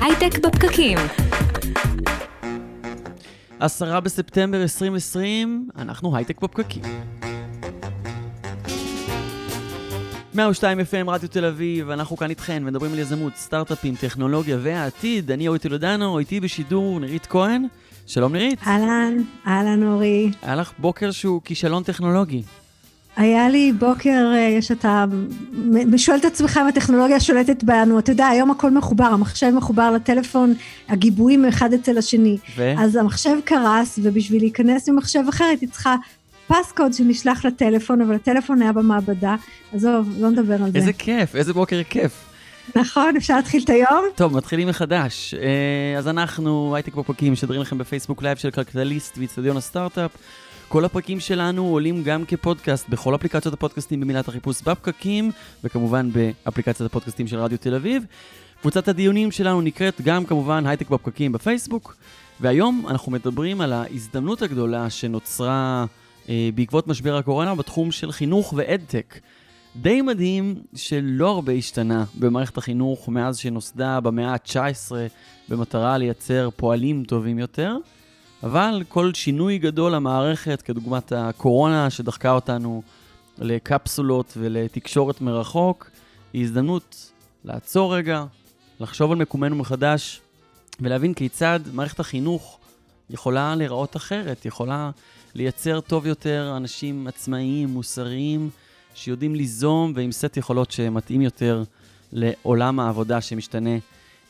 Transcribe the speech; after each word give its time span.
הייטק 0.00 0.38
בפקקים. 0.38 0.98
עשרה 3.60 4.00
בספטמבר 4.00 4.62
2020, 4.62 5.68
אנחנו 5.78 6.16
הייטק 6.16 6.40
בפקקים. 6.40 6.82
102 10.34 10.80
FM, 10.80 11.10
רדיו 11.10 11.28
תל 11.28 11.44
אביב, 11.44 11.90
אנחנו 11.90 12.16
כאן 12.16 12.30
איתכם, 12.30 12.64
מדברים 12.64 12.92
על 12.92 12.98
יזמות, 12.98 13.36
סטארט-אפים, 13.36 13.94
טכנולוגיה 13.94 14.56
והעתיד. 14.60 15.30
אני 15.30 15.48
אורי 15.48 15.58
טולדנו, 15.58 16.18
איתי 16.18 16.40
בשידור 16.40 17.00
נירית 17.00 17.26
כהן. 17.26 17.66
שלום 18.06 18.32
נירית. 18.32 18.58
אהלן, 18.66 19.14
אהלן 19.46 19.82
אורי. 19.82 20.30
היה 20.42 20.56
לך 20.56 20.72
בוקר 20.78 21.10
שהוא 21.10 21.42
כישלון 21.44 21.82
טכנולוגי. 21.82 22.42
היה 23.16 23.48
לי 23.48 23.72
בוקר 23.72 24.32
אה, 24.34 24.62
שאתה 24.62 25.04
שואל 25.96 26.18
את 26.18 26.24
עצמך 26.24 26.60
אם 26.62 26.66
הטכנולוגיה 26.66 27.20
שולטת 27.20 27.64
בנו, 27.64 27.98
אתה 27.98 28.12
יודע, 28.12 28.28
היום 28.28 28.50
הכל 28.50 28.70
מחובר, 28.70 29.04
המחשב 29.04 29.50
מחובר 29.50 29.90
לטלפון, 29.90 30.54
הגיבויים 30.88 31.44
אחד 31.44 31.72
אצל 31.72 31.98
השני. 31.98 32.36
ו? 32.56 32.74
אז 32.78 32.96
המחשב 32.96 33.36
קרס, 33.44 33.98
ובשביל 34.02 34.42
להיכנס 34.42 34.88
ממחשב 34.88 35.22
אחר 35.28 35.44
הייתי 35.44 35.66
צריכה 35.66 35.96
passcode 36.46 36.92
שנשלח 36.92 37.44
לטלפון, 37.44 38.00
אבל 38.00 38.14
הטלפון 38.14 38.62
היה 38.62 38.72
במעבדה. 38.72 39.36
עזוב, 39.72 40.08
לא 40.18 40.30
נדבר 40.30 40.62
על 40.62 40.70
זה. 40.70 40.78
איזה 40.78 40.92
כיף, 40.92 41.36
איזה 41.36 41.52
בוקר 41.52 41.82
כיף. 41.90 42.24
נכון, 42.76 43.16
אפשר 43.16 43.36
להתחיל 43.36 43.62
את 43.64 43.70
היום? 43.70 44.04
טוב, 44.14 44.36
מתחילים 44.36 44.68
מחדש. 44.68 45.34
אה, 45.34 45.98
אז 45.98 46.08
אנחנו, 46.08 46.74
הייטק 46.74 46.94
בפקקים, 46.94 47.32
משדרים 47.32 47.60
לכם 47.60 47.78
בפייסבוק 47.78 48.22
live 48.22 48.38
של 48.38 48.50
כלכליסט 48.50 49.18
ואיצטדיון 49.18 49.56
הסטארט-אפ. 49.56 50.10
כל 50.72 50.84
הפרקים 50.84 51.20
שלנו 51.20 51.66
עולים 51.68 52.02
גם 52.02 52.24
כפודקאסט 52.24 52.88
בכל 52.88 53.14
אפליקציות 53.14 53.54
הפודקאסטים 53.54 54.00
במילת 54.00 54.28
החיפוש 54.28 54.62
בפקקים, 54.62 55.30
וכמובן 55.64 56.10
באפליקציית 56.12 56.90
הפודקאסטים 56.90 57.26
של 57.26 57.38
רדיו 57.38 57.58
תל 57.58 57.74
אביב. 57.74 58.04
קבוצת 58.60 58.88
הדיונים 58.88 59.30
שלנו 59.30 59.60
נקראת 59.60 60.00
גם 60.00 60.24
כמובן 60.24 60.66
הייטק 60.66 60.90
בפקקים 60.90 61.32
בפייסבוק, 61.32 61.96
והיום 62.40 62.84
אנחנו 62.88 63.12
מדברים 63.12 63.60
על 63.60 63.72
ההזדמנות 63.72 64.42
הגדולה 64.42 64.90
שנוצרה 64.90 65.84
אה, 66.28 66.48
בעקבות 66.54 66.88
משבר 66.88 67.16
הקורונה 67.16 67.54
בתחום 67.54 67.92
של 67.92 68.12
חינוך 68.12 68.54
ואדטק. 68.56 69.18
די 69.76 70.02
מדהים 70.02 70.62
שלא 70.74 71.28
הרבה 71.28 71.52
השתנה 71.52 72.04
במערכת 72.18 72.58
החינוך 72.58 73.08
מאז 73.08 73.36
שנוסדה 73.36 74.00
במאה 74.00 74.32
ה-19 74.32 74.92
במטרה 75.48 75.98
לייצר 75.98 76.48
פועלים 76.56 77.04
טובים 77.04 77.38
יותר. 77.38 77.76
אבל 78.42 78.82
כל 78.88 79.14
שינוי 79.14 79.58
גדול 79.58 79.94
למערכת, 79.94 80.62
כדוגמת 80.62 81.12
הקורונה 81.12 81.90
שדחקה 81.90 82.30
אותנו 82.30 82.82
לקפסולות 83.38 84.32
ולתקשורת 84.36 85.20
מרחוק, 85.20 85.90
היא 86.32 86.42
הזדמנות 86.42 87.12
לעצור 87.44 87.96
רגע, 87.96 88.24
לחשוב 88.80 89.12
על 89.12 89.18
מקומנו 89.18 89.56
מחדש 89.56 90.20
ולהבין 90.80 91.14
כיצד 91.14 91.60
מערכת 91.72 92.00
החינוך 92.00 92.58
יכולה 93.10 93.54
להיראות 93.54 93.96
אחרת, 93.96 94.46
יכולה 94.46 94.90
לייצר 95.34 95.80
טוב 95.80 96.06
יותר 96.06 96.54
אנשים 96.56 97.06
עצמאיים, 97.06 97.68
מוסריים, 97.68 98.50
שיודעים 98.94 99.34
ליזום 99.34 99.92
ועם 99.96 100.12
סט 100.12 100.36
יכולות 100.36 100.70
שמתאים 100.70 101.22
יותר 101.22 101.62
לעולם 102.12 102.80
העבודה 102.80 103.20
שמשתנה 103.20 103.76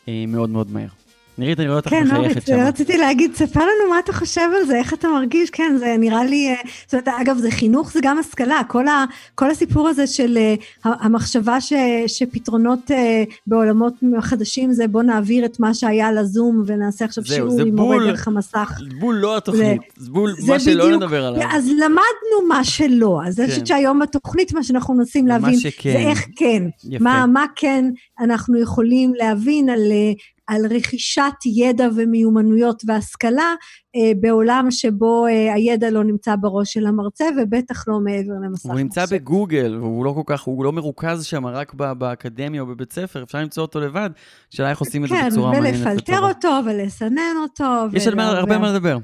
אה, 0.09 0.25
מאוד 0.29 0.51
מאוד 0.51 0.71
מהר. 0.71 1.02
נירית, 1.39 1.61
אני 1.61 1.69
רואה 1.69 1.79
אותך 1.79 1.91
כן, 1.91 2.07
מחייכת 2.07 2.47
שם. 2.47 2.53
כן, 2.53 2.67
רציתי 2.67 2.99
להגיד, 2.99 3.35
ספר 3.35 3.61
לנו 3.61 3.91
מה 3.91 3.99
אתה 3.99 4.13
חושב 4.13 4.49
על 4.61 4.67
זה, 4.67 4.77
איך 4.77 4.95
אתה 4.95 5.09
מרגיש, 5.09 5.51
כן, 5.51 5.77
זה 5.79 5.95
נראה 5.99 6.25
לי, 6.25 6.49
אה, 6.49 6.55
זאת 6.85 6.95
אומרת, 6.95 7.09
אגב, 7.09 7.39
זה 7.39 7.51
חינוך, 7.51 7.93
זה 7.93 8.01
גם 8.03 8.19
השכלה, 8.19 8.61
כל, 8.69 8.89
ה, 8.89 9.05
כל 9.35 9.51
הסיפור 9.51 9.89
הזה 9.89 10.07
של 10.07 10.39
uh, 10.39 10.89
המחשבה 10.89 11.61
ש, 11.61 11.73
שפתרונות 12.07 12.91
uh, 12.91 12.95
בעולמות 13.47 13.95
חדשים 14.21 14.73
זה 14.73 14.87
בוא 14.89 15.03
נעביר 15.03 15.45
את 15.45 15.61
מה 15.61 15.75
שהיה 15.75 16.13
לזום 16.13 16.63
ונעשה 16.67 17.05
עכשיו 17.05 17.25
זהו, 17.25 17.51
שיעור 17.51 17.61
עם 17.61 17.77
מורה 17.77 17.97
דרך 17.99 18.29
המסך. 18.29 18.73
זה 18.79 18.97
בול 19.01 19.15
לא 19.15 19.37
התוכנית, 19.37 19.81
זה, 19.97 20.05
זה 20.05 20.11
בול 20.11 20.35
זה 20.39 20.53
מה 20.53 20.61
שלא 20.61 20.85
בדיוק, 20.85 21.03
נדבר 21.03 21.25
עליו. 21.25 21.43
אז 21.51 21.69
למדנו 21.69 22.49
מה 22.49 22.65
שלא, 22.65 23.21
אז 23.27 23.37
כן. 23.37 23.43
אני 23.43 23.51
חושבת 23.51 23.67
שהיום 23.67 23.99
בתוכנית 23.99 24.53
מה 24.53 24.63
שאנחנו 24.63 24.95
מנסים 24.95 25.27
להבין, 25.27 25.59
זה 25.83 25.99
איך 25.99 26.27
כן, 26.37 26.63
מה, 27.01 27.27
מה 27.27 27.45
כן 27.57 27.85
אנחנו 28.21 28.61
יכולים 28.61 29.15
להבין 29.15 29.69
על... 29.69 29.93
על 30.47 30.67
רכישת 30.71 31.33
ידע 31.47 31.89
ומיומנויות 31.97 32.83
והשכלה 32.87 33.55
אה, 33.97 34.13
בעולם 34.21 34.67
שבו 34.71 35.27
אה, 35.27 35.55
הידע 35.55 35.91
לא 35.91 36.05
נמצא 36.05 36.37
בראש 36.41 36.73
של 36.73 36.87
המרצה 36.87 37.25
ובטח 37.43 37.89
לא 37.89 38.01
מעבר 38.01 38.33
למסך. 38.45 38.71
הוא 38.71 38.75
נמצא 38.75 39.05
בגוגל 39.11 39.77
והוא 39.81 40.05
לא 40.05 40.13
כל 40.13 40.23
כך, 40.27 40.43
הוא 40.43 40.65
לא 40.65 40.73
מרוכז 40.73 41.25
שם 41.25 41.47
רק 41.47 41.75
באקדמיה 41.75 42.61
או 42.61 42.67
בבית 42.67 42.93
ספר, 42.93 43.23
אפשר 43.23 43.39
למצוא 43.39 43.63
אותו 43.63 43.81
לבד, 43.81 44.11
שאלה 44.51 44.71
איך 44.71 44.79
עושים 44.79 45.05
את 45.05 45.09
זה 45.09 45.15
כן, 45.15 45.29
בצורה 45.31 45.53
מעניינת. 45.53 45.85
כן, 45.85 45.91
ולפלטר 45.91 46.29
אותו 46.29 46.59
ולסנן 46.67 47.35
אותו. 47.43 47.65
יש 47.93 48.07
על 48.07 48.21
הרבה 48.21 48.59
מה 48.59 48.73
לדבר. 48.73 48.99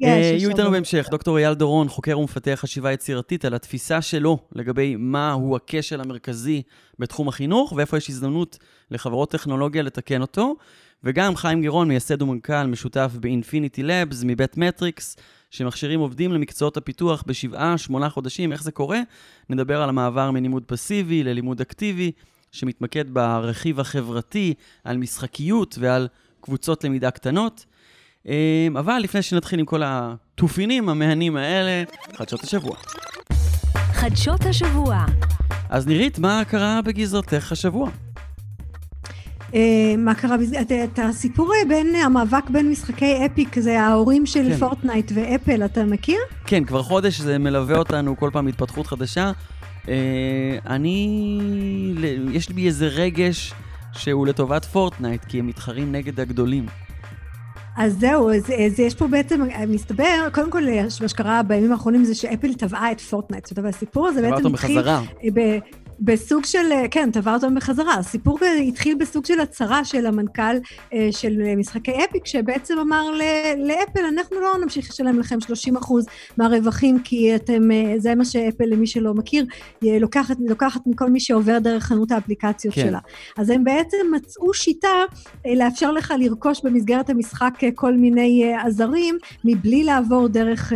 יהיו 0.00 0.50
איתנו 0.50 0.70
בהמשך 0.70 1.08
דוקטור 1.10 1.38
אייל 1.38 1.54
דורון, 1.54 1.88
חוקר 1.88 2.18
ומפתח 2.18 2.58
חשיבה 2.60 2.92
יצירתית 2.92 3.44
על 3.44 3.54
התפיסה 3.54 4.02
שלו 4.02 4.38
לגבי 4.52 4.96
מהו 4.98 5.56
הכשל 5.56 6.00
המרכזי 6.00 6.62
בתחום 6.98 7.28
החינוך 7.28 7.72
ואיפה 7.76 7.96
יש 7.96 8.10
הזדמנות 8.10 8.58
לחברות 8.90 9.30
טכנולוגיה 9.30 9.82
לתקן 9.82 10.20
אותו. 10.20 10.56
וגם 11.04 11.36
חיים 11.36 11.60
גירון, 11.60 11.88
מייסד 11.88 12.22
ומנכ"ל 12.22 12.66
משותף 12.66 13.10
באינפיניטי 13.20 13.82
לבס 13.82 14.22
מבית 14.26 14.56
מטריקס, 14.56 15.16
שמכשירים 15.50 16.00
עובדים 16.00 16.32
למקצועות 16.32 16.76
הפיתוח 16.76 17.24
בשבעה, 17.26 17.78
שמונה 17.78 18.08
חודשים. 18.08 18.52
איך 18.52 18.62
זה 18.62 18.72
קורה? 18.72 19.00
נדבר 19.50 19.82
על 19.82 19.88
המעבר 19.88 20.30
מלימוד 20.30 20.62
פסיבי 20.66 21.22
ללימוד 21.22 21.60
אקטיבי, 21.60 22.12
שמתמקד 22.52 23.04
ברכיב 23.14 23.80
החברתי, 23.80 24.54
על 24.84 24.96
משחקיות 24.96 25.76
ועל 25.80 26.08
קבוצות 26.40 26.84
למידה 26.84 27.10
קטנות. 27.10 27.64
אמ, 28.26 28.76
אבל 28.76 28.98
לפני 28.98 29.22
שנתחיל 29.22 29.58
עם 29.58 29.66
כל 29.66 29.82
התופינים 29.84 30.88
המהנים 30.88 31.36
האלה, 31.36 31.82
חדשות 32.16 32.44
השבוע. 32.44 32.76
חדשות 33.92 34.46
השבוע. 34.46 35.04
אז 35.68 35.86
נירית, 35.86 36.18
מה 36.18 36.42
קרה 36.48 36.80
בגזרתך 36.84 37.52
השבוע? 37.52 37.90
אה, 39.54 39.94
מה 39.98 40.14
קרה 40.14 40.36
בזה, 40.36 40.60
את 40.60 40.98
הסיפור 40.98 41.52
בין 41.68 41.94
המאבק 41.94 42.50
בין 42.50 42.70
משחקי 42.70 43.26
Epic, 43.26 43.58
זה 43.58 43.80
ההורים 43.80 44.26
של 44.26 44.48
כן. 44.48 44.56
פורטנייט 44.56 45.12
ואפל, 45.14 45.64
אתה 45.64 45.84
מכיר? 45.84 46.18
כן, 46.46 46.64
כבר 46.64 46.82
חודש 46.82 47.20
זה 47.20 47.38
מלווה 47.38 47.76
אותנו 47.76 48.16
כל 48.16 48.30
פעם 48.32 48.46
התפתחות 48.46 48.86
חדשה. 48.86 49.32
אה, 49.88 50.58
אני, 50.66 51.18
יש 52.32 52.48
לי 52.48 52.66
איזה 52.66 52.86
רגש 52.86 53.52
שהוא 53.92 54.26
לטובת 54.26 54.64
פורטנייט, 54.64 55.24
כי 55.24 55.38
הם 55.38 55.46
מתחרים 55.46 55.92
נגד 55.92 56.20
הגדולים. 56.20 56.66
אז 57.76 57.96
זהו, 58.00 58.30
אז, 58.30 58.42
אז 58.66 58.80
יש 58.80 58.94
פה 58.94 59.06
בעצם, 59.06 59.42
מסתבר, 59.68 60.28
קודם 60.32 60.50
כל, 60.50 60.62
מה 61.00 61.08
שקרה 61.08 61.42
בימים 61.42 61.72
האחרונים 61.72 62.04
זה 62.04 62.14
שאפל 62.14 62.54
תבעה 62.54 62.92
את 62.92 63.00
פורטנייט. 63.00 63.46
זאת 63.46 63.58
אומרת, 63.58 63.74
הסיפור 63.74 64.06
הזה 64.06 64.22
בעצם 64.22 64.46
התחיל... 64.46 64.80
תבעה 64.80 64.98
אותו 64.98 65.06
בחזרה. 65.12 65.83
בסוג 66.00 66.44
של, 66.44 66.66
כן, 66.90 67.10
תבע 67.10 67.34
אותם 67.34 67.54
בחזרה. 67.54 67.94
הסיפור 67.94 68.38
התחיל 68.68 68.94
בסוג 69.00 69.26
של 69.26 69.40
הצהרה 69.40 69.84
של 69.84 70.06
המנכ"ל 70.06 70.56
אה, 70.92 71.08
של 71.10 71.54
משחקי 71.56 71.92
אפיק, 72.04 72.26
שבעצם 72.26 72.78
אמר 72.78 73.10
לאפל, 73.56 74.00
אנחנו 74.14 74.40
לא 74.40 74.52
נמשיך 74.62 74.90
לשלם 74.90 75.18
לכם 75.18 75.38
30% 75.72 75.76
מהרווחים, 76.36 76.98
כי 77.04 77.34
אתם, 77.34 77.70
אה, 77.70 77.94
זה 77.98 78.14
מה 78.14 78.24
שאפל, 78.24 78.64
למי 78.64 78.86
שלא 78.86 79.14
מכיר, 79.14 79.44
לוקחת, 79.82 80.36
לוקחת 80.48 80.80
מכל 80.86 81.10
מי 81.10 81.20
שעובר 81.20 81.58
דרך 81.58 81.84
חנות 81.84 82.12
האפליקציות 82.12 82.74
כן. 82.74 82.82
שלה. 82.82 82.98
אז 83.38 83.50
הם 83.50 83.64
בעצם 83.64 83.96
מצאו 84.12 84.54
שיטה 84.54 84.88
אה, 85.46 85.54
לאפשר 85.54 85.92
לך 85.92 86.14
לרכוש 86.18 86.60
במסגרת 86.64 87.10
המשחק 87.10 87.54
כל 87.74 87.94
מיני 87.94 88.54
עזרים, 88.64 89.18
מבלי 89.44 89.84
לעבור 89.84 90.28
דרך, 90.28 90.72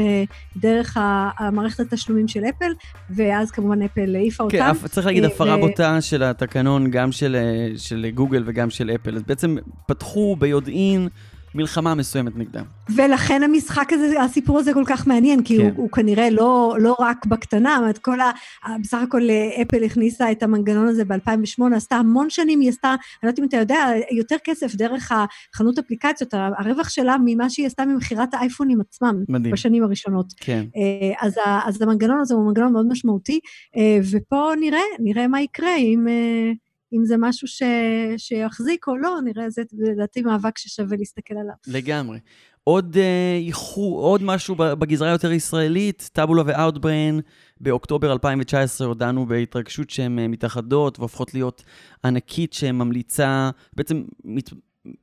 דרך 0.57 0.97
המערכת 1.39 1.81
התשלומים 1.81 2.29
של 2.29 2.45
אפל, 2.45 2.73
ואז 3.11 3.51
כמובן 3.51 3.83
אפל 3.83 4.17
העיפה 4.17 4.47
כן, 4.51 4.59
אותם. 4.59 5.08
להגיד 5.09 5.25
הפרה 5.25 5.57
בוטה 5.57 6.01
של 6.01 6.23
התקנון, 6.23 6.91
גם 6.91 7.13
של, 7.13 7.37
אה, 7.37 7.79
של 7.79 8.07
גוגל 8.15 8.43
וגם 8.47 8.71
של 8.71 8.91
אפל. 8.95 9.17
אז 9.17 9.23
בעצם 9.23 9.57
פתחו 9.87 10.37
ביודעין 10.39 11.09
מלחמה 11.55 11.95
מסוימת 11.95 12.37
נגדם. 12.37 12.65
ולכן 12.97 13.43
המשחק 13.43 13.93
הזה, 13.93 14.23
הסיפור 14.23 14.59
הזה 14.59 14.75
כל 14.75 14.85
כך 14.87 15.07
מעניין, 15.07 15.43
כי 15.43 15.59
כן. 15.59 15.63
הוא, 15.63 15.73
הוא 15.77 15.91
כנראה 15.91 16.31
לא, 16.31 16.77
לא 16.81 16.97
רק 17.01 17.27
בקטנה, 17.27 17.81
זאת 17.87 17.99
כל 17.99 18.21
ה... 18.21 18.31
בסך 18.81 18.99
הכל 19.03 19.23
אפל 19.63 19.85
הכניסה 19.85 20.33
את 20.33 20.43
המנגנון 20.43 20.89
הזה 20.89 21.05
ב-2008, 21.05 21.77
עשתה 21.77 21.97
המון 21.97 22.31
שנים, 22.31 22.61
היא 22.61 22.69
עשתה, 22.69 22.89
אני 22.89 22.99
לא 23.23 23.29
יודעת 23.29 23.39
אם 23.39 23.45
אתה 23.45 23.57
יודע, 23.57 23.87
יותר 24.11 24.37
כסף 24.45 24.75
דרך 24.75 25.13
החנות 25.55 25.79
אפליקציות, 25.79 26.35
הרווח 26.35 26.89
שלה 26.89 27.17
ממה 27.25 27.51
שהיא 27.51 27.67
עשתה 27.67 27.85
ממכירת 27.87 28.35
האייפונים 28.35 28.81
עצמם. 28.81 29.23
מדהים. 29.29 29.53
בשנים 29.53 29.85
הראשונות. 29.85 30.27
כן. 30.37 30.65
אה, 30.77 31.27
אז, 31.27 31.35
אז 31.65 31.83
המנגנון 31.83 32.21
הזה 32.21 32.35
הוא 32.35 32.47
מנגנון 32.47 32.73
מאוד 32.73 32.87
משמעותי, 32.89 33.41
ופה 34.11 34.53
נראה, 34.61 34.81
נראה 35.01 35.29
מה 35.29 35.41
יקרה 35.41 35.77
אם... 35.77 36.07
אם 36.93 37.05
זה 37.05 37.15
משהו 37.19 37.49
ש... 37.49 37.63
שיחזיק 38.17 38.89
או 38.89 38.97
לא, 38.97 39.19
נראה, 39.25 39.51
זה 39.51 39.63
לדעתי 39.73 40.23
מאבק 40.23 40.59
ששווה 40.59 40.97
להסתכל 40.97 41.35
עליו. 41.35 41.55
לגמרי. 41.67 42.19
עוד 42.65 42.97
איחור, 43.39 44.01
עוד 44.01 44.23
משהו 44.23 44.55
בגזרה 44.55 45.09
היותר 45.09 45.33
ישראלית, 45.33 46.11
טאבולה 46.13 46.43
ואאוטבריין, 46.47 47.21
באוקטובר 47.61 48.13
2019 48.13 48.87
הודענו 48.87 49.27
בהתרגשות 49.27 49.91
שהן 49.91 50.19
מתאחדות 50.19 50.99
והופכות 50.99 51.35
להיות 51.35 51.63
ענקית 52.05 52.53
שממליצה, 52.53 53.51
בעצם 53.77 54.05
מת, 54.25 54.51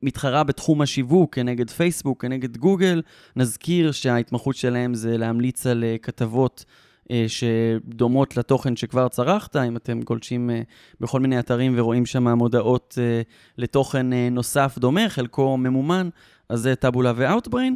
מתחרה 0.02 0.44
בתחום 0.44 0.82
השיווק 0.82 1.36
כנגד 1.36 1.70
פייסבוק, 1.70 2.22
כנגד 2.22 2.58
גוגל. 2.58 3.02
נזכיר 3.36 3.92
שההתמחות 3.92 4.56
שלהם 4.56 4.94
זה 4.94 5.18
להמליץ 5.18 5.68
על 5.68 5.84
כתבות 6.02 6.66
אה, 6.68 6.85
שדומות 7.28 8.38
לתוכן 8.38 8.76
שכבר 8.76 9.08
צרכת, 9.08 9.56
אם 9.56 9.78
אתם 9.78 10.02
גולשים 10.02 10.50
אה, 10.50 10.62
בכל 11.00 11.20
מיני 11.20 11.40
אתרים 11.40 11.74
ורואים 11.76 12.06
שם 12.06 12.28
מודעות 12.28 12.98
אה, 13.02 13.22
לתוכן 13.58 14.14
נוסף 14.14 14.78
דומה, 14.78 15.10
חלקו 15.10 15.58
ממומן, 15.58 16.10
אז 16.50 16.60
זה 16.60 16.76
טאבולה 16.76 17.14
ואוטבריין. 17.16 17.76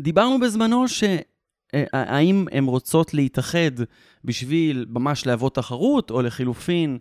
דיברנו 0.00 0.40
בזמנו 0.40 0.84
שהאם 0.88 2.46
הן 2.52 2.64
רוצות 2.64 3.14
להתאחד 3.14 3.70
בשביל 4.24 4.86
ממש 4.88 5.26
להוות 5.26 5.54
תחרות, 5.54 6.10
או 6.10 6.22
לחילופין, 6.22 6.98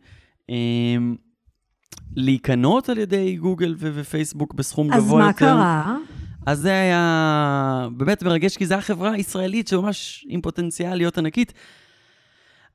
להיקנות 2.15 2.89
על 2.89 2.97
ידי 2.97 3.35
גוגל 3.35 3.75
ופייסבוק 3.77 4.53
בסכום 4.53 4.87
גבוה 4.87 5.27
יותר. 5.27 5.45
אז 5.45 5.51
מה 5.51 5.53
קרה? 5.53 5.97
אז 6.45 6.59
זה 6.59 6.71
היה 6.71 7.87
באמת 7.97 8.23
מרגש, 8.23 8.57
כי 8.57 8.65
זו 8.65 8.73
הייתה 8.73 8.87
חברה 8.87 9.17
ישראלית 9.17 9.67
שממש 9.67 10.25
עם 10.29 10.41
פוטנציאל 10.41 10.95
להיות 10.95 11.17
ענקית. 11.17 11.53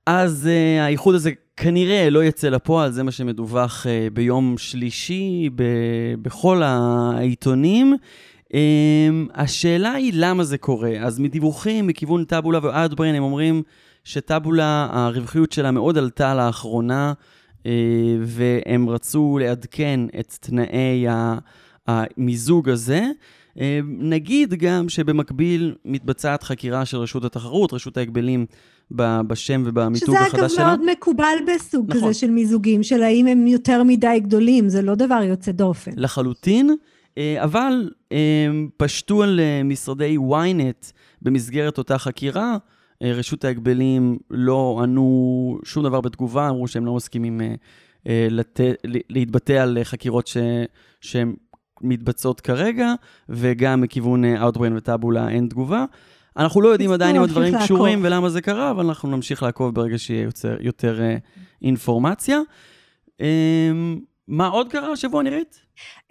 אז 0.07 0.49
uh, 0.49 0.83
האיחוד 0.83 1.15
הזה 1.15 1.31
כנראה 1.57 2.11
לא 2.11 2.25
יצא 2.25 2.49
לפועל, 2.49 2.93
זה 2.93 3.03
מה 3.03 3.11
שמדווח 3.11 3.87
uh, 3.87 4.15
ביום 4.15 4.59
שלישי 4.59 5.51
ב- 5.55 6.15
בכל 6.23 6.63
העיתונים. 6.63 7.97
Um, 8.45 8.53
השאלה 9.35 9.93
היא 9.93 10.13
למה 10.15 10.45
זה 10.45 10.59
קורה. 10.59 10.93
אז 11.01 11.19
מדיווחים 11.19 11.87
מכיוון 11.87 12.25
טאבולה 12.25 12.59
ואדבריין, 12.63 13.15
הם 13.15 13.23
אומרים 13.23 13.63
שטאבולה, 14.05 14.89
הרווחיות 14.91 15.53
שלה 15.53 15.71
מאוד 15.71 15.99
עלתה 15.99 16.35
לאחרונה, 16.35 17.13
uh, 17.59 17.67
והם 18.23 18.89
רצו 18.89 19.39
לעדכן 19.41 20.01
את 20.21 20.37
תנאי 20.41 21.07
המיזוג 21.87 22.69
הזה. 22.69 23.05
אה, 23.61 23.81
נגיד 23.99 24.55
גם 24.55 24.89
שבמקביל 24.89 25.75
מתבצעת 25.85 26.43
חקירה 26.43 26.85
של 26.85 26.97
רשות 26.97 27.25
התחרות, 27.25 27.73
רשות 27.73 27.97
ההגבלים 27.97 28.47
בשם 28.91 29.63
ובמיתוג 29.67 30.15
החדש 30.17 30.39
שלה. 30.39 30.49
שזה 30.49 30.63
אגב 30.63 30.67
מאוד 30.67 30.91
מקובל 30.93 31.37
בסוג 31.47 31.87
נכון. 31.89 32.03
כזה 32.03 32.15
של 32.15 32.31
מיזוגים, 32.31 32.83
של 32.83 33.03
האם 33.03 33.27
הם 33.27 33.47
יותר 33.47 33.83
מדי 33.83 34.21
גדולים, 34.23 34.69
זה 34.69 34.83
לא 34.83 34.95
דבר 34.95 35.23
יוצא 35.23 35.53
דופן. 35.53 35.91
לחלוטין, 35.97 36.71
אה, 37.19 37.45
אבל 37.45 37.91
אה, 38.13 38.17
פשטו 38.77 39.23
על 39.23 39.41
משרדי 39.65 40.17
ynet 40.17 40.93
במסגרת 41.23 41.79
אותה 41.79 41.99
חקירה, 41.99 42.57
רשות 43.03 43.45
ההגבלים 43.45 44.19
לא 44.31 44.81
ענו 44.83 45.59
שום 45.65 45.85
דבר 45.85 46.01
בתגובה, 46.01 46.49
אמרו 46.49 46.69
שהם 46.69 46.87
לא 46.87 46.95
מסכימים 46.95 47.41
לת... 48.07 48.61
להתבטא 48.85 49.53
על 49.53 49.79
חקירות 49.83 50.27
ש... 50.27 50.37
שהם 51.01 51.35
מתבצעות 51.81 52.41
כרגע, 52.41 52.95
וגם 53.29 53.81
מכיוון 53.81 54.25
Outbrain 54.25 54.73
אה, 54.73 54.77
וטאבולה 54.77 55.29
אין 55.29 55.47
תגובה. 55.49 55.85
אנחנו 56.37 56.61
לא 56.61 56.69
יודעים 56.69 56.93
עדיין 56.93 57.17
אם 57.17 57.23
הדברים 57.23 57.53
לעקוב. 57.53 57.67
קשורים 57.67 58.01
ולמה 58.03 58.29
זה 58.29 58.41
קרה, 58.41 58.71
אבל 58.71 58.87
אנחנו 58.87 59.11
נמשיך 59.11 59.43
לעקוב 59.43 59.75
ברגע 59.75 59.99
שיהיה 59.99 60.23
יותר, 60.23 60.57
יותר 60.61 60.99
uh, 60.99 61.43
אינפורמציה. 61.63 62.41
Um, 63.09 63.23
מה 64.29 64.47
עוד 64.47 64.69
קרה 64.69 64.93
השבוע, 64.93 65.23
נירית? 65.23 65.61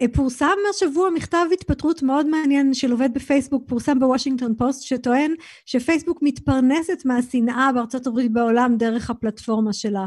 אה, 0.02 0.06
פורסם 0.12 0.56
השבוע 0.70 1.10
מכתב 1.10 1.46
התפטרות 1.52 2.02
מאוד 2.02 2.26
מעניין 2.26 2.74
של 2.74 2.90
עובד 2.90 3.14
בפייסבוק, 3.14 3.62
פורסם 3.68 3.98
בוושינגטון 3.98 4.54
פוסט, 4.58 4.82
שטוען 4.82 5.34
שפייסבוק 5.66 6.18
מתפרנסת 6.22 7.02
מהשנאה 7.04 7.70
בארצות 7.74 8.06
הברית 8.06 8.32
בעולם 8.32 8.76
דרך 8.76 9.10
הפלטפורמה 9.10 9.72
שלה. 9.72 10.06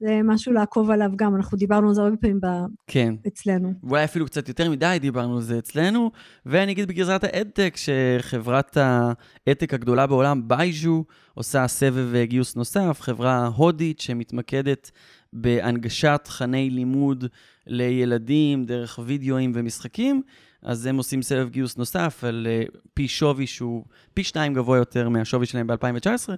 זה 0.00 0.20
משהו 0.24 0.52
לעקוב 0.52 0.90
עליו 0.90 1.10
גם, 1.16 1.36
אנחנו 1.36 1.58
דיברנו 1.58 1.88
על 1.88 1.94
זה 1.94 2.02
הרבה 2.02 2.16
פעמים 2.16 2.40
ב... 2.40 2.46
כן. 2.86 3.14
אצלנו. 3.26 3.72
ואולי 3.82 4.04
אפילו 4.04 4.26
קצת 4.26 4.48
יותר 4.48 4.70
מדי 4.70 4.98
דיברנו 5.00 5.36
על 5.36 5.42
זה 5.42 5.58
אצלנו, 5.58 6.10
ואני 6.46 6.72
אגיד 6.72 6.88
בגזרת 6.88 7.24
האדטק, 7.24 7.74
שחברת 7.76 8.76
האדטק 8.76 9.74
הגדולה 9.74 10.06
בעולם, 10.06 10.48
בייז'ו, 10.48 11.04
עושה 11.34 11.68
סבב 11.68 12.22
גיוס 12.22 12.56
נוסף, 12.56 12.98
חברה 13.00 13.46
הודית 13.46 14.00
שמתמקדת 14.00 14.90
בהנגשת 15.32 16.20
תכני 16.24 16.70
לימוד 16.70 17.24
לילדים 17.66 18.64
דרך 18.64 18.98
וידאוים 19.04 19.52
ומשחקים. 19.54 20.22
אז 20.62 20.86
הם 20.86 20.96
עושים 20.96 21.22
סבב 21.22 21.48
גיוס 21.48 21.76
נוסף 21.76 22.24
על 22.24 22.46
uh, 22.46 22.78
פי 22.94 23.08
שווי 23.08 23.46
שהוא 23.46 23.84
פי 24.14 24.24
שניים 24.24 24.54
גבוה 24.54 24.78
יותר 24.78 25.08
מהשווי 25.08 25.46
שלהם 25.46 25.66
ב-2019, 25.66 26.28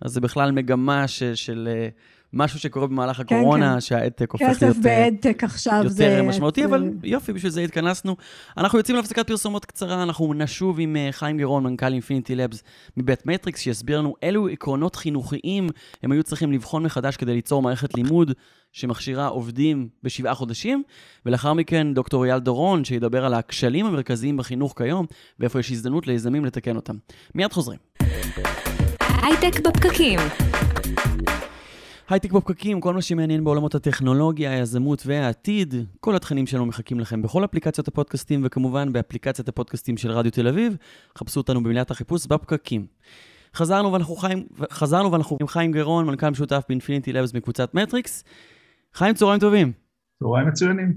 אז 0.00 0.12
זה 0.12 0.20
בכלל 0.20 0.52
מגמה 0.52 1.08
ש, 1.08 1.22
של 1.22 1.68
uh, 1.68 2.00
משהו 2.32 2.58
שקורה 2.58 2.86
במהלך 2.86 3.16
כן, 3.16 3.22
הקורונה, 3.22 3.68
כן, 3.68 3.74
כן. 3.74 3.80
שהאדטק 3.80 4.32
הופך 4.32 4.44
להיות... 4.44 4.56
כסף 4.58 4.76
באדטק 4.82 5.44
עכשיו 5.44 5.74
יותר 5.76 5.88
זה... 5.88 6.04
יותר 6.04 6.22
משמעותי, 6.22 6.60
זה... 6.60 6.66
אבל 6.66 6.90
יופי, 7.02 7.32
בשביל 7.32 7.52
זה 7.52 7.60
התכנסנו. 7.60 8.16
אנחנו 8.56 8.78
יוצאים 8.78 8.96
להפסקת 8.96 9.26
פרסומות 9.26 9.64
קצרה, 9.64 10.02
אנחנו 10.02 10.34
נשוב 10.34 10.80
עם 10.80 10.96
uh, 10.96 11.12
חיים 11.12 11.36
גירון, 11.36 11.62
מנכ"ל 11.62 11.92
אינפיניטי 11.92 12.34
לבס 12.34 12.62
מבית 12.96 13.26
מטריקס, 13.26 13.60
שיסביר 13.60 13.98
לנו 13.98 14.14
אילו 14.22 14.48
עקרונות 14.48 14.96
חינוכיים 14.96 15.68
הם 16.02 16.12
היו 16.12 16.22
צריכים 16.22 16.52
לבחון 16.52 16.82
מחדש 16.82 17.16
כדי 17.16 17.32
ליצור 17.32 17.62
מערכת 17.62 17.94
לימוד 17.94 18.32
שמכשירה 18.72 19.26
עובדים 19.26 19.88
בשבעה 20.02 20.34
חודשים, 20.34 20.82
ולאחר 21.26 21.52
מכן 21.52 21.94
דוקטור 21.94 22.24
אייל 22.24 22.38
דורון, 22.38 22.84
שידבר 22.84 23.24
על 23.24 23.34
הכשלים 23.34 23.86
המרכזיים 23.86 24.36
בחינוך 24.36 24.74
כיום, 24.78 25.06
ואיפה 25.40 25.60
יש 25.60 25.70
הזדמנות 25.70 26.06
ליזמים 26.06 26.44
לתקן 26.44 26.76
אותם. 26.76 26.94
מיד 27.34 27.52
חוזרים. 27.52 27.78
הייטק 29.22 29.60
בפקקים 29.60 30.20
הייטק 32.10 32.32
בפקקים, 32.32 32.80
כל 32.80 32.94
מה 32.94 33.02
שמעניין 33.02 33.44
בעולמות 33.44 33.74
הטכנולוגיה, 33.74 34.52
היזמות 34.52 35.02
והעתיד, 35.06 35.74
כל 36.00 36.16
התכנים 36.16 36.46
שלנו 36.46 36.66
מחכים 36.66 37.00
לכם 37.00 37.22
בכל 37.22 37.44
אפליקציות 37.44 37.88
הפודקאסטים, 37.88 38.40
וכמובן 38.44 38.92
באפליקציית 38.92 39.48
הפודקאסטים 39.48 39.96
של 39.96 40.10
רדיו 40.10 40.32
תל 40.32 40.48
אביב. 40.48 40.76
חפשו 41.18 41.40
אותנו 41.40 41.62
במילת 41.62 41.90
החיפוש 41.90 42.26
בפקקים. 42.26 42.86
חזרנו 43.54 43.92
ואנחנו, 43.92 44.16
חיים, 44.16 44.46
חזרנו 44.72 45.12
ואנחנו 45.12 45.36
עם 45.40 45.46
חיים 45.46 45.72
גרון, 45.72 46.06
מנכ"ל 46.06 46.30
משותף 46.30 46.62
ב 46.68 46.73
Infinity 46.73 47.12
Labs 47.12 47.34
מקבוצת 47.34 47.74
מטריקס. 47.74 48.24
חיים, 48.94 49.14
צהריים 49.14 49.40
טובים. 49.40 49.72
צהריים 50.22 50.48
מצוינים. 50.48 50.94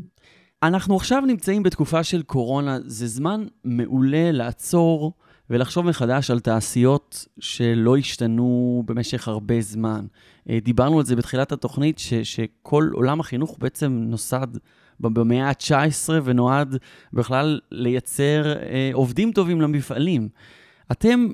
אנחנו 0.63 0.95
עכשיו 0.95 1.21
נמצאים 1.21 1.63
בתקופה 1.63 2.03
של 2.03 2.21
קורונה, 2.21 2.77
זה 2.85 3.07
זמן 3.07 3.45
מעולה 3.63 4.31
לעצור 4.31 5.13
ולחשוב 5.49 5.85
מחדש 5.85 6.31
על 6.31 6.39
תעשיות 6.39 7.27
שלא 7.39 7.97
השתנו 7.97 8.83
במשך 8.85 9.27
הרבה 9.27 9.61
זמן. 9.61 10.05
אה, 10.49 10.59
דיברנו 10.63 10.99
על 10.99 11.05
זה 11.05 11.15
בתחילת 11.15 11.51
התוכנית, 11.51 11.99
ש, 11.99 12.13
שכל 12.13 12.89
עולם 12.93 13.19
החינוך 13.19 13.57
בעצם 13.59 13.91
נוסד 13.91 14.47
במאה 14.99 15.49
ה-19 15.49 16.09
ונועד 16.23 16.77
בכלל 17.13 17.59
לייצר 17.71 18.53
אה, 18.53 18.89
עובדים 18.93 19.31
טובים 19.31 19.61
למפעלים. 19.61 20.29
אתם 20.91 21.27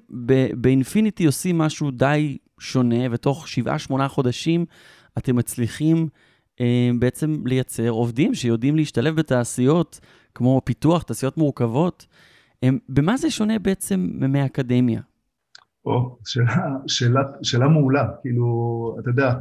באינפיניטי 0.53 1.25
עושים 1.25 1.57
משהו 1.57 1.91
די 1.91 2.38
שונה, 2.60 3.05
ותוך 3.12 3.45
7-8 3.91 4.07
חודשים 4.07 4.65
אתם 5.17 5.36
מצליחים 5.36 6.10
אה, 6.62 6.89
בעצם 7.00 7.41
לייצר 7.45 7.89
עובדים 7.89 8.36
שיודעים 8.36 8.75
להשתלב 8.75 9.15
בתעשיות 9.15 10.00
כמו 10.36 10.62
פיתוח, 10.65 11.03
תעשיות 11.03 11.38
מורכבות. 11.38 12.05
במה 12.89 13.17
זה 13.17 13.31
שונה 13.31 13.59
בעצם 13.59 14.09
מהאקדמיה? 14.19 15.01
או, 15.85 16.17
שאלה, 16.25 16.67
שאלה, 16.87 17.21
שאלה 17.41 17.67
מעולה. 17.67 18.07
כאילו, 18.21 18.97
אתה 18.99 19.09
יודע, 19.09 19.33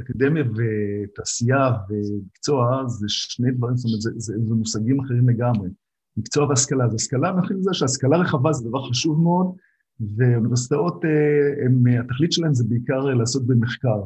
אקדמיה 0.00 0.44
ותעשייה 0.44 1.70
ומקצוע 1.88 2.82
זה 2.86 3.06
שני 3.08 3.50
דברים, 3.50 3.76
זאת 3.76 3.84
אומרת, 3.84 4.00
זה, 4.00 4.10
זה, 4.16 4.34
זה 4.44 4.54
מושגים 4.54 5.00
אחרים 5.00 5.28
לגמרי. 5.28 5.68
מקצוע 6.16 6.46
והשכלה. 6.48 6.84
אז 6.84 6.94
השכלה, 6.94 7.32
נתחיל 7.32 7.56
מזה 7.56 7.70
שהשכלה 7.72 8.16
רחבה 8.16 8.52
זה 8.52 8.68
דבר 8.68 8.88
חשוב 8.88 9.22
מאוד, 9.22 9.46
ואוניברסיטאות, 10.16 11.04
אה, 11.04 12.00
התכלית 12.00 12.32
שלהן 12.32 12.54
זה 12.54 12.64
בעיקר 12.68 13.00
לעסוק 13.00 13.42
במחקר. 13.46 14.00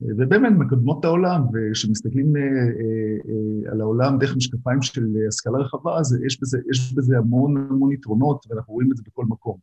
ובאמת 0.00 0.52
מקדמות 0.58 1.00
את 1.00 1.04
העולם, 1.04 1.42
וכשמסתכלים 1.52 2.36
אה, 2.36 2.42
אה, 2.42 2.46
אה, 2.48 3.72
על 3.72 3.80
העולם 3.80 4.18
דרך 4.18 4.36
משקפיים 4.36 4.82
של 4.82 5.06
השכלה 5.28 5.58
רחבה, 5.58 5.98
אז 5.98 6.18
יש 6.26 6.40
בזה, 6.40 6.58
יש 6.70 6.94
בזה 6.94 7.18
המון 7.18 7.56
המון 7.56 7.92
יתרונות, 7.92 8.46
ואנחנו 8.50 8.74
רואים 8.74 8.92
את 8.92 8.96
זה 8.96 9.02
בכל 9.06 9.24
מקום. 9.28 9.56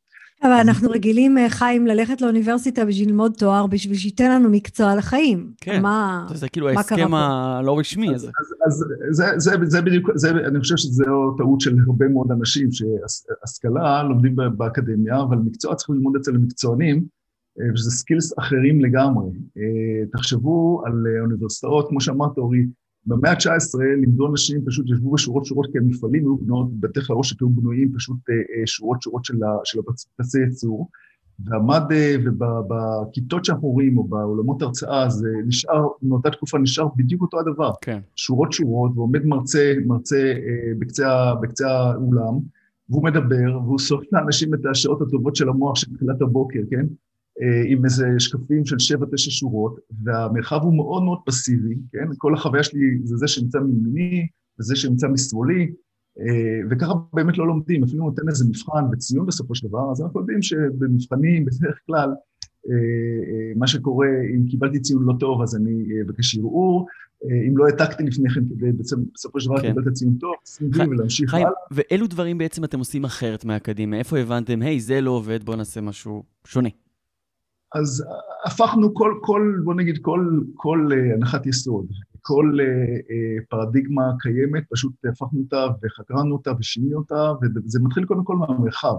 אבל 0.43 0.51
אנחנו 0.51 0.89
רגילים, 0.89 1.37
חיים, 1.49 1.87
ללכת 1.87 2.21
לאוניברסיטה 2.21 2.85
בשביל 2.85 3.09
ללמוד 3.09 3.33
תואר, 3.37 3.67
בשביל 3.67 3.97
שייתן 3.97 4.31
לנו 4.31 4.49
מקצוע 4.49 4.95
לחיים. 4.95 5.51
כן, 5.61 5.81
מה, 5.81 6.27
זה 6.33 6.49
כאילו 6.49 6.69
ההסכם 6.69 7.13
הלא 7.13 7.79
רשמי 7.79 8.15
הזה. 8.15 8.27
אז, 8.27 8.53
אז 8.67 8.85
זה, 9.09 9.25
זה, 9.37 9.51
זה 9.63 9.81
בדיוק, 9.81 10.09
זה, 10.15 10.29
אני 10.31 10.59
חושב 10.59 10.77
שזו 10.77 11.35
טעות 11.37 11.61
של 11.61 11.75
הרבה 11.87 12.07
מאוד 12.07 12.31
אנשים, 12.31 12.69
שהשכלה 12.71 14.03
לומדים 14.03 14.35
באקדמיה, 14.57 15.21
אבל 15.21 15.37
מקצוע 15.37 15.75
צריכים 15.75 15.95
ללמוד 15.95 16.15
אצל 16.15 16.35
המקצוענים. 16.35 17.03
וזה 17.73 17.91
סקילס 17.91 18.39
אחרים 18.39 18.81
לגמרי. 18.81 19.31
תחשבו 20.11 20.81
על 20.85 21.05
אוניברסיטאות, 21.21 21.89
כמו 21.89 22.01
שאמרת 22.01 22.37
אורי, 22.37 22.65
במאה 23.05 23.31
ה-19 23.31 23.79
לימדו 24.01 24.31
אנשים, 24.31 24.61
פשוט 24.65 24.85
ישבו 24.89 25.11
בשורות 25.11 25.45
שורות 25.45 25.67
כי 25.71 25.77
המפעלים 25.77 26.23
היו 26.23 26.65
בדרך 26.79 27.07
כלל 27.07 27.15
ראש 27.15 27.35
היו 27.41 27.49
בנויים 27.49 27.91
פשוט 27.95 28.17
שורות 28.65 29.01
שורות 29.01 29.25
של, 29.25 29.37
של 29.63 29.79
הפצי 30.19 30.39
ייצור, 30.39 30.89
ועמד, 31.45 31.81
ובכיתות 32.23 33.45
שאנחנו 33.45 33.67
רואים, 33.67 33.97
או 33.97 34.03
בעולמות 34.03 34.61
הרצאה, 34.61 35.09
זה 35.09 35.29
נשאר, 35.47 35.87
מאותה 36.03 36.29
תקופה 36.29 36.57
נשאר 36.57 36.87
בדיוק 36.95 37.21
אותו 37.21 37.39
הדבר. 37.39 37.71
כן. 37.81 37.99
שורות 38.15 38.53
שורות, 38.53 38.91
ועומד 38.95 39.25
מרצה, 39.25 39.73
מרצה 39.85 40.33
בקצה, 40.79 41.33
בקצה 41.41 41.69
האולם, 41.69 42.39
והוא 42.89 43.03
מדבר, 43.03 43.57
והוא 43.63 43.79
שורף 43.79 44.03
לאנשים 44.11 44.53
את 44.53 44.59
השעות 44.71 45.01
הטובות 45.01 45.35
של 45.35 45.49
המוח 45.49 45.75
של 45.75 45.93
תחילת 45.95 46.21
הבוקר, 46.21 46.59
כן? 46.69 46.85
עם 47.67 47.85
איזה 47.85 48.05
שקפים 48.17 48.65
של 48.65 48.79
שבע, 48.79 49.05
תשע 49.11 49.31
שורות, 49.31 49.79
והמרחב 50.03 50.59
הוא 50.63 50.75
מאוד 50.75 51.03
מאוד 51.03 51.19
פסיבי, 51.25 51.75
כן? 51.91 52.07
כל 52.17 52.33
החוויה 52.33 52.63
שלי 52.63 52.81
זה 53.03 53.17
זה 53.17 53.27
שנמצא 53.27 53.59
מימיני, 53.59 54.27
וזה 54.59 54.75
שנמצא 54.75 55.07
משמאלי, 55.07 55.71
וככה 56.69 56.93
באמת 57.13 57.37
לא 57.37 57.47
לומדים, 57.47 57.83
אפילו 57.83 58.03
נותן 58.03 58.29
איזה 58.29 58.45
מבחן 58.49 58.85
וציון 58.91 59.25
בסופו 59.25 59.55
של 59.55 59.67
דבר, 59.67 59.91
אז 59.91 60.01
אנחנו 60.01 60.19
יודעים 60.19 60.41
שבמבחנים 60.41 61.45
בדרך 61.45 61.79
כלל, 61.87 62.09
מה 63.55 63.67
שקורה, 63.67 64.07
אם 64.35 64.45
קיבלתי 64.49 64.79
ציון 64.79 65.03
לא 65.03 65.13
טוב, 65.19 65.41
אז 65.41 65.55
אני 65.55 65.83
אבקש 66.07 66.37
ערעור, 66.37 66.87
אם 67.47 67.57
לא 67.57 67.65
העתקתי 67.65 68.03
לפני 68.03 68.29
כן 68.29 68.41
כדי 68.45 68.71
בסופו 69.13 69.39
של 69.39 69.49
דבר 69.49 69.61
כן. 69.61 69.67
לקבל 69.67 69.81
את 69.81 69.87
הציון 69.87 70.17
טוב, 70.19 70.33
וי 70.61 70.87
ולהמשיך 70.87 71.29
חיים, 71.29 71.47
הלאה. 71.47 71.57
ואילו 71.71 72.07
דברים 72.07 72.37
בעצם 72.37 72.63
אתם 72.63 72.79
עושים 72.79 73.03
אחרת 73.03 73.45
מהאקדמיה? 73.45 73.99
איפה 73.99 74.17
הבנתם, 74.17 74.61
היי, 74.61 74.79
זה 74.79 75.01
לא 75.01 75.11
עובד, 75.11 75.43
בואו 75.43 75.57
נעשה 75.57 75.81
משהו 75.81 76.23
שונה? 76.45 76.69
אז 77.73 78.05
הפכנו 78.45 78.93
כל, 78.93 79.13
כל, 79.21 79.61
בוא 79.63 79.73
נגיד, 79.73 79.97
כל, 80.01 80.39
כל 80.55 80.89
uh, 80.91 81.13
הנחת 81.15 81.45
יסוד, 81.45 81.85
כל 82.21 82.51
uh, 82.57 82.99
uh, 82.99 83.45
פרדיגמה 83.49 84.03
קיימת, 84.19 84.63
פשוט 84.69 84.93
הפכנו 85.11 85.39
אותה 85.39 85.65
וחקרנו 85.83 86.35
אותה 86.35 86.51
ושינינו 86.59 86.97
אותה, 86.97 87.31
וזה 87.65 87.79
מתחיל 87.83 88.05
קודם 88.05 88.23
כל 88.23 88.35
מהמרחב. 88.35 88.95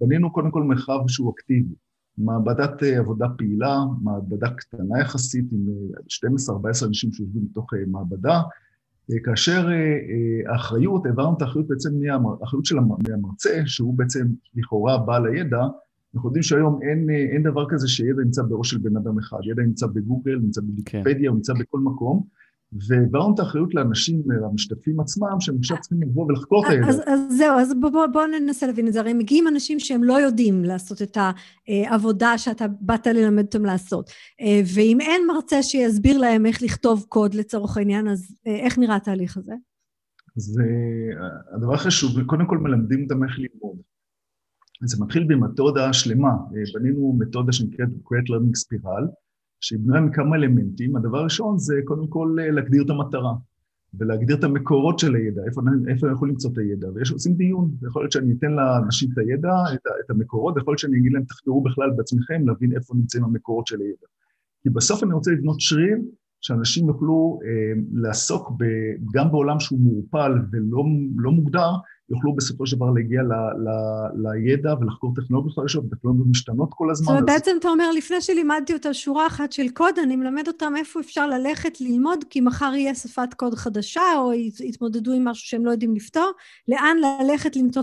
בנינו 0.00 0.32
קודם 0.32 0.50
כל 0.50 0.62
מרחב 0.62 0.98
שהוא 1.08 1.32
אקטיבי. 1.32 1.74
מעבדת 2.18 2.82
עבודה 2.82 3.26
פעילה, 3.38 3.78
מעבדה 4.02 4.50
קטנה 4.50 5.00
יחסית, 5.00 5.44
עם 5.52 5.66
uh, 5.94 6.82
12-14 6.82 6.86
אנשים 6.86 7.12
שיושבים 7.12 7.42
בתוך 7.50 7.66
מעבדה, 7.86 8.40
כאשר 9.24 9.68
האחריות, 10.48 11.06
העברנו 11.06 11.36
את 11.36 11.42
האחריות 11.42 11.68
בעצם 11.68 11.90
מהאחריות 12.22 12.64
של 12.64 12.78
המרצה, 12.78 13.62
שהוא 13.66 13.98
בעצם 13.98 14.26
לכאורה 14.54 14.98
בעל 14.98 15.26
הידע, 15.26 15.60
אנחנו 16.16 16.28
יודעים 16.28 16.42
שהיום 16.42 16.78
אין, 16.82 17.10
אין 17.34 17.42
דבר 17.42 17.66
כזה 17.68 17.88
שידע 17.88 18.22
נמצא 18.24 18.42
בראש 18.42 18.70
של 18.70 18.78
בן 18.78 18.96
אדם 18.96 19.18
אחד, 19.18 19.38
ידע 19.44 19.62
נמצא 19.62 19.86
בגוגל, 19.86 20.38
נמצא 20.38 20.60
בוויקיפדיה, 20.60 21.14
כן. 21.14 21.26
הוא 21.26 21.34
נמצא 21.34 21.52
בכל 21.52 21.78
מקום, 21.78 22.22
והעברנו 22.88 23.34
את 23.34 23.38
האחריות 23.38 23.74
לאנשים, 23.74 24.22
למשתתפים 24.26 25.00
עצמם, 25.00 25.40
שהם 25.40 25.56
עכשיו 25.58 25.76
צריכים 25.80 26.02
לבוא 26.02 26.26
ולחקור 26.26 26.66
את 26.66 26.70
הידע. 26.70 26.88
אז, 26.88 27.00
אז 27.06 27.20
זהו, 27.28 27.58
אז 27.58 27.72
בואו 27.80 27.92
בוא, 27.92 28.06
בוא 28.06 28.26
ננסה 28.26 28.66
להבין 28.66 28.88
את 28.88 28.92
זה. 28.92 29.00
הרי 29.00 29.12
מגיעים 29.12 29.48
אנשים 29.48 29.80
שהם 29.80 30.04
לא 30.04 30.20
יודעים 30.20 30.64
לעשות 30.64 31.02
את 31.02 31.18
העבודה 31.68 32.38
שאתה 32.38 32.66
באת 32.80 33.06
ללמד 33.06 33.44
אותם 33.44 33.64
לעשות. 33.64 34.10
ואם 34.74 35.00
אין 35.00 35.22
מרצה 35.26 35.62
שיסביר 35.62 36.18
להם 36.18 36.46
איך 36.46 36.62
לכתוב 36.62 37.04
קוד 37.08 37.34
לצורך 37.34 37.76
העניין, 37.76 38.08
אז 38.08 38.36
איך 38.46 38.78
נראה 38.78 38.96
התהליך 38.96 39.36
הזה? 39.36 39.54
אז 40.36 40.60
הדבר 41.56 41.74
החשוב, 41.74 42.22
קודם 42.22 42.46
כל 42.46 42.58
מלמדים 42.58 43.02
אותם 43.02 43.24
איך 43.24 43.38
ללמוד. 43.38 43.76
זה 44.84 45.04
מתחיל 45.04 45.24
במתודה 45.28 45.92
שלמה, 45.92 46.32
בנינו 46.74 47.16
מתודה 47.18 47.52
שנקראת 47.52 47.88
Great 47.88 48.26
Learning 48.30 48.56
Spiral, 48.64 49.06
שהיא 49.60 49.78
בנויה 49.78 50.00
מכמה 50.00 50.36
אלמנטים, 50.36 50.96
הדבר 50.96 51.18
הראשון 51.18 51.58
זה 51.58 51.74
קודם 51.84 52.06
כל 52.06 52.36
להגדיר 52.54 52.82
את 52.82 52.90
המטרה, 52.90 53.34
ולהגדיר 53.98 54.36
את 54.36 54.44
המקורות 54.44 54.98
של 54.98 55.14
הידע, 55.14 55.42
איפה, 55.46 55.60
איפה 55.88 56.06
אני 56.06 56.14
יכול 56.14 56.28
למצוא 56.28 56.50
את 56.52 56.58
הידע, 56.58 56.88
ויש 56.94 57.10
עושים 57.10 57.34
דיון, 57.34 57.70
יכול 57.88 58.02
להיות 58.02 58.12
שאני 58.12 58.32
אתן 58.38 58.52
לאנשים 58.52 59.08
את 59.12 59.18
הידע, 59.18 59.54
את, 59.74 59.80
את 60.04 60.10
המקורות, 60.10 60.56
ויכול 60.56 60.72
להיות 60.72 60.78
שאני 60.78 60.98
אגיד 60.98 61.12
להם, 61.12 61.24
תחקרו 61.24 61.62
בכלל 61.62 61.90
בעצמכם, 61.96 62.48
להבין 62.48 62.72
איפה 62.76 62.94
נמצאים 62.94 63.24
המקורות 63.24 63.66
של 63.66 63.80
הידע. 63.80 64.06
כי 64.62 64.70
בסוף 64.70 65.02
אני 65.04 65.12
רוצה 65.12 65.30
לבנות 65.30 65.60
שריר, 65.60 65.98
שאנשים 66.40 66.88
יוכלו 66.88 67.38
אה, 67.44 67.80
לעסוק 67.92 68.50
ב, 68.58 68.64
גם 69.14 69.30
בעולם 69.30 69.60
שהוא 69.60 69.80
מעורפל 69.80 70.32
ולא 70.52 70.84
לא 71.16 71.30
מוגדר, 71.30 71.70
יוכלו 72.10 72.34
בסופו 72.34 72.66
של 72.66 72.76
דבר 72.76 72.90
להגיע 72.90 73.22
ל, 73.22 73.32
ל, 73.32 73.68
לידע 74.22 74.74
ולחקור 74.80 75.12
טכנולוגיות 75.16 75.56
חדשות, 75.56 75.84
וטכנולוגיות 75.84 76.28
משתנות 76.28 76.68
כל 76.70 76.90
הזמן. 76.90 77.04
זאת 77.04 77.10
אומרת, 77.10 77.26
בעצם 77.26 77.56
אתה 77.60 77.68
אומר, 77.68 77.92
לפני 77.96 78.20
שלימדתי 78.20 78.72
אותה 78.72 78.94
שורה 78.94 79.26
אחת 79.26 79.52
של 79.52 79.68
קוד, 79.68 79.98
אני 80.02 80.16
מלמד 80.16 80.48
אותם 80.48 80.72
איפה 80.76 81.00
אפשר 81.00 81.26
ללכת 81.26 81.80
ללמוד, 81.80 82.24
כי 82.30 82.40
מחר 82.40 82.72
יהיה 82.74 82.94
שפת 82.94 83.34
קוד 83.36 83.54
חדשה, 83.54 84.02
או 84.18 84.32
יתמודדו 84.60 85.12
עם 85.12 85.24
משהו 85.24 85.48
שהם 85.48 85.66
לא 85.66 85.70
יודעים 85.70 85.94
לפתור, 85.94 86.30
לאן 86.68 86.96
ללכת 87.22 87.56
למצוא 87.56 87.82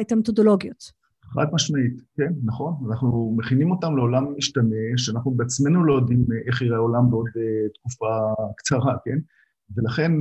את 0.00 0.12
המתודולוגיות. 0.12 0.98
חד 1.34 1.46
משמעית, 1.52 2.02
כן, 2.16 2.32
נכון. 2.44 2.74
אנחנו 2.90 3.34
מכינים 3.38 3.70
אותם 3.70 3.96
לעולם 3.96 4.24
משתנה, 4.36 4.76
שאנחנו 4.96 5.30
בעצמנו 5.30 5.84
לא 5.84 5.94
יודעים 5.94 6.26
איך 6.46 6.62
יראה 6.62 6.76
העולם 6.76 7.10
בעוד 7.10 7.28
תקופה 7.74 8.06
קצרה, 8.56 8.96
כן? 9.04 9.18
ולכן, 9.76 10.12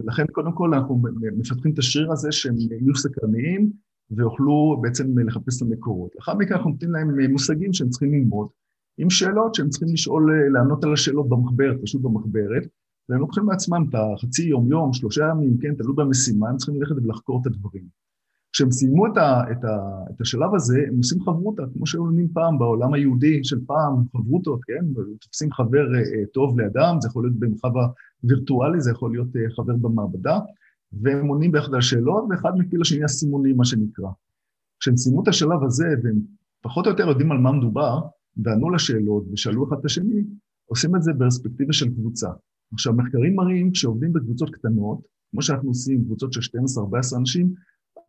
ולכן 0.00 0.26
קודם 0.26 0.52
כל 0.52 0.74
אנחנו 0.74 1.02
מפתחים 1.36 1.72
את 1.72 1.78
השריר 1.78 2.12
הזה 2.12 2.32
שהם 2.32 2.54
יהיו 2.58 2.96
סקרניים 2.96 3.70
ויוכלו 4.10 4.78
בעצם 4.82 5.18
לחפש 5.18 5.62
את 5.62 5.66
המקורות. 5.66 6.10
לאחר 6.16 6.34
מכן 6.34 6.54
אנחנו 6.54 6.70
נותנים 6.70 6.92
להם 6.92 7.30
מושגים 7.32 7.72
שהם 7.72 7.88
צריכים 7.88 8.12
ללמוד, 8.12 8.48
עם 8.98 9.10
שאלות 9.10 9.54
שהם 9.54 9.68
צריכים 9.68 9.88
לשאול, 9.92 10.32
לענות 10.52 10.84
על 10.84 10.92
השאלות 10.92 11.28
במחברת, 11.28 11.76
פשוט 11.82 12.02
במחברת, 12.02 12.66
והם 13.08 13.20
לוקחים 13.20 13.48
לעצמם 13.50 13.86
את 13.88 13.94
החצי 13.94 14.42
יום, 14.42 14.70
יום, 14.70 14.92
שלושה 14.92 15.28
ימים, 15.30 15.58
כן, 15.58 15.74
תלוי 15.74 15.94
במשימה, 15.96 16.48
הם 16.48 16.56
צריכים 16.56 16.80
ללכת 16.80 16.94
ולחקור 17.04 17.40
את 17.42 17.46
הדברים. 17.46 17.84
כשהם 18.52 18.70
סיימו 18.70 19.06
את, 19.06 19.16
ה, 19.16 19.42
את, 19.52 19.64
ה, 19.64 19.78
את 20.10 20.20
השלב 20.20 20.54
הזה, 20.54 20.78
הם 20.88 20.96
עושים 20.96 21.20
חברותה, 21.20 21.62
כמו 21.74 21.86
שהיו 21.86 22.02
עונים 22.02 22.28
פעם 22.32 22.58
בעולם 22.58 22.94
היהודי 22.94 23.44
של 23.44 23.58
פעם, 23.66 24.04
חברותות, 24.12 24.60
כן? 24.64 24.84
תופסים 25.20 25.52
חבר 25.52 25.86
uh, 25.86 26.26
טוב 26.32 26.60
לאדם, 26.60 26.96
זה 27.00 27.08
יכול 27.08 27.24
להיות 27.24 27.36
במרחב 27.38 27.70
הווירטואלי, 28.22 28.80
זה 28.80 28.90
יכול 28.90 29.10
להיות 29.12 29.28
uh, 29.28 29.54
חבר 29.56 29.76
במעבדה, 29.76 30.38
והם 30.92 31.26
עונים 31.26 31.52
ביחד 31.52 31.74
על 31.74 31.80
שאלות, 31.80 32.24
ואחד 32.30 32.52
מפיל 32.58 32.80
לשני 32.80 33.04
הסימונים, 33.04 33.56
מה 33.56 33.64
שנקרא. 33.64 34.08
כשהם 34.80 34.96
סיימו 34.96 35.22
את 35.22 35.28
השלב 35.28 35.64
הזה, 35.64 35.86
והם 36.04 36.20
פחות 36.62 36.86
או 36.86 36.90
יותר 36.90 37.08
יודעים 37.08 37.32
על 37.32 37.38
מה 37.38 37.52
מדובר, 37.52 38.00
וענו 38.36 38.70
לשאלות 38.70 39.24
ושאלו 39.32 39.68
אחד 39.68 39.76
את 39.80 39.84
השני, 39.84 40.24
עושים 40.66 40.96
את 40.96 41.02
זה 41.02 41.12
ברספקטיבה 41.12 41.72
של 41.72 41.88
קבוצה. 41.94 42.28
עכשיו, 42.72 42.92
מחקרים 42.92 43.34
מראים, 43.34 43.70
כשעובדים 43.70 44.12
בקבוצות 44.12 44.50
קטנות, 44.50 45.00
כמו 45.30 45.42
שאנחנו 45.42 45.68
עושים, 45.68 46.04
קבוצות 46.04 46.32
של 46.32 46.40
12-14 46.40 47.18
אנשים, 47.18 47.54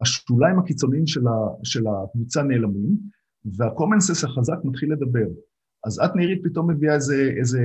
השוליים 0.02 0.60
הקיצוניים 0.60 1.08
של, 1.08 1.28
ה, 1.28 1.32
של 1.64 1.84
הקבוצה 1.88 2.44
נעלמים, 2.44 2.98
וה-common 3.46 4.12
sense 4.12 4.30
החזק 4.30 4.58
מתחיל 4.64 4.94
לדבר. 4.94 5.28
אז 5.88 6.00
את, 6.00 6.16
נירית, 6.16 6.44
פתאום 6.44 6.70
מביאה 6.70 6.96
איזה, 6.96 7.34
איזה 7.38 7.60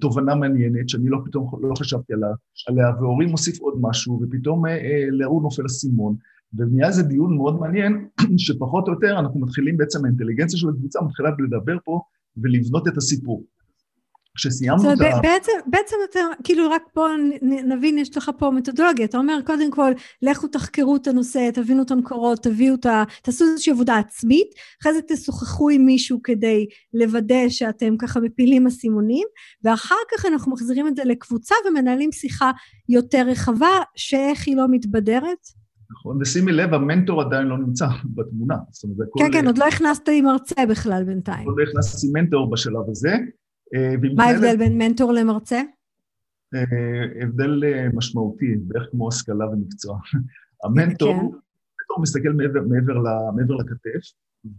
תובנה 0.00 0.34
מעניינת 0.34 0.88
שאני 0.88 1.08
לא 1.08 1.18
פתאום 1.24 1.50
לא 1.62 1.74
חשבתי 1.74 2.12
עליה, 2.12 2.28
עליה 2.68 2.86
ואורי 3.00 3.26
מוסיף 3.26 3.60
עוד 3.60 3.74
משהו, 3.80 4.20
ופתאום 4.22 4.66
אה, 4.66 5.04
לאור 5.10 5.42
נופל 5.42 5.66
אסימון, 5.66 6.16
ונהיה 6.54 6.86
איזה 6.86 7.02
דיון 7.02 7.36
מאוד 7.36 7.60
מעניין, 7.60 8.08
שפחות 8.36 8.88
או 8.88 8.92
יותר 8.92 9.18
אנחנו 9.18 9.40
מתחילים 9.40 9.76
בעצם, 9.76 10.04
האינטליגנציה 10.04 10.58
של 10.58 10.68
הקבוצה 10.68 11.00
מתחילה 11.02 11.30
לדבר 11.38 11.76
פה 11.84 12.00
ולבנות 12.36 12.88
את 12.88 12.96
הסיפור. 12.96 13.44
כשסיימנו 14.36 14.92
את 14.92 15.00
ה... 15.00 15.20
בעצם, 15.22 15.52
בעצם 15.66 15.96
אתה, 16.10 16.20
כאילו 16.44 16.70
רק 16.70 16.82
בוא 16.94 17.08
נבין, 17.42 17.98
יש 17.98 18.16
לך 18.16 18.30
פה 18.38 18.50
מתודולוגיה, 18.50 19.04
אתה 19.04 19.18
אומר 19.18 19.38
קודם 19.46 19.70
כל, 19.70 19.92
לכו 20.22 20.48
תחקרו 20.48 20.96
את 20.96 21.06
הנושא, 21.06 21.50
תבינו 21.54 21.82
את 21.82 21.90
המקורות, 21.90 22.42
תביאו 22.42 22.74
את 22.74 22.86
ה... 22.86 23.04
תעשו 23.22 23.44
איזושהי 23.44 23.72
עבודה 23.72 23.98
עצמית, 23.98 24.48
אחרי 24.82 24.92
זה 24.94 25.00
תשוחחו 25.08 25.68
עם 25.70 25.86
מישהו 25.86 26.22
כדי 26.22 26.66
לוודא 26.94 27.48
שאתם 27.48 27.96
ככה 27.96 28.20
מפילים 28.20 28.66
אסימונים, 28.66 29.26
ואחר 29.64 29.94
כך 30.12 30.26
אנחנו 30.26 30.52
מחזירים 30.52 30.88
את 30.88 30.96
זה 30.96 31.02
לקבוצה 31.04 31.54
ומנהלים 31.68 32.12
שיחה 32.12 32.50
יותר 32.88 33.26
רחבה, 33.26 33.80
שאיך 33.96 34.46
היא 34.46 34.56
לא 34.56 34.64
מתבדרת. 34.70 35.38
נכון, 35.90 36.18
ושימי 36.20 36.52
לב, 36.52 36.74
המנטור 36.74 37.20
עדיין 37.20 37.46
לא 37.46 37.58
נמצא 37.58 37.86
בתמונה. 38.14 38.54
כן, 39.18 39.32
כן, 39.32 39.46
עוד 39.46 39.58
לא 39.58 39.64
הכנסת 39.64 40.08
עם 40.12 40.24
מרצה 40.24 40.66
בכלל 40.68 41.04
בינתיים. 41.04 41.46
עוד 41.46 41.54
לא 41.58 41.62
הכנסתי 41.62 42.06
מנטור 42.12 42.50
בשלב 42.50 42.90
הזה. 42.90 43.16
מה 44.14 44.24
ההבדל 44.24 44.56
בין 44.56 44.78
מנטור 44.78 45.12
למרצה? 45.12 45.62
הבדל 47.22 47.62
משמעותי, 47.94 48.56
בערך 48.56 48.88
כמו 48.90 49.08
השכלה 49.08 49.48
ומקצוע. 49.48 49.98
המנטור, 50.64 51.12
כן. 51.12 51.18
המנטור 51.18 52.02
מסתכל 52.02 52.32
מעבר, 52.32 52.60
מעבר, 52.68 53.02
מעבר 53.36 53.54
לכתף, 53.54 54.12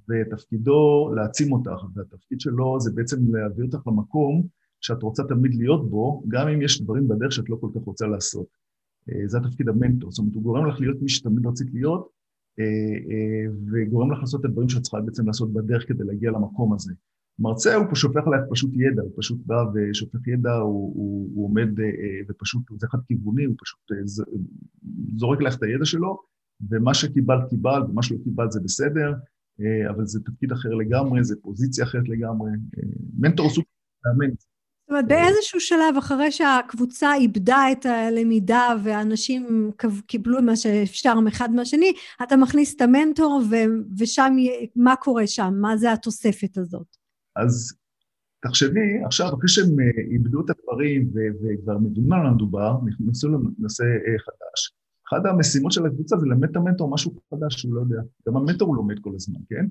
ותפקידו 0.09 1.11
להעצים 1.15 1.53
אותך, 1.53 1.83
והתפקיד 1.93 2.39
שלו 2.39 2.79
זה 2.79 2.91
בעצם 2.95 3.35
להביא 3.35 3.65
אותך 3.65 3.87
למקום 3.87 4.47
שאת 4.81 5.03
רוצה 5.03 5.23
תמיד 5.23 5.55
להיות 5.55 5.89
בו, 5.89 6.23
גם 6.27 6.47
אם 6.47 6.61
יש 6.61 6.81
דברים 6.81 7.07
בדרך 7.07 7.31
שאת 7.31 7.49
לא 7.49 7.57
כל 7.61 7.69
כך 7.75 7.81
רוצה 7.81 8.07
לעשות. 8.07 8.47
זה 9.25 9.37
התפקיד 9.37 9.69
המנטור, 9.69 10.11
זאת 10.11 10.19
אומרת, 10.19 10.33
הוא 10.33 10.43
גורם 10.43 10.67
לך 10.67 10.79
להיות 10.79 11.01
מי 11.01 11.09
שתמיד 11.09 11.47
רצית 11.47 11.67
להיות, 11.73 12.09
וגורם 13.71 14.11
לך 14.11 14.19
לעשות 14.19 14.39
את 14.39 14.45
הדברים 14.45 14.69
שאת 14.69 14.81
צריכה 14.81 15.01
בעצם 15.01 15.27
לעשות 15.27 15.53
בדרך 15.53 15.87
כדי 15.87 16.03
להגיע 16.03 16.31
למקום 16.31 16.73
הזה. 16.73 16.93
מרצה 17.39 17.75
הוא 17.75 17.95
שופך 17.95 18.21
עליך 18.25 18.41
פשוט 18.51 18.71
ידע, 18.73 19.01
הוא 19.01 19.11
פשוט 19.17 19.37
בא 19.45 19.63
ושופך 19.73 20.27
ידע, 20.27 20.53
הוא, 20.53 20.93
הוא, 20.95 21.29
הוא 21.35 21.45
עומד 21.45 21.79
אה, 21.79 21.85
ופשוט, 22.29 22.61
זה 22.77 22.87
חד 22.87 22.97
כיווני, 23.07 23.45
הוא 23.45 23.55
פשוט 23.63 23.79
זורק 25.17 25.41
לך 25.41 25.55
את 25.55 25.63
הידע 25.63 25.85
שלו, 25.85 26.17
ומה 26.69 26.93
שקיבלת 26.93 27.49
קיבלת, 27.49 27.89
ומה 27.89 28.03
שלא 28.03 28.17
קיבלת 28.23 28.51
זה 28.51 28.59
בסדר, 28.59 29.13
אבל 29.89 30.05
זה 30.05 30.19
תפקיד 30.19 30.51
אחר 30.51 30.69
לגמרי, 30.69 31.23
זה 31.23 31.35
פוזיציה 31.41 31.83
אחרת 31.83 32.09
לגמרי. 32.09 32.51
מנטור 33.19 33.49
סוג 33.49 33.63
מאמן. 34.05 34.33
זאת 34.35 34.89
אומרת, 34.89 35.07
באיזשהו 35.07 35.59
שלב, 35.59 35.97
אחרי 35.97 36.31
שהקבוצה 36.31 37.13
איבדה 37.13 37.65
את 37.71 37.85
הלמידה 37.85 38.75
ואנשים 38.83 39.71
קיבלו 40.07 40.41
מה 40.41 40.55
שאפשר 40.55 41.19
מאחד 41.19 41.49
מהשני, 41.51 41.93
אתה 42.23 42.37
מכניס 42.37 42.75
את 42.75 42.81
המנטור 42.81 43.41
ושם, 43.99 44.35
מה 44.75 44.95
קורה 44.95 45.27
שם? 45.27 45.53
מה 45.61 45.77
זה 45.77 45.93
התוספת 45.93 46.57
הזאת? 46.57 46.97
אז 47.43 47.77
תחשבי, 48.43 49.03
עכשיו, 49.05 49.27
אחרי 49.27 49.47
שהם 49.47 49.79
אה, 49.79 50.01
איבדו 50.11 50.41
את 50.45 50.49
הדברים 50.49 51.09
וכבר 51.13 51.77
מבינים 51.77 52.13
על 52.13 52.25
המדובר, 52.25 52.77
נכנסו 52.85 53.29
לנושא 53.29 53.83
אה, 53.83 54.19
חדש. 54.19 54.73
אחת 55.07 55.25
המשימות 55.25 55.71
של 55.71 55.85
הקבוצה 55.85 56.17
זה 56.17 56.25
ללמד 56.25 56.49
את 56.49 56.55
המנטור 56.55 56.93
משהו 56.93 57.11
חדש 57.33 57.55
שהוא 57.55 57.73
לא 57.73 57.81
יודע. 57.81 58.01
גם 58.27 58.37
המנטור 58.37 58.67
הוא 58.67 58.75
לומד 58.75 58.99
כל 58.99 59.11
הזמן, 59.15 59.39
כן? 59.49 59.65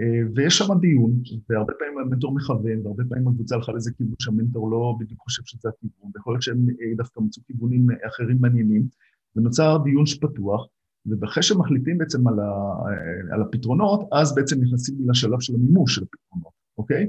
אה, 0.00 0.28
ויש 0.34 0.58
שם 0.58 0.78
דיון, 0.80 1.20
והרבה 1.50 1.72
פעמים 1.78 1.98
המנטור 1.98 2.34
מכוון, 2.34 2.86
והרבה 2.86 3.04
פעמים 3.08 3.28
הקבוצה 3.28 3.54
הלכה 3.54 3.72
לזה 3.72 3.90
כיוון 3.96 4.14
שהמנטור 4.18 4.70
לא 4.70 4.94
בדיוק 5.00 5.20
חושב 5.20 5.42
שזה 5.44 5.68
הכיוון, 5.68 6.10
ויכול 6.14 6.32
להיות 6.32 6.42
שהם 6.42 6.66
דווקא 6.96 7.20
מצאו 7.20 7.42
כיוונים 7.46 7.86
אחרים 8.08 8.36
מעניינים, 8.40 8.86
ונוצר 9.36 9.78
דיון 9.84 10.04
פתוח, 10.20 10.66
ואחרי 11.20 11.42
שמחליטים 11.42 11.98
בעצם 11.98 12.28
על, 12.28 12.40
ה, 12.40 12.52
על 13.34 13.42
הפתרונות, 13.42 14.00
אז 14.12 14.34
בעצם 14.34 14.56
נכנסים 14.60 14.94
לשלב 15.08 15.40
של 15.40 15.54
המימוש 15.54 15.94
של 15.94 16.02
הפתרונות, 16.02 16.52
אוקיי? 16.78 17.06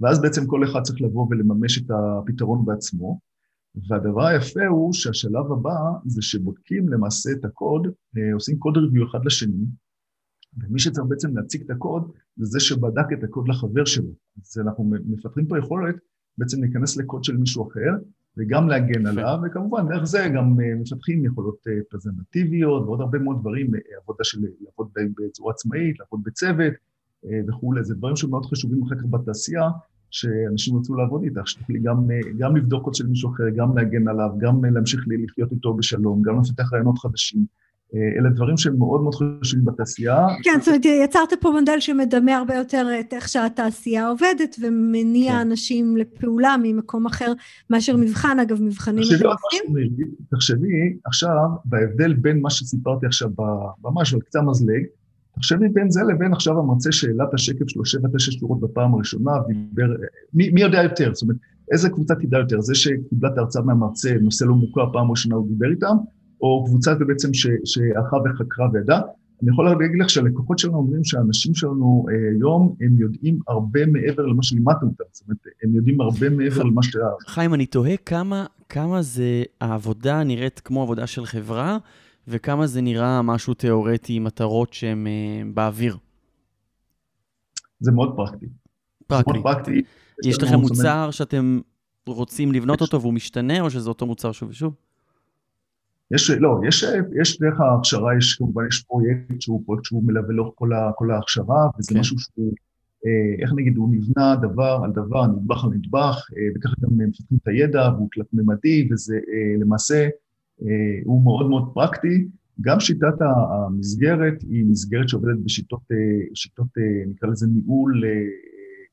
ואז 0.00 0.22
בעצם 0.22 0.46
כל 0.46 0.64
אחד 0.64 0.82
צריך 0.82 1.00
לבוא 1.00 1.26
ולממש 1.30 1.78
את 1.78 1.90
הפתרון 1.90 2.64
בעצמו. 2.64 3.20
והדבר 3.88 4.26
היפה 4.26 4.66
הוא 4.66 4.92
שהשלב 4.92 5.52
הבא 5.52 5.78
זה 6.06 6.22
שבודקים 6.22 6.88
למעשה 6.88 7.30
את 7.32 7.44
הקוד, 7.44 7.86
אה, 8.16 8.34
עושים 8.34 8.58
קוד 8.58 8.76
ריוויו 8.76 9.10
אחד 9.10 9.24
לשני, 9.24 9.64
ומי 10.58 10.78
שצריך 10.78 11.06
בעצם 11.08 11.36
להציג 11.36 11.62
את 11.62 11.70
הקוד 11.70 12.12
זה 12.36 12.44
זה 12.44 12.60
שבדק 12.60 13.12
את 13.18 13.24
הקוד 13.24 13.48
לחבר 13.48 13.84
שלו. 13.84 14.10
אז 14.42 14.58
אנחנו 14.58 14.90
מפתחים 15.06 15.46
פה 15.46 15.58
יכולת 15.58 15.94
בעצם 16.38 16.62
להיכנס 16.62 16.96
לקוד 16.96 17.24
של 17.24 17.36
מישהו 17.36 17.68
אחר, 17.68 17.90
וגם 18.36 18.68
להגן 18.68 19.06
עליו, 19.06 19.38
וכמובן 19.46 19.88
דרך 19.88 20.04
זה 20.04 20.28
גם 20.36 20.60
אה, 20.60 20.74
מפתחים 20.80 21.24
יכולות 21.24 21.58
אה, 21.68 21.72
פרזנטטיביות 21.90 22.82
ועוד 22.82 23.00
הרבה 23.00 23.18
מאוד 23.18 23.40
דברים, 23.40 23.70
עבודה 24.02 24.24
של 24.24 24.38
לעבוד 24.60 24.92
בצורה 25.16 25.52
עצמאית, 25.52 25.98
לעבוד 26.00 26.20
בצוות, 26.24 26.72
וכולי, 27.48 27.84
זה 27.84 27.94
דברים 27.94 28.16
שמאוד 28.16 28.46
חשובים 28.46 28.82
אחר 28.82 28.94
כך 28.94 29.04
בתעשייה, 29.10 29.68
שאנשים 30.10 30.76
רצו 30.76 30.94
לעבוד 30.94 31.22
איתך, 31.22 31.48
שתוכלי 31.48 31.78
גם, 31.78 32.10
אה, 32.10 32.20
גם 32.38 32.56
לבדוק 32.56 32.84
עוד 32.84 32.94
של 32.94 33.06
מישהו 33.06 33.30
אחר, 33.30 33.44
גם 33.56 33.76
להגן 33.76 34.08
עליו, 34.08 34.30
גם 34.38 34.64
אה, 34.64 34.70
להמשיך 34.70 35.04
לחיות 35.24 35.52
איתו 35.52 35.74
בשלום, 35.74 36.22
גם 36.22 36.40
לפתח 36.40 36.72
רעיונות 36.72 36.98
חדשים. 36.98 37.58
אלה 38.18 38.30
דברים 38.30 38.56
שהם 38.56 38.78
מאוד 38.78 39.00
מאוד 39.00 39.14
חשובים 39.14 39.64
בתעשייה. 39.64 40.26
כן, 40.42 40.58
זאת 40.58 40.68
אומרת, 40.68 40.84
יצרת 40.84 41.28
פה 41.40 41.50
מודל 41.50 41.80
שמדמה 41.80 42.36
הרבה 42.36 42.54
יותר 42.54 42.86
את 43.00 43.12
איך 43.12 43.28
שהתעשייה 43.28 44.08
עובדת 44.08 44.56
ומניע 44.62 45.32
כן. 45.32 45.38
אנשים 45.38 45.96
לפעולה 45.96 46.56
ממקום 46.62 47.06
אחר 47.06 47.32
מאשר 47.70 47.96
מבחן, 47.96 48.38
אגב, 48.38 48.62
מבחנים 48.62 49.04
מטורפים. 49.14 49.74
תחשבי 50.30 50.96
עכשיו 51.04 51.48
בהבדל 51.64 52.14
בין 52.14 52.40
מה 52.40 52.50
שסיפרתי 52.50 53.06
עכשיו 53.06 53.30
ממש 53.84 54.14
על 54.14 54.20
קצה 54.20 54.38
המזלג, 54.38 54.84
תחשבי 55.38 55.68
בין 55.68 55.90
זה 55.90 56.00
לבין 56.02 56.32
עכשיו 56.32 56.58
המרצה 56.58 56.92
שהעלה 56.92 57.24
את 57.28 57.34
השקף 57.34 57.68
שלו 57.68 57.84
שבע, 57.84 58.08
תשע 58.16 58.32
שורות 58.32 58.60
בפעם 58.60 58.94
הראשונה, 58.94 59.32
ודיבר, 59.48 59.86
מי, 60.34 60.50
מי 60.50 60.60
יודע 60.60 60.82
יותר? 60.82 61.14
זאת 61.14 61.22
אומרת, 61.22 61.36
איזה 61.72 61.90
קבוצה 61.90 62.14
תדע 62.14 62.38
יותר? 62.38 62.60
זה 62.60 62.74
שקיבלה 62.74 63.30
את 63.32 63.38
ההרצאה 63.38 63.62
מהמרצה, 63.62 64.14
נושא 64.20 64.44
לא 64.44 64.54
מוכר, 64.54 64.92
פעם 64.92 65.10
ראשונה 65.10 65.34
הוא 65.34 65.48
דיבר 65.48 65.70
איתם, 65.70 65.96
או 66.40 66.64
קבוצה 66.66 66.94
בעצם 66.94 67.28
שהלכה 67.64 68.16
וחקרה 68.16 68.68
וידעה? 68.72 69.00
אני 69.42 69.50
יכול 69.50 69.64
להגיד 69.64 70.00
לך 70.00 70.10
שהלקוחות 70.10 70.58
שלנו 70.58 70.74
אומרים 70.74 71.04
שהאנשים 71.04 71.54
שלנו 71.54 72.06
אה, 72.10 72.14
היום, 72.36 72.74
הם 72.80 72.98
יודעים 72.98 73.38
הרבה 73.48 73.86
מעבר 73.86 74.26
למה 74.26 74.42
שלימדתם 74.42 74.86
אותם. 74.86 75.04
זאת 75.12 75.24
אומרת, 75.26 75.38
הם 75.64 75.74
יודעים 75.74 76.00
הרבה 76.00 76.30
מעבר 76.30 76.62
למה 76.62 76.82
ש... 76.82 76.96
חיים, 77.26 77.54
אני 77.54 77.66
תוהה 77.66 77.96
כמה, 77.96 78.46
כמה 78.68 79.02
זה, 79.02 79.42
העבודה 79.60 80.24
נראית 80.24 80.60
כמו 80.60 80.82
עבודה 80.82 81.06
של 81.06 81.26
חברה, 81.26 81.78
וכמה 82.28 82.66
זה 82.66 82.80
נראה 82.80 83.22
משהו 83.22 83.54
תיאורטי 83.54 84.18
מטרות 84.18 84.72
שהן 84.72 85.06
uh, 85.06 85.54
באוויר? 85.54 85.96
זה 87.80 87.92
מאוד 87.92 88.16
פרקטי. 88.16 88.46
פרקטי. 89.06 89.32
מאוד 89.32 89.42
פרקטי. 89.42 89.82
יש 90.24 90.42
לכם 90.42 90.54
מוצר 90.54 91.10
שאתם 91.10 91.60
רוצים 92.06 92.52
לבנות 92.52 92.80
אותו 92.80 93.00
והוא 93.00 93.12
משתנה, 93.12 93.60
או 93.60 93.70
שזה 93.70 93.88
אותו 93.88 94.06
מוצר 94.06 94.32
שוב 94.32 94.48
ושוב? 94.48 94.74
יש, 96.10 96.30
לא, 96.30 96.60
יש, 96.68 96.84
יש 97.22 97.40
דרך 97.40 97.60
ההכשרה, 97.60 98.16
יש 98.18 98.34
כמובן, 98.34 98.62
יש 98.68 98.82
פרויקט 98.82 99.40
שהוא 99.40 99.62
פרויקט 99.66 99.84
שהוא 99.84 100.04
מלווה 100.04 100.34
לאורך 100.34 100.52
כל, 100.54 100.70
כל 100.96 101.10
ההכשרה, 101.10 101.68
וזה 101.78 101.94
כן. 101.94 102.00
משהו 102.00 102.18
שהוא, 102.18 102.52
אה, 103.06 103.42
איך 103.42 103.52
נגיד, 103.56 103.76
הוא 103.76 103.88
נבנה 103.94 104.36
דבר 104.36 104.80
על 104.84 104.92
דבר, 104.92 105.26
נדבך 105.26 105.64
על 105.64 105.70
נדבך, 105.70 106.26
אה, 106.36 106.42
וככה 106.56 106.74
גם 106.80 107.08
מפתחים 107.08 107.38
את 107.42 107.48
הידע, 107.48 107.90
והוא 107.94 108.08
תלת-ממדי, 108.12 108.88
וזה 108.92 109.14
אה, 109.14 109.60
למעשה 109.60 110.04
אה, 110.04 110.08
הוא 111.04 111.24
מאוד 111.24 111.48
מאוד 111.48 111.70
פרקטי. 111.74 112.28
גם 112.60 112.80
שיטת 112.80 113.14
המסגרת 113.20 114.42
היא 114.42 114.64
מסגרת 114.66 115.08
שעובדת 115.08 115.38
בשיטות, 115.44 115.80
אה, 115.92 115.96
שיטות, 116.34 116.66
אה, 116.78 117.10
נקרא 117.10 117.28
לזה 117.28 117.46
ניהול, 117.46 118.02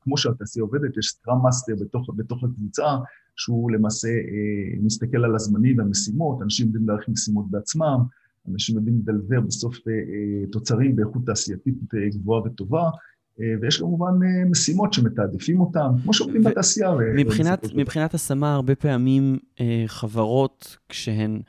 כמו 0.02 0.18
שהתעשייה 0.18 0.64
עובדת, 0.64 0.98
יש 0.98 1.08
Scrum 1.08 1.44
Master 1.44 1.74
בתוך, 1.82 2.10
בתוך 2.16 2.44
הקבוצה, 2.44 2.86
שהוא 3.36 3.72
למעשה 3.72 4.08
מסתכל 4.82 5.26
על 5.26 5.36
הזמנים 5.36 5.78
והמשימות, 5.78 6.42
אנשים 6.42 6.66
יודעים 6.66 6.88
להעריך 6.88 7.10
משימות 7.10 7.52
בעצמם, 7.52 8.00
אנשים 8.52 8.76
יודעים 8.76 9.00
לדלבר 9.00 9.42
בסוף 9.42 9.78
תוצרים 10.52 10.96
באיכות 10.96 11.26
תעשייתית 11.26 11.76
גבוהה 11.94 12.42
וטובה, 12.42 12.90
ויש 13.62 13.80
כמובן 13.80 14.14
משימות 14.52 14.94
שמתעדפים 14.94 15.60
אותן, 15.60 15.88
כמו 16.04 16.14
שעובדים 16.14 16.44
בתעשייה. 16.44 16.92
מבחינת, 17.16 17.68
מבחינת 17.76 18.14
השמה, 18.14 18.56
הרבה 18.56 18.76
פעמים 18.76 19.38
חברות, 19.88 20.78
כשהן... 20.90 21.42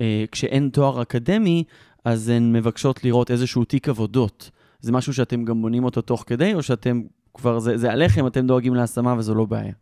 אה, 0.00 0.24
כשאין 0.32 0.68
תואר 0.68 1.02
אקדמי, 1.02 1.64
אז 2.04 2.28
הן 2.28 2.52
מבקשות 2.52 3.04
לראות 3.04 3.30
איזשהו 3.30 3.64
תיק 3.64 3.88
עבודות. 3.88 4.50
זה 4.80 4.92
משהו 4.92 5.14
שאתם 5.14 5.44
גם 5.44 5.62
בונים 5.62 5.84
אותו 5.84 6.02
תוך 6.02 6.24
כדי, 6.26 6.54
או 6.54 6.62
שאתם 6.62 7.02
כבר, 7.34 7.58
זה, 7.58 7.76
זה 7.76 7.92
עליכם, 7.92 8.26
אתם 8.26 8.46
דואגים 8.46 8.74
להשמה 8.74 9.14
וזו 9.18 9.34
לא 9.34 9.44
בעיה? 9.44 9.72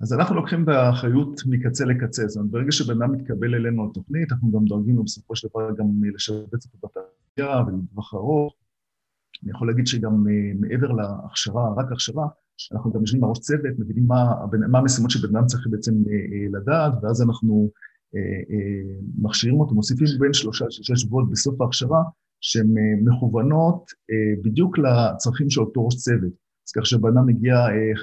אז 0.00 0.12
אנחנו 0.12 0.34
לוקחים 0.34 0.62
את 0.62 0.68
האחריות 0.68 1.40
מקצה 1.46 1.84
לקצה. 1.84 2.28
זאת 2.28 2.36
אומרת, 2.36 2.50
ברגע 2.50 2.72
שבן 2.72 3.02
אדם 3.02 3.12
מתקבל 3.12 3.54
אלינו 3.54 3.90
לתוכנית, 3.90 4.32
אנחנו 4.32 4.52
גם 4.52 4.64
דואגים 4.64 4.96
לו 4.96 5.04
בסופו 5.04 5.36
של 5.36 5.48
דבר 5.48 5.70
גם 5.78 5.86
לשבץ 6.14 6.66
אותו 6.66 6.88
בתעשייה 6.88 7.62
ולטווח 7.66 8.14
ארוך. 8.14 8.54
אני 9.42 9.50
יכול 9.50 9.68
להגיד 9.68 9.86
שגם 9.86 10.26
אה, 10.28 10.52
מעבר 10.60 10.92
להכשרה, 10.92 11.74
רק 11.76 11.92
הכשרה, 11.92 12.26
אנחנו 12.72 12.92
גם 12.92 13.00
יושבים 13.00 13.20
בראש 13.20 13.38
צוות, 13.38 13.78
מבינים 13.78 14.06
מה, 14.06 14.34
מה 14.68 14.78
המשימות 14.78 15.10
שבן 15.10 15.36
אדם 15.36 15.46
צריך 15.46 15.66
בעצם 15.70 15.92
אה, 15.92 16.60
לדעת, 16.60 16.92
ואז 17.02 17.22
אנחנו 17.22 17.70
אה, 18.16 18.20
אה, 18.20 19.00
מכשירים 19.18 19.60
אותו, 19.60 19.74
מוסיפים 19.74 20.06
בין 20.20 20.32
שלושה 20.32 20.64
לשישה 20.66 20.96
שבועות 20.96 21.30
בסוף 21.30 21.60
ההכשרה, 21.60 22.02
שהן 22.40 22.66
אה, 22.78 23.12
מכוונות 23.12 23.90
בדיוק 24.44 24.78
לצרכים 24.78 25.50
של 25.50 25.60
אותו 25.60 25.84
ראש 25.84 25.96
צוות. 25.96 26.32
אז 26.68 26.72
כך 26.76 26.86
שבן 26.86 27.18
מגיע 27.26 27.54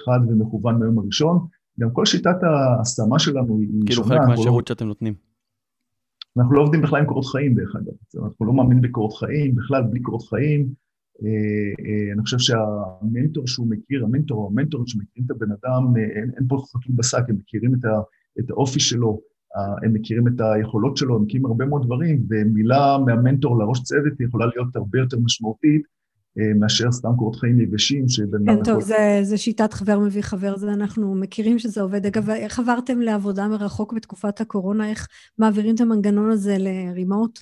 חד 0.06 0.20
ומכוון 0.30 0.80
מהיום 0.80 1.00
הראשון, 1.00 1.48
גם 1.80 1.90
כל 1.92 2.06
שיטת 2.06 2.36
ההשמה 2.44 3.20
שלנו 3.20 3.60
היא 3.60 3.70
כאילו 3.86 4.04
שונה. 4.04 4.08
כאילו 4.08 4.22
חלק 4.22 4.30
מהשירות 4.30 4.70
לא... 4.70 4.74
שאתם 4.76 4.88
נותנים. 4.88 5.14
אנחנו 6.38 6.54
לא 6.54 6.62
עובדים 6.62 6.82
בכלל 6.82 7.00
עם 7.00 7.06
קורות 7.06 7.26
חיים, 7.26 7.56
דרך 7.56 7.76
אגב. 7.76 8.24
אנחנו 8.26 8.46
לא 8.46 8.54
מאמינים 8.54 8.82
בקורות 8.82 9.14
חיים, 9.14 9.56
בכלל 9.56 9.84
בלי 9.84 10.02
קורות 10.02 10.24
חיים. 10.30 10.85
אני 12.14 12.22
חושב 12.22 12.40
שהמנטור 12.40 13.48
שהוא 13.48 13.68
מכיר, 13.70 14.04
המנטור 14.04 14.38
או 14.38 14.48
המנטורים 14.48 14.88
שמכירים 14.88 15.26
את 15.26 15.32
הבן 15.32 15.52
אדם, 15.52 15.98
אין, 15.98 16.32
אין 16.38 16.48
פה 16.48 16.64
חתול 16.70 16.96
בשק, 16.96 17.24
הם 17.30 17.36
מכירים 17.36 17.74
את, 17.74 17.86
ה, 17.86 18.02
את 18.40 18.50
האופי 18.50 18.80
שלו, 18.80 19.22
הם 19.84 19.94
מכירים 19.94 20.28
את 20.28 20.42
היכולות 20.42 20.98
שלו, 20.98 21.16
הם 21.16 21.24
מכירים 21.24 21.46
הרבה 21.46 21.66
מאוד 21.66 21.86
דברים, 21.86 22.26
ומילה 22.30 22.98
מהמנטור 23.06 23.60
לראש 23.60 23.84
צוות 23.84 24.20
יכולה 24.20 24.46
להיות 24.46 24.76
הרבה 24.76 25.00
יותר 25.00 25.18
משמעותית 25.20 25.82
אה, 26.40 26.54
מאשר 26.60 26.92
סתם 26.92 27.10
קורות 27.18 27.36
חיים 27.36 27.62
יבשים 27.62 28.10
שבן 28.10 28.46
כן, 28.46 28.64
טוב, 28.64 28.82
זה, 28.82 29.20
זה 29.22 29.38
שיטת 29.38 29.74
חבר 29.74 30.00
מביא 30.00 30.22
חבר, 30.22 30.58
זה 30.58 30.74
אנחנו 30.74 31.16
מכירים 31.16 31.60
שזה 31.60 31.82
עובד. 31.82 32.06
אגב, 32.06 32.30
איך 32.30 32.60
עברתם 32.60 33.02
לעבודה 33.02 33.48
מרחוק 33.48 33.94
בתקופת 33.94 34.42
הקורונה? 34.42 34.90
איך 34.90 35.08
מעבירים 35.38 35.76
את 35.76 35.82
המנגנון 35.82 36.32
הזה 36.32 36.56
לרימוט? 36.60 37.40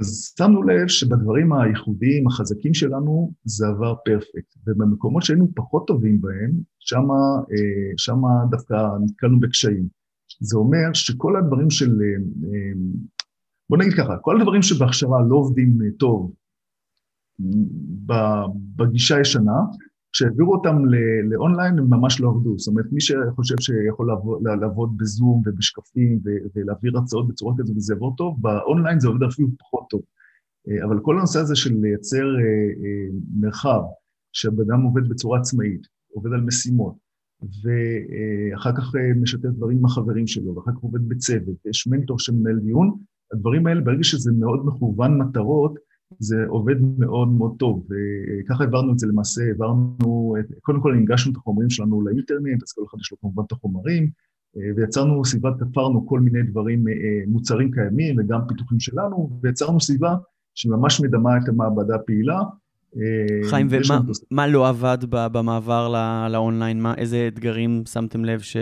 אז 0.00 0.34
שמנו 0.38 0.62
לב 0.62 0.88
שבדברים 0.88 1.52
הייחודיים, 1.52 2.26
החזקים 2.26 2.74
שלנו, 2.74 3.32
זה 3.44 3.66
עבר 3.66 3.94
פרפקט. 4.04 4.54
ובמקומות 4.66 5.22
שהיינו 5.22 5.48
פחות 5.54 5.86
טובים 5.86 6.20
בהם, 6.20 6.50
שמה, 6.78 7.14
אה, 7.50 7.92
שמה 7.96 8.28
דווקא 8.50 8.74
נתקלנו 9.04 9.40
בקשיים. 9.40 9.88
זה 10.40 10.56
אומר 10.56 10.92
שכל 10.92 11.36
הדברים 11.36 11.70
של, 11.70 11.90
אה, 11.90 12.06
אה, 12.48 12.72
בוא 13.70 13.78
נגיד 13.78 13.92
ככה, 13.92 14.16
כל 14.16 14.40
הדברים 14.40 14.62
שבהכשרה 14.62 15.18
לא 15.28 15.36
עובדים 15.36 15.78
טוב 15.98 16.32
בגישה 18.76 19.16
הישנה, 19.16 19.58
כשהעבירו 20.12 20.54
אותם 20.54 20.76
לאונליין 21.30 21.78
הם 21.78 21.90
ממש 21.90 22.20
לא 22.20 22.28
עבדו. 22.28 22.58
זאת 22.58 22.68
אומרת, 22.68 22.86
מי 22.92 23.00
שחושב 23.00 23.54
שיכול 23.60 24.06
לעבוד, 24.06 24.42
לעבוד 24.60 24.96
בזום 24.96 25.42
ובשקפים 25.46 26.20
ולהעביר 26.54 26.98
הצעות 26.98 27.28
בצורה 27.28 27.54
כזו 27.58 27.72
וזה 27.76 27.94
יעבור 27.94 28.14
טוב, 28.16 28.36
באונליין 28.40 29.00
זה 29.00 29.08
עובד 29.08 29.22
אפילו 29.22 29.48
פחות 29.58 29.84
טוב. 29.90 30.00
אה, 30.68 30.84
אבל 30.84 31.00
כל 31.00 31.18
הנושא 31.18 31.38
הזה 31.40 31.56
של 31.56 31.74
לייצר 31.80 32.24
אה, 32.24 32.42
אה, 32.84 33.08
מרחב, 33.40 33.80
שהבן 34.32 34.62
אדם 34.70 34.82
עובד 34.82 35.08
בצורה 35.08 35.38
עצמאית, 35.38 35.86
עובד 36.12 36.32
על 36.32 36.40
משימות, 36.40 36.94
ואחר 37.42 38.76
כך 38.76 38.92
משתף 39.22 39.48
דברים 39.48 39.78
עם 39.78 39.84
החברים 39.84 40.26
שלו, 40.26 40.56
ואחר 40.56 40.70
כך 40.70 40.78
עובד 40.78 41.08
בצוות, 41.08 41.56
ויש 41.64 41.86
מנטור 41.86 42.18
שמנהל 42.18 42.58
דיון, 42.58 42.98
הדברים 43.32 43.66
האלה, 43.66 43.80
ברגע 43.80 44.04
שזה 44.04 44.32
מאוד 44.32 44.66
מכוון 44.66 45.18
מטרות, 45.18 45.74
זה 46.18 46.44
עובד 46.48 46.74
מאוד 46.98 47.28
מאוד 47.28 47.54
טוב, 47.58 47.86
וככה 48.44 48.64
העברנו 48.64 48.92
את 48.92 48.98
זה 48.98 49.06
למעשה, 49.06 49.42
העברנו, 49.42 49.96
קודם 50.62 50.80
כל 50.80 50.94
הנגשנו 50.94 51.32
את 51.32 51.36
החומרים 51.36 51.70
שלנו 51.70 52.02
לאינטרנט, 52.02 52.62
אז 52.62 52.72
כל 52.72 52.82
אחד 52.88 52.98
יש 53.00 53.12
לו 53.12 53.16
כמובן 53.20 53.42
את 53.46 53.52
החומרים, 53.52 54.10
ויצרנו 54.76 55.24
סביבת, 55.24 55.52
תפרנו 55.58 56.06
כל 56.06 56.20
מיני 56.20 56.42
דברים, 56.42 56.84
מוצרים 57.26 57.70
קיימים 57.70 58.16
וגם 58.18 58.40
פיתוחים 58.48 58.80
שלנו, 58.80 59.40
ויצרנו 59.42 59.80
סביבה 59.80 60.14
שממש 60.54 61.00
מדמה 61.00 61.36
את 61.36 61.48
המעבדה 61.48 61.94
הפעילה. 61.94 62.40
חיים, 63.44 63.68
ומה 64.30 64.46
לא 64.46 64.68
עבד 64.68 64.98
במעבר 65.10 65.94
לאונליין? 66.30 66.80
מה, 66.80 66.94
איזה 66.94 67.28
אתגרים 67.28 67.82
שמתם 67.86 68.24
לב 68.24 68.40
ש, 68.40 68.56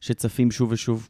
שצפים 0.00 0.50
שוב 0.50 0.72
ושוב? 0.72 1.08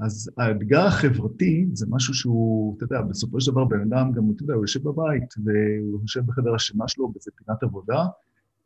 אז 0.00 0.30
האתגר 0.36 0.86
החברתי 0.86 1.66
זה 1.72 1.86
משהו 1.88 2.14
שהוא, 2.14 2.76
אתה 2.76 2.84
יודע, 2.84 3.00
בסופו 3.00 3.40
של 3.40 3.52
דבר 3.52 3.64
בן 3.64 3.80
אדם 3.80 4.12
גם, 4.12 4.30
אתה 4.34 4.42
יודע, 4.42 4.54
הוא 4.54 4.62
יושב 4.62 4.82
בבית 4.82 5.34
והוא 5.44 6.00
יושב 6.02 6.20
בחדר 6.26 6.54
השינה 6.54 6.88
שלו 6.88 7.08
באיזה 7.08 7.30
פינת 7.44 7.62
עבודה, 7.62 8.06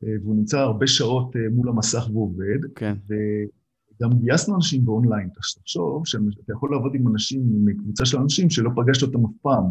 אה, 0.05 0.09
והוא 0.23 0.37
נמצא 0.37 0.59
הרבה 0.59 0.87
שעות 0.87 1.37
אה, 1.37 1.41
מול 1.53 1.69
המסך 1.69 2.09
ועובד. 2.13 2.59
כן. 2.75 2.95
וגם 3.09 4.13
גייסנו 4.19 4.57
אנשים 4.57 4.85
באונליין, 4.85 5.29
תחשוב 5.35 6.07
שאתה 6.07 6.53
יכול 6.53 6.73
לעבוד 6.73 6.95
עם 6.95 7.09
אנשים, 7.09 7.41
עם 7.41 7.79
קבוצה 7.79 8.05
של 8.05 8.19
אנשים 8.19 8.51
שלא 8.51 8.71
פגשת 8.77 9.03
אותם 9.03 9.25
אף 9.25 9.37
פעם. 9.43 9.65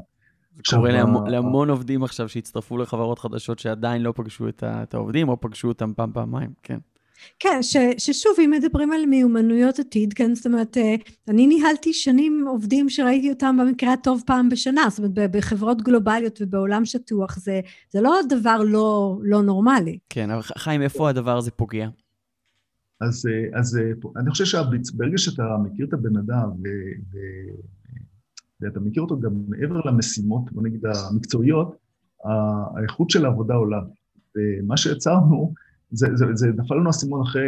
זה 0.56 0.62
קורה 0.69 0.91
להמון, 0.91 1.30
להמון 1.30 1.69
עובדים 1.69 2.04
עכשיו 2.04 2.30
שהצטרפו 2.30 2.78
לחברות 2.78 3.19
חדשות 3.19 3.60
שעדיין 3.60 4.02
לא 4.02 4.13
פגשו 4.15 4.47
את 4.63 4.93
העובדים, 4.93 5.30
או 5.30 5.41
פגשו 5.41 5.67
אותם 5.67 5.93
פעם, 5.95 6.12
פעמיים, 6.13 6.49
כן. 6.63 6.78
כן, 7.39 7.58
ש, 7.62 7.78
ששוב, 7.97 8.32
אם 8.45 8.52
מדברים 8.52 8.91
על 8.91 9.06
מיומנויות 9.06 9.80
עתיד, 9.80 10.13
כן, 10.13 10.36
זאת 10.36 10.45
אומרת, 10.45 10.78
אה, 10.78 10.95
אני 11.28 11.47
ניהלתי 11.47 11.93
שנים 11.93 12.45
עובדים 12.47 12.89
שראיתי 12.89 13.30
אותם 13.30 13.58
במקרה 13.62 13.93
הטוב 13.93 14.23
פעם 14.26 14.49
בשנה, 14.49 14.82
זאת 14.89 14.99
אומרת, 14.99 15.32
בחברות 15.32 15.82
גלובליות 15.82 16.41
ובעולם 16.41 16.86
שטוח, 16.86 17.38
זה, 17.38 17.62
זה 17.91 18.02
לא 18.02 18.19
דבר 18.30 18.58
לא, 18.65 19.19
לא 19.23 19.41
נורמלי. 19.41 19.97
כן, 20.10 20.32
אבל 20.32 20.41
חיים, 20.41 20.82
איפה 20.82 21.10
הדבר 21.10 21.38
הזה 21.38 21.52
פוגע? 21.52 21.88
אז, 23.02 23.26
אה, 23.26 23.60
אז 23.60 23.78
אה, 23.78 23.91
אני 24.17 24.30
חושב 24.30 24.45
שברגע 24.45 25.17
שאתה 25.17 25.43
מכיר 25.63 25.86
את 25.86 25.93
הבן 25.93 26.17
אדם 26.17 26.49
ו, 26.49 26.67
ו, 27.12 27.17
ואתה 28.62 28.80
מכיר 28.80 29.04
אותו 29.04 29.19
גם 29.19 29.32
מעבר 29.47 29.82
למשימות, 29.86 30.52
בוא 30.52 30.63
נגיד, 30.63 30.82
המקצועיות, 30.86 31.76
האיכות 32.76 33.10
של 33.10 33.26
העבודה 33.26 33.54
עולה. 33.54 33.80
ומה 34.36 34.78
שיצרנו, 34.78 35.54
זה, 35.93 36.08
זה, 36.13 36.25
זה 36.34 36.47
נפל 36.58 36.75
לנו 36.75 36.89
הסימון 36.89 37.21
אחרי 37.21 37.41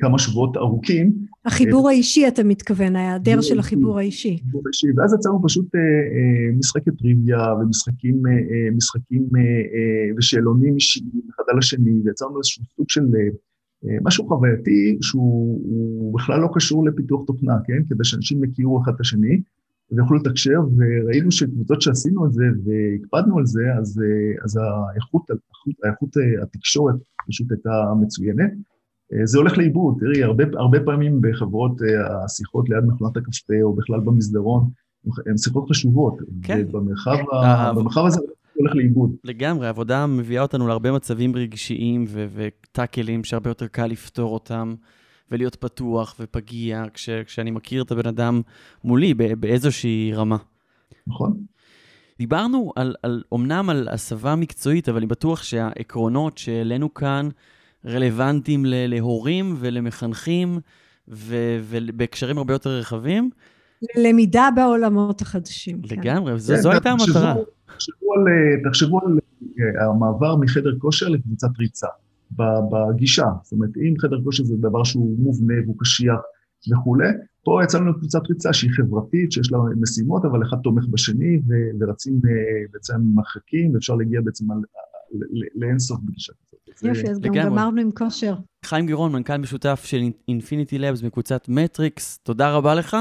כמה 0.00 0.18
שבועות 0.18 0.56
ארוכים. 0.56 1.12
החיבור 1.44 1.88
האישי, 1.88 2.28
אתה 2.28 2.44
מתכוון, 2.44 2.96
ההיעדר 2.96 3.40
של 3.40 3.58
החיבור 3.58 3.98
האישי. 3.98 4.38
החיבור 4.40 4.62
האישי, 4.66 4.86
ואז 4.96 5.14
יצרנו 5.14 5.42
פשוט 5.44 5.74
אה, 5.74 5.80
אה, 5.80 6.56
משחקי 6.58 6.90
טריוויה 6.90 7.54
ומשחקים 7.54 8.22
אה, 8.26 8.32
אה 8.32 8.70
משחקים, 8.76 9.22
אה, 9.36 9.40
אה, 9.40 10.14
ושאלונים 10.16 10.74
אישיים 10.74 11.10
אחד 11.34 11.44
על 11.48 11.58
השני, 11.58 12.00
ויצרנו 12.04 12.38
איזשהו 12.38 12.64
סוג 12.76 12.86
של 12.88 13.06
אה, 13.84 13.96
משהו 14.02 14.28
חווייתי 14.28 14.98
שהוא 15.00 16.14
בכלל 16.14 16.40
לא 16.40 16.48
קשור 16.54 16.86
לפיתוח 16.86 17.22
תוכנה, 17.26 17.54
כן? 17.66 17.82
כדי 17.88 18.04
שאנשים 18.04 18.44
יכירו 18.44 18.82
אחד 18.82 18.92
את 18.94 19.00
השני. 19.00 19.40
ויוכלו 19.90 20.16
לתקשר, 20.16 20.60
וראינו 20.76 21.30
שקבוצות 21.30 21.82
שעשינו 21.82 22.26
את 22.26 22.32
זה 22.32 22.44
והקפדנו 22.64 23.38
על 23.38 23.46
זה, 23.46 23.62
אז, 23.78 24.00
אז 24.44 24.56
האיכות, 24.56 25.30
האיכות, 25.30 25.84
האיכות 25.84 26.16
התקשורת 26.42 26.94
פשוט 27.28 27.50
הייתה 27.50 27.70
מצוינת. 28.00 28.50
זה 29.24 29.38
הולך 29.38 29.58
לאיבוד, 29.58 29.96
תראי, 30.00 30.22
הרבה, 30.22 30.44
הרבה 30.54 30.80
פעמים 30.80 31.20
בחברות 31.20 31.72
השיחות 32.24 32.68
ליד 32.68 32.84
מכונת 32.86 33.16
הקפה 33.16 33.54
או 33.62 33.76
בכלל 33.76 34.00
במסדרון, 34.00 34.70
הן 35.26 35.36
שיחות 35.36 35.68
חשובות, 35.68 36.18
כן. 36.42 36.64
ובמרחב 36.68 37.16
ה... 37.32 37.72
במרחב 37.72 38.04
הזה 38.06 38.20
הולך 38.54 38.74
לאיבוד. 38.74 39.14
לגמרי, 39.24 39.66
העבודה 39.66 40.06
מביאה 40.06 40.42
אותנו 40.42 40.66
להרבה 40.66 40.92
מצבים 40.92 41.36
רגשיים 41.36 42.04
וטאקלים 42.08 43.24
שהרבה 43.24 43.50
יותר 43.50 43.66
קל 43.66 43.86
לפתור 43.86 44.34
אותם. 44.34 44.74
ולהיות 45.32 45.56
פתוח 45.56 46.14
ופגיע, 46.20 46.84
כש, 46.94 47.10
כשאני 47.10 47.50
מכיר 47.50 47.82
את 47.82 47.90
הבן 47.90 48.06
אדם 48.08 48.40
מולי 48.84 49.14
באיזושהי 49.14 50.12
רמה. 50.14 50.36
נכון. 51.06 51.36
דיברנו 52.22 52.72
על, 52.76 52.94
על, 53.02 53.22
אומנם 53.32 53.70
על 53.70 53.88
הסבה 53.90 54.36
מקצועית, 54.36 54.88
אבל 54.88 54.98
אני 54.98 55.06
בטוח 55.06 55.42
שהעקרונות 55.42 56.38
שהעלינו 56.38 56.94
כאן 56.94 57.28
רלוונטיים 57.86 58.64
ל, 58.66 58.74
להורים 58.86 59.56
ולמחנכים 59.58 60.60
ובהקשרים 61.08 62.38
הרבה 62.38 62.54
יותר 62.54 62.70
רחבים. 62.70 63.30
למידה 63.96 64.48
בעולמות 64.56 65.20
החדשים. 65.20 65.82
כן. 65.82 65.96
לגמרי, 65.96 66.32
כן. 66.32 66.38
זו, 66.38 66.56
זו 66.56 66.70
הייתה 66.70 66.90
המטרה. 66.90 67.34
תחשבו 67.66 68.14
על, 68.14 68.24
תחשבו 68.68 69.00
על 69.06 69.18
אה, 69.60 69.86
המעבר 69.86 70.36
מחדר 70.36 70.78
כושר 70.78 71.08
לקבוצת 71.08 71.50
ריצה. 71.58 71.88
בגישה. 72.36 73.26
זאת 73.42 73.52
אומרת, 73.52 73.70
אם 73.76 73.94
חדר 73.98 74.22
כושר 74.24 74.44
זה 74.44 74.54
דבר 74.56 74.84
שהוא 74.84 75.18
מובנה 75.18 75.54
והוא 75.64 75.76
קשיח 75.78 76.20
וכולי, 76.72 77.08
פה 77.44 77.60
יצא 77.64 77.78
לנו 77.78 77.94
קבוצת 77.94 78.20
ריצה 78.28 78.52
שהיא 78.52 78.70
חברתית, 78.70 79.32
שיש 79.32 79.52
לה 79.52 79.58
משימות, 79.80 80.24
אבל 80.24 80.42
אחד 80.42 80.56
תומך 80.62 80.84
בשני, 80.90 81.36
ו- 81.36 81.70
ורצים 81.80 82.14
אה, 82.14 82.64
בעצם 82.72 82.94
מרחקים, 83.14 83.74
ואפשר 83.74 83.94
להגיע 83.94 84.20
בעצם 84.20 84.50
על, 84.50 84.58
לאינסוף 85.54 86.00
בגישה 86.04 86.32
כזאת. 86.32 86.82
יופי, 86.82 87.10
אז 87.10 87.20
גם 87.20 87.34
גמרנו 87.34 87.80
עם 87.80 87.90
כושר. 87.90 88.34
חיים 88.64 88.86
גירון, 88.86 89.12
מנכ"ל 89.12 89.36
משותף 89.36 89.82
של 89.84 90.02
אינפיניטי 90.28 90.78
לבס 90.78 91.02
מקבוצת 91.02 91.48
מטריקס, 91.48 92.18
תודה 92.18 92.52
רבה 92.52 92.74
לך. 92.74 92.96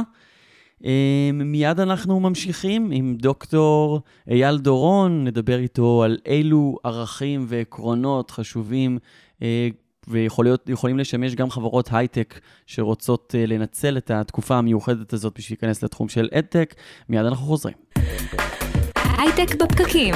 אמ, 0.84 1.42
מיד 1.46 1.80
אנחנו 1.80 2.20
ממשיכים 2.20 2.92
עם 2.92 3.16
דוקטור 3.20 4.02
אייל 4.30 4.58
דורון, 4.58 5.24
נדבר 5.24 5.60
איתו 5.60 6.04
על 6.04 6.18
אילו 6.26 6.78
ערכים 6.84 7.46
ועקרונות 7.48 8.32
חשובים 8.32 8.98
אה, 9.42 9.70
ויכולים 10.08 10.98
לשמש 10.98 11.36
גם 11.36 11.50
חברות 11.50 11.90
הייטק 11.92 12.40
שרוצות 12.66 13.36
אה, 13.38 13.46
לנצל 13.46 13.98
את 13.98 14.12
התקופה 14.12 14.56
המיוחדת 14.56 15.14
הזאת 15.14 15.34
בשביל 15.38 15.58
להיכנס 15.62 15.84
לתחום 15.84 16.10
של 16.10 16.30
אדטק. 16.34 16.76
מיד 17.10 17.26
אנחנו 17.26 17.46
חוזרים. 17.46 17.76
הייטק 19.18 19.56
בפקקים 19.56 20.16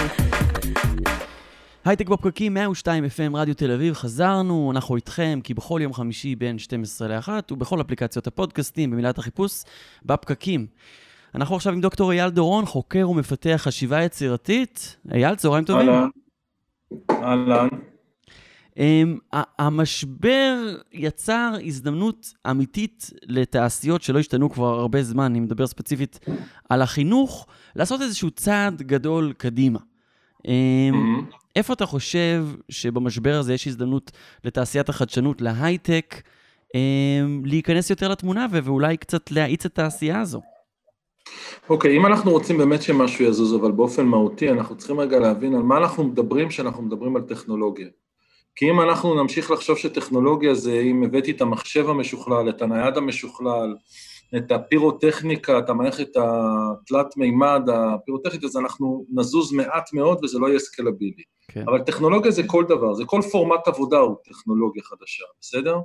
הייטק 1.86 2.10
בפקקים, 2.10 2.54
102 2.54 3.06
FM, 3.06 3.36
רדיו 3.38 3.56
תל 3.56 3.72
אביב, 3.72 3.94
חזרנו, 3.94 4.72
אנחנו 4.72 4.96
איתכם, 4.96 5.40
כי 5.44 5.54
בכל 5.54 5.80
יום 5.84 5.94
חמישי 5.94 6.36
בין 6.36 6.60
12 6.60 7.08
ל-1, 7.08 7.30
ובכל 7.52 7.82
אפליקציות 7.82 8.28
הפודקאסטים, 8.28 8.92
במילת 8.92 9.18
החיפוש, 9.18 9.64
בפקקים. 10.06 10.68
אנחנו 11.36 11.56
עכשיו 11.56 11.74
עם 11.74 11.82
דוקטור 11.82 12.12
אייל 12.12 12.30
דורון, 12.30 12.66
חוקר 12.66 13.10
ומפתח 13.10 13.62
חשיבה 13.64 14.04
יצירתית. 14.04 14.98
אייל, 15.14 15.36
צהריים 15.36 15.66
טובים. 15.66 15.90
אהלן. 15.90 16.10
אהלן. 17.12 17.68
Um, 18.78 19.38
המשבר 19.60 20.78
יצר 20.92 21.54
הזדמנות 21.66 22.34
אמיתית 22.50 23.10
לתעשיות 23.24 24.02
שלא 24.02 24.20
השתנו 24.20 24.50
כבר 24.50 24.80
הרבה 24.80 25.04
זמן, 25.04 25.24
אני 25.24 25.40
מדבר 25.40 25.68
ספציפית 25.68 26.20
על 26.70 26.82
החינוך, 26.82 27.48
לעשות 27.76 28.02
איזשהו 28.02 28.32
צעד 28.32 28.82
גדול 28.82 29.34
קדימה. 29.38 29.80
Um, 29.80 30.46
mm-hmm. 30.46 31.36
איפה 31.56 31.74
אתה 31.74 31.86
חושב 31.86 32.46
שבמשבר 32.70 33.36
הזה 33.40 33.54
יש 33.54 33.68
הזדמנות 33.68 34.12
לתעשיית 34.44 34.90
החדשנות, 34.90 35.42
להייטק, 35.42 36.22
אמ, 36.76 37.42
להיכנס 37.46 37.90
יותר 37.90 38.08
לתמונה 38.08 38.46
ואולי 38.52 38.98
קצת 38.98 39.32
להאיץ 39.32 39.66
את 39.66 39.72
התעשייה 39.72 40.22
הזו? 40.22 40.42
אוקיי, 41.70 41.92
okay, 41.92 42.00
אם 42.00 42.06
אנחנו 42.06 42.32
רוצים 42.32 42.58
באמת 42.58 42.82
שמשהו 42.82 43.26
יזוז, 43.26 43.56
אבל 43.56 43.72
באופן 43.72 44.06
מהותי, 44.06 44.50
אנחנו 44.50 44.78
צריכים 44.78 45.00
רגע 45.00 45.20
להבין 45.20 45.56
על 45.56 45.62
מה 45.62 45.78
אנחנו 45.78 46.04
מדברים 46.04 46.50
כשאנחנו 46.50 46.84
מדברים 46.84 47.16
על 47.16 47.22
טכנולוגיה. 47.22 47.88
כי 48.56 48.70
אם 48.70 48.82
אנחנו 48.82 49.24
נמשיך 49.24 49.52
לחשוב 49.52 49.78
שטכנולוגיה 49.78 50.54
זה 50.54 50.80
אם 50.80 51.04
הבאתי 51.04 51.32
את 51.32 51.42
המחשב 51.42 51.90
המשוכלל, 51.90 52.50
את 52.50 52.62
הנייד 52.62 52.98
המשוכלל, 52.98 53.76
את 54.38 54.52
הפירוטכניקה, 54.52 55.60
את 55.60 55.70
המערכת 55.70 56.08
התלת 56.16 57.18
מימד, 57.18 57.62
הפירוטכנית, 57.74 58.44
אז 58.44 58.58
אנחנו 58.58 59.06
נזוז 59.14 59.54
מעט 59.54 59.94
מאוד 59.94 60.24
וזה 60.24 60.40
לא 60.40 60.48
יהיה 60.48 60.60
סקלבילי. 60.60 61.24
כן. 61.48 61.64
אבל 61.68 61.82
טכנולוגיה 61.82 62.32
זה 62.32 62.44
כל 62.48 62.64
דבר, 62.70 62.94
זה 62.94 63.04
כל 63.06 63.22
פורמט 63.32 63.68
עבודה 63.68 63.98
הוא 63.98 64.16
טכנולוגיה 64.30 64.84
חדשה, 64.84 65.24
בסדר? 65.42 65.78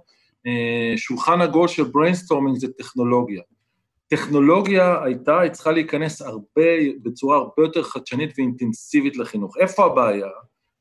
אה, 0.47 0.93
שולחן 0.97 1.41
עגול 1.41 1.69
של 1.69 1.85
brainstorming 1.85 2.59
זה 2.59 2.69
טכנולוגיה. 2.79 3.43
טכנולוגיה 4.09 5.05
הייתה, 5.05 5.41
היא 5.41 5.51
צריכה 5.51 5.73
להיכנס 5.73 6.23
הרבה, 6.23 6.71
בצורה 7.03 7.37
הרבה 7.37 7.63
יותר 7.63 7.83
חדשנית 7.83 8.31
ואינטנסיבית 8.39 9.17
לחינוך. 9.17 9.57
איפה 9.59 9.85
הבעיה? 9.85 10.27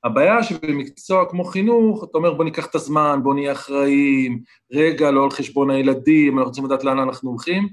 הבעיה 0.03 0.43
שבמקצוע 0.43 1.29
כמו 1.29 1.43
חינוך, 1.43 2.03
אתה 2.03 2.17
אומר 2.17 2.33
בוא 2.33 2.43
ניקח 2.43 2.65
את 2.65 2.75
הזמן, 2.75 3.19
בוא 3.23 3.33
נהיה 3.33 3.51
אחראים, 3.51 4.41
רגע, 4.71 5.11
לא 5.11 5.23
על 5.23 5.31
חשבון 5.31 5.69
הילדים, 5.69 6.37
אנחנו 6.37 6.49
רוצים 6.49 6.65
לדעת 6.65 6.83
לאן 6.83 6.99
אנחנו 6.99 7.29
הולכים, 7.29 7.67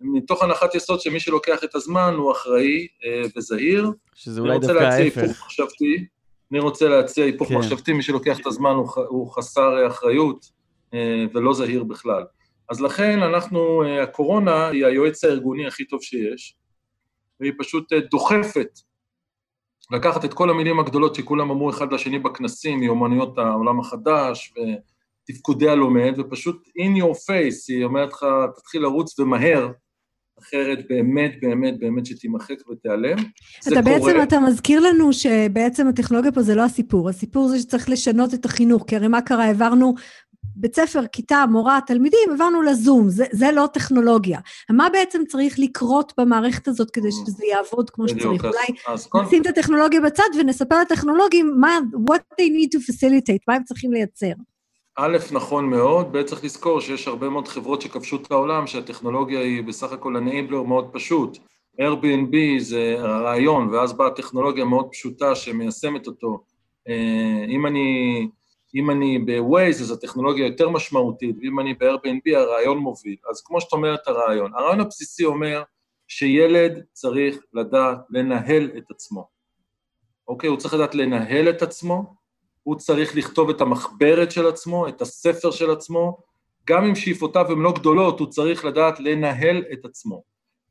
מתוך 0.00 0.42
הנחת 0.42 0.74
יסוד 0.74 1.00
שמי 1.00 1.20
שלוקח 1.20 1.64
את 1.64 1.74
הזמן 1.74 2.14
הוא 2.16 2.32
אחראי 2.32 2.86
אה, 3.04 3.22
וזהיר. 3.36 3.90
שזה 4.14 4.40
אולי 4.40 4.58
דווקא 4.58 4.78
ההפך. 4.78 5.46
אני 6.52 6.58
רוצה 6.58 6.88
להציע 6.88 7.24
היפוך 7.24 7.48
כן. 7.48 7.54
מחשבתי, 7.54 7.92
מי 7.92 8.02
שלוקח 8.02 8.40
את 8.40 8.46
הזמן 8.46 8.70
הוא, 8.70 8.88
הוא 9.08 9.32
חסר 9.32 9.86
אחריות 9.86 10.50
אה, 10.94 11.24
ולא 11.34 11.54
זהיר 11.54 11.84
בכלל. 11.84 12.22
אז 12.68 12.80
לכן 12.80 13.22
אנחנו, 13.22 13.82
אה, 13.84 14.02
הקורונה 14.02 14.68
היא 14.68 14.86
היועץ 14.86 15.24
הארגוני 15.24 15.66
הכי 15.66 15.84
טוב 15.84 16.02
שיש, 16.02 16.56
והיא 17.40 17.52
פשוט 17.58 17.92
אה, 17.92 18.00
דוחפת 18.00 18.78
לקחת 19.90 20.24
את 20.24 20.34
כל 20.34 20.50
המילים 20.50 20.80
הגדולות 20.80 21.14
שכולם 21.14 21.50
אמרו 21.50 21.70
אחד 21.70 21.92
לשני 21.92 22.18
בכנסים, 22.18 22.80
מיומנויות 22.80 23.38
העולם 23.38 23.80
החדש 23.80 24.52
ותפקודי 25.28 25.68
הלומד, 25.68 26.14
ופשוט 26.18 26.68
in 26.68 27.02
your 27.02 27.14
face, 27.14 27.64
היא 27.68 27.84
אומרת 27.84 28.12
לך, 28.12 28.26
תתחיל 28.56 28.82
לרוץ 28.82 29.18
ומהר, 29.18 29.70
אחרת 30.42 30.78
באמת, 30.88 31.32
באמת, 31.42 31.78
באמת 31.78 32.06
שתימחק 32.06 32.68
ותיעלם. 32.70 33.16
אתה 33.68 33.82
בעצם, 33.82 33.98
קורה... 33.98 34.22
אתה 34.22 34.40
מזכיר 34.40 34.80
לנו 34.80 35.12
שבעצם 35.12 35.88
הטכנולוגיה 35.88 36.32
פה 36.32 36.42
זה 36.42 36.54
לא 36.54 36.64
הסיפור, 36.64 37.08
הסיפור 37.08 37.48
זה 37.48 37.58
שצריך 37.58 37.88
לשנות 37.88 38.34
את 38.34 38.44
החינוך, 38.44 38.84
כי 38.86 38.96
הרי 38.96 39.08
מה 39.08 39.22
קרה? 39.22 39.44
העברנו 39.44 39.94
בית 40.60 40.76
ספר, 40.76 41.06
כיתה, 41.12 41.44
מורה, 41.50 41.78
תלמידים, 41.86 42.18
עברנו 42.32 42.62
לזום, 42.62 43.08
זה, 43.08 43.24
זה 43.32 43.52
לא 43.52 43.66
טכנולוגיה. 43.72 44.40
מה 44.70 44.88
בעצם 44.92 45.22
צריך 45.28 45.58
לקרות 45.58 46.12
במערכת 46.18 46.68
הזאת 46.68 46.90
כדי 46.90 47.12
שזה 47.12 47.46
יעבוד 47.46 47.90
כמו 47.90 48.08
שצריך? 48.08 48.44
אולי 48.44 49.24
נשים 49.24 49.42
את 49.42 49.46
הטכנולוגיה 49.46 50.00
בצד 50.00 50.28
ונספר 50.38 50.80
לטכנולוגים 50.80 51.54
מה, 51.60 51.78
what 52.10 52.20
they 52.40 52.44
need 52.44 52.78
to 52.78 52.80
facilitate, 52.80 53.44
מה 53.48 53.54
הם 53.54 53.64
צריכים 53.64 53.92
לייצר. 53.92 54.32
א', 54.98 55.18
נכון 55.32 55.70
מאוד, 55.70 56.12
ב', 56.12 56.22
צריך 56.22 56.44
לזכור 56.44 56.80
שיש 56.80 57.08
הרבה 57.08 57.28
מאוד 57.28 57.48
חברות 57.48 57.82
שכבשו 57.82 58.16
את 58.16 58.30
העולם, 58.30 58.66
שהטכנולוגיה 58.66 59.40
היא 59.40 59.64
בסך 59.64 59.92
הכל 59.92 60.16
אנייבלר 60.16 60.62
מאוד 60.62 60.88
פשוט. 60.92 61.38
Airbnb 61.80 62.36
זה 62.58 62.96
הרעיון, 62.98 63.68
ואז 63.68 63.92
באה 63.92 64.10
טכנולוגיה 64.10 64.64
מאוד 64.64 64.88
פשוטה 64.92 65.34
שמיישמת 65.34 66.06
אותו. 66.06 66.44
אה, 66.88 67.44
אם 67.48 67.66
אני, 67.66 68.28
אם 68.74 68.90
אני 68.90 69.18
ב-Waze, 69.18 69.82
אז 69.82 69.90
הטכנולוגיה 69.90 70.46
יותר 70.46 70.68
משמעותית, 70.68 71.36
ואם 71.40 71.60
אני 71.60 71.74
ב-Airbnb, 71.74 72.36
הרעיון 72.36 72.78
מוביל. 72.78 73.16
אז 73.30 73.42
כמו 73.44 73.60
שאת 73.60 73.72
אומרת, 73.72 74.08
הרעיון. 74.08 74.52
הרעיון 74.54 74.80
הבסיסי 74.80 75.24
אומר 75.24 75.62
שילד 76.08 76.82
צריך 76.92 77.38
לדעת 77.52 77.98
לנהל 78.10 78.70
את 78.78 78.90
עצמו. 78.90 79.28
אוקיי? 80.28 80.50
הוא 80.50 80.58
צריך 80.58 80.74
לדעת 80.74 80.94
לנהל 80.94 81.48
את 81.50 81.62
עצמו, 81.62 82.14
הוא 82.62 82.76
צריך 82.76 83.16
לכתוב 83.16 83.50
את 83.50 83.60
המחברת 83.60 84.30
של 84.30 84.46
עצמו, 84.46 84.88
את 84.88 85.02
הספר 85.02 85.50
של 85.50 85.70
עצמו, 85.70 86.18
גם 86.66 86.84
אם 86.84 86.94
שאיפותיו 86.94 87.52
הן 87.52 87.58
לא 87.58 87.72
גדולות, 87.72 88.20
הוא 88.20 88.28
צריך 88.28 88.64
לדעת 88.64 89.00
לנהל 89.00 89.64
את 89.72 89.84
עצמו. 89.84 90.22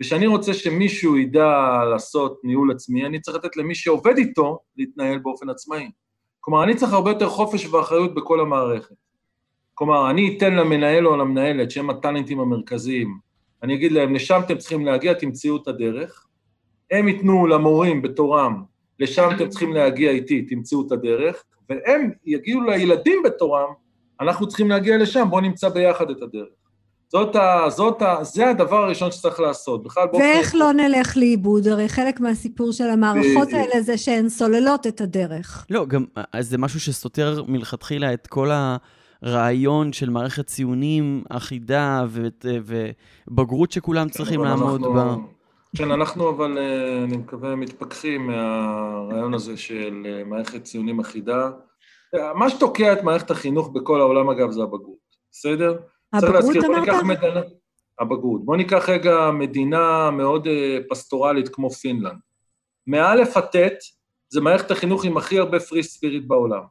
וכשאני 0.01 0.27
רוצה 0.27 0.53
שמישהו 0.53 1.17
ידע 1.17 1.79
לעשות 1.91 2.39
ניהול 2.43 2.71
עצמי, 2.71 3.05
אני 3.05 3.21
צריך 3.21 3.37
לתת 3.37 3.57
למי 3.57 3.75
שעובד 3.75 4.17
איתו 4.17 4.59
להתנהל 4.77 5.19
באופן 5.19 5.49
עצמאי. 5.49 5.91
כלומר, 6.39 6.63
אני 6.63 6.75
צריך 6.75 6.93
הרבה 6.93 7.11
יותר 7.11 7.29
חופש 7.29 7.65
ואחריות 7.65 8.15
בכל 8.15 8.39
המערכת. 8.39 8.95
כלומר, 9.73 10.09
אני 10.09 10.37
אתן 10.37 10.53
למנהל 10.55 11.07
או 11.07 11.17
למנהלת, 11.17 11.71
שהם 11.71 11.89
הטאלנטים 11.89 12.39
המרכזיים, 12.39 13.19
אני 13.63 13.75
אגיד 13.75 13.91
להם, 13.91 14.15
לשם 14.15 14.41
אתם 14.45 14.57
צריכים 14.57 14.85
להגיע, 14.85 15.13
תמצאו 15.13 15.57
את 15.57 15.67
הדרך. 15.67 16.27
הם 16.91 17.07
ייתנו 17.07 17.47
למורים 17.47 18.01
בתורם, 18.01 18.63
לשם 18.99 19.29
אתם 19.35 19.49
צריכים 19.49 19.73
להגיע 19.73 20.11
איתי, 20.11 20.41
תמצאו 20.41 20.87
את 20.87 20.91
הדרך. 20.91 21.43
והם 21.69 22.11
יגיעו 22.25 22.61
לילדים 22.61 23.23
בתורם, 23.25 23.73
אנחנו 24.21 24.47
צריכים 24.47 24.69
להגיע 24.69 24.97
לשם, 24.97 25.27
בואו 25.29 25.41
נמצא 25.41 25.69
ביחד 25.69 26.09
את 26.09 26.21
הדרך. 26.21 26.58
זאת 27.11 27.35
ה... 27.35 27.69
זאת 27.69 28.01
ה... 28.01 28.23
זה 28.23 28.49
הדבר 28.49 28.83
הראשון 28.83 29.11
שצריך 29.11 29.39
לעשות. 29.39 29.83
בכלל 29.83 30.07
בואו... 30.11 30.21
ואיך 30.21 30.55
לא 30.55 30.73
נלך 30.73 31.17
לאיבוד? 31.17 31.67
הרי 31.67 31.89
חלק 31.89 32.19
מהסיפור 32.19 32.71
של 32.71 32.89
המערכות 32.89 33.53
האלה 33.53 33.81
זה 33.81 33.97
שהן 33.97 34.29
סוללות 34.29 34.87
את 34.87 35.01
הדרך. 35.01 35.65
לא, 35.69 35.85
גם 35.85 36.05
זה 36.39 36.57
משהו 36.57 36.79
שסותר 36.79 37.43
מלכתחילה 37.47 38.13
את 38.13 38.27
כל 38.27 38.49
הרעיון 39.23 39.93
של 39.93 40.09
מערכת 40.09 40.47
ציונים 40.47 41.23
אחידה 41.29 42.05
ובגרות 43.27 43.71
שכולם 43.71 44.09
צריכים 44.09 44.43
לעמוד 44.43 44.81
בה. 44.81 45.15
כן, 45.75 45.91
אנחנו 45.91 46.29
אבל, 46.29 46.57
אה, 46.57 47.03
אני 47.03 47.17
מקווה, 47.17 47.55
מתפכחים 47.55 48.27
מהרעיון 48.27 49.33
הזה 49.33 49.57
של 49.57 50.05
אה, 50.05 50.23
מערכת 50.23 50.63
ציונים 50.63 50.99
אחידה. 50.99 51.49
מה 52.35 52.49
שתוקע 52.49 52.93
את 52.93 53.03
מערכת 53.03 53.31
החינוך 53.31 53.69
בכל 53.73 54.01
העולם, 54.01 54.29
אגב, 54.29 54.51
זה 54.51 54.63
הבגרות, 54.63 54.97
בסדר? 55.31 55.77
הבגרות 56.13 56.55
אמרת? 56.65 57.03
מדינה, 57.03 57.41
הבגרות. 57.99 58.45
בואו 58.45 58.57
ניקח 58.57 58.89
רגע 58.89 59.31
מדינה 59.31 60.11
מאוד 60.11 60.47
אה, 60.47 60.77
פסטורלית 60.89 61.49
כמו 61.49 61.69
פינלנד. 61.69 62.19
מאלף 62.87 63.37
עד 63.37 63.45
ט' 63.45 63.77
זה 64.29 64.41
מערכת 64.41 64.71
החינוך 64.71 65.05
עם 65.05 65.17
הכי 65.17 65.39
הרבה 65.39 65.59
free 65.59 65.83
spirit 65.83 66.23
בעולם. 66.27 66.61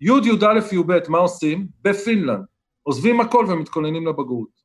י', 0.00 0.06
י"א, 0.06 0.74
י"ב, 0.74 0.98
מה 1.08 1.18
עושים? 1.18 1.66
בפינלנד. 1.82 2.44
עוזבים 2.82 3.20
הכל 3.20 3.46
ומתכוננים 3.48 4.06
לבגרות. 4.06 4.60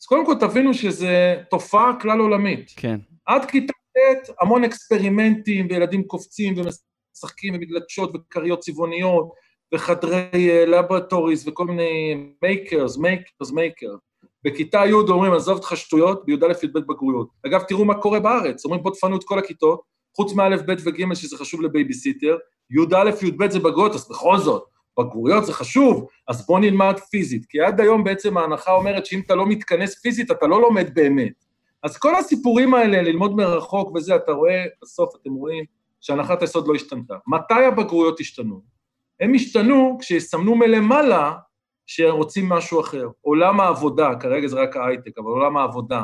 אז 0.00 0.06
קודם 0.06 0.26
כל 0.26 0.34
תבינו 0.40 0.74
שזו 0.74 1.06
תופעה 1.50 2.00
כלל 2.00 2.18
עולמית. 2.18 2.72
כן. 2.76 2.98
עד 3.26 3.44
כיתה 3.44 3.72
ט' 3.72 4.30
המון 4.40 4.64
אקספרימנטים, 4.64 5.66
וילדים 5.70 6.02
קופצים 6.02 6.54
ומשחקים 6.56 7.54
ומגלשות 7.54 8.12
וכריות 8.14 8.58
צבעוניות, 8.58 9.28
וחדרי 9.74 10.66
laboratories 10.66 11.46
אה, 11.46 11.52
וכל 11.52 11.64
מיני 11.64 12.14
makers, 12.42 12.96
makers, 12.96 13.50
maker. 13.52 13.94
בכיתה 14.44 14.82
י' 14.86 14.92
אומרים, 14.92 15.32
עזוב 15.32 15.56
אותך 15.56 15.76
שטויות, 15.76 16.24
בי"א 16.24 16.52
י"ב 16.62 16.78
בגרויות. 16.78 17.28
אגב, 17.46 17.62
תראו 17.62 17.84
מה 17.84 17.94
קורה 17.94 18.20
בארץ, 18.20 18.64
אומרים, 18.64 18.82
בוא 18.82 18.90
תפנו 18.90 19.16
את 19.16 19.24
כל 19.24 19.38
הכיתות, 19.38 19.80
חוץ 20.16 20.32
מא', 20.32 20.56
ב' 20.66 20.74
וג', 20.84 21.14
שזה 21.14 21.36
חשוב 21.36 21.62
לבייביסיטר, 21.62 22.36
י"א, 22.70 23.10
י"ב 23.22 23.50
זה 23.50 23.58
בגרויות, 23.58 23.94
אז 23.94 24.08
בכל 24.08 24.38
זאת, 24.38 24.64
בגרויות 24.98 25.46
זה 25.46 25.52
חשוב, 25.52 26.06
אז 26.28 26.46
בוא 26.46 26.60
נלמד 26.60 26.98
פיזית. 27.10 27.46
כי 27.46 27.60
עד 27.60 27.80
היום 27.80 28.04
בעצם 28.04 28.36
ההנחה 28.36 28.72
אומרת 28.72 29.06
שאם 29.06 29.20
אתה 29.26 29.34
לא 29.34 29.46
מתכנס 29.46 30.00
פיזית, 30.02 30.30
אתה 30.30 30.46
לא 30.46 30.60
לומד 30.60 30.94
באמת. 30.94 31.44
אז 31.82 31.98
כל 31.98 32.14
הסיפורים 32.14 32.74
האלה, 32.74 33.02
ללמוד 33.02 33.36
מרחוק 33.36 33.96
וזה, 33.96 34.16
אתה 34.16 34.32
רואה, 34.32 34.64
בסוף 34.82 35.14
אתם 35.22 35.34
רואים 35.34 35.64
שהנחת 36.00 36.40
היסוד 36.40 36.68
לא 36.68 36.74
השתנתה. 36.74 37.14
מתי 37.26 37.64
הבגרויות 37.64 38.20
השתנו? 38.20 38.77
הם 39.20 39.34
השתנו 39.34 39.98
כשיסמנו 40.00 40.54
מלמעלה 40.54 41.34
שרוצים 41.86 42.48
משהו 42.48 42.80
אחר. 42.80 43.08
עולם 43.20 43.60
העבודה, 43.60 44.10
כרגע 44.20 44.48
זה 44.48 44.56
רק 44.56 44.76
ההייטק, 44.76 45.18
אבל 45.18 45.26
עולם 45.26 45.56
העבודה 45.56 46.02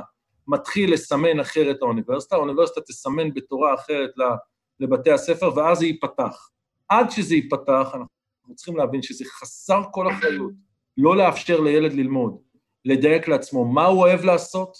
מתחיל 0.49 0.93
לסמן 0.93 1.41
אחרת 1.41 1.83
האוניברסיטה, 1.83 2.37
האוניברסיטה 2.37 2.81
תסמן 2.81 3.35
בתורה 3.35 3.75
אחרת 3.75 4.11
לבתי 4.81 5.11
הספר, 5.11 5.51
ואז 5.57 5.79
זה 5.79 5.87
ייפתח. 5.87 6.49
עד 6.89 7.11
שזה 7.11 7.35
ייפתח, 7.35 7.91
אנחנו 7.95 8.55
צריכים 8.55 8.77
להבין 8.77 9.03
שזה 9.03 9.25
חסר 9.25 9.83
כל 9.91 10.11
אחריות, 10.11 10.53
לא 10.97 11.17
לאפשר 11.17 11.61
לילד 11.61 11.93
ללמוד, 11.93 12.39
לדייק 12.85 13.29
לעצמו 13.29 13.65
מה 13.65 13.87
הוא 13.87 14.01
אוהב 14.01 14.25
לעשות, 14.25 14.77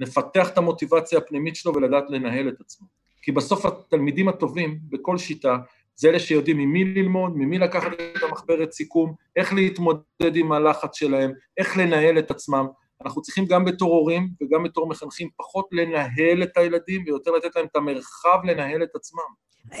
לפתח 0.00 0.48
את 0.48 0.58
המוטיבציה 0.58 1.18
הפנימית 1.18 1.56
שלו 1.56 1.74
ולדעת 1.74 2.04
לנהל 2.08 2.48
את 2.48 2.60
עצמו. 2.60 2.86
כי 3.22 3.32
בסוף 3.32 3.66
התלמידים 3.66 4.28
הטובים 4.28 4.78
בכל 4.88 5.18
שיטה 5.18 5.56
זה 6.02 6.08
אלה 6.08 6.18
שיודעים 6.18 6.58
ממי 6.58 6.84
ללמוד, 6.84 7.32
ממי 7.36 7.58
לקחת 7.58 7.92
את 7.92 8.22
המחברת 8.22 8.72
סיכום, 8.72 9.14
איך 9.36 9.52
להתמודד 9.52 10.34
עם 10.34 10.52
הלחץ 10.52 10.96
שלהם, 10.96 11.32
איך 11.58 11.76
לנהל 11.76 12.18
את 12.18 12.30
עצמם. 12.30 12.66
אנחנו 13.02 13.22
צריכים 13.22 13.46
גם 13.46 13.64
בתור 13.64 13.94
הורים 13.94 14.28
וגם 14.42 14.62
בתור 14.62 14.88
מחנכים 14.88 15.28
פחות 15.36 15.66
לנהל 15.72 16.42
את 16.42 16.56
הילדים 16.56 17.02
ויותר 17.06 17.30
לתת 17.30 17.56
להם 17.56 17.66
את 17.66 17.76
המרחב 17.76 18.38
לנהל 18.44 18.82
את 18.82 18.94
עצמם. 18.94 19.30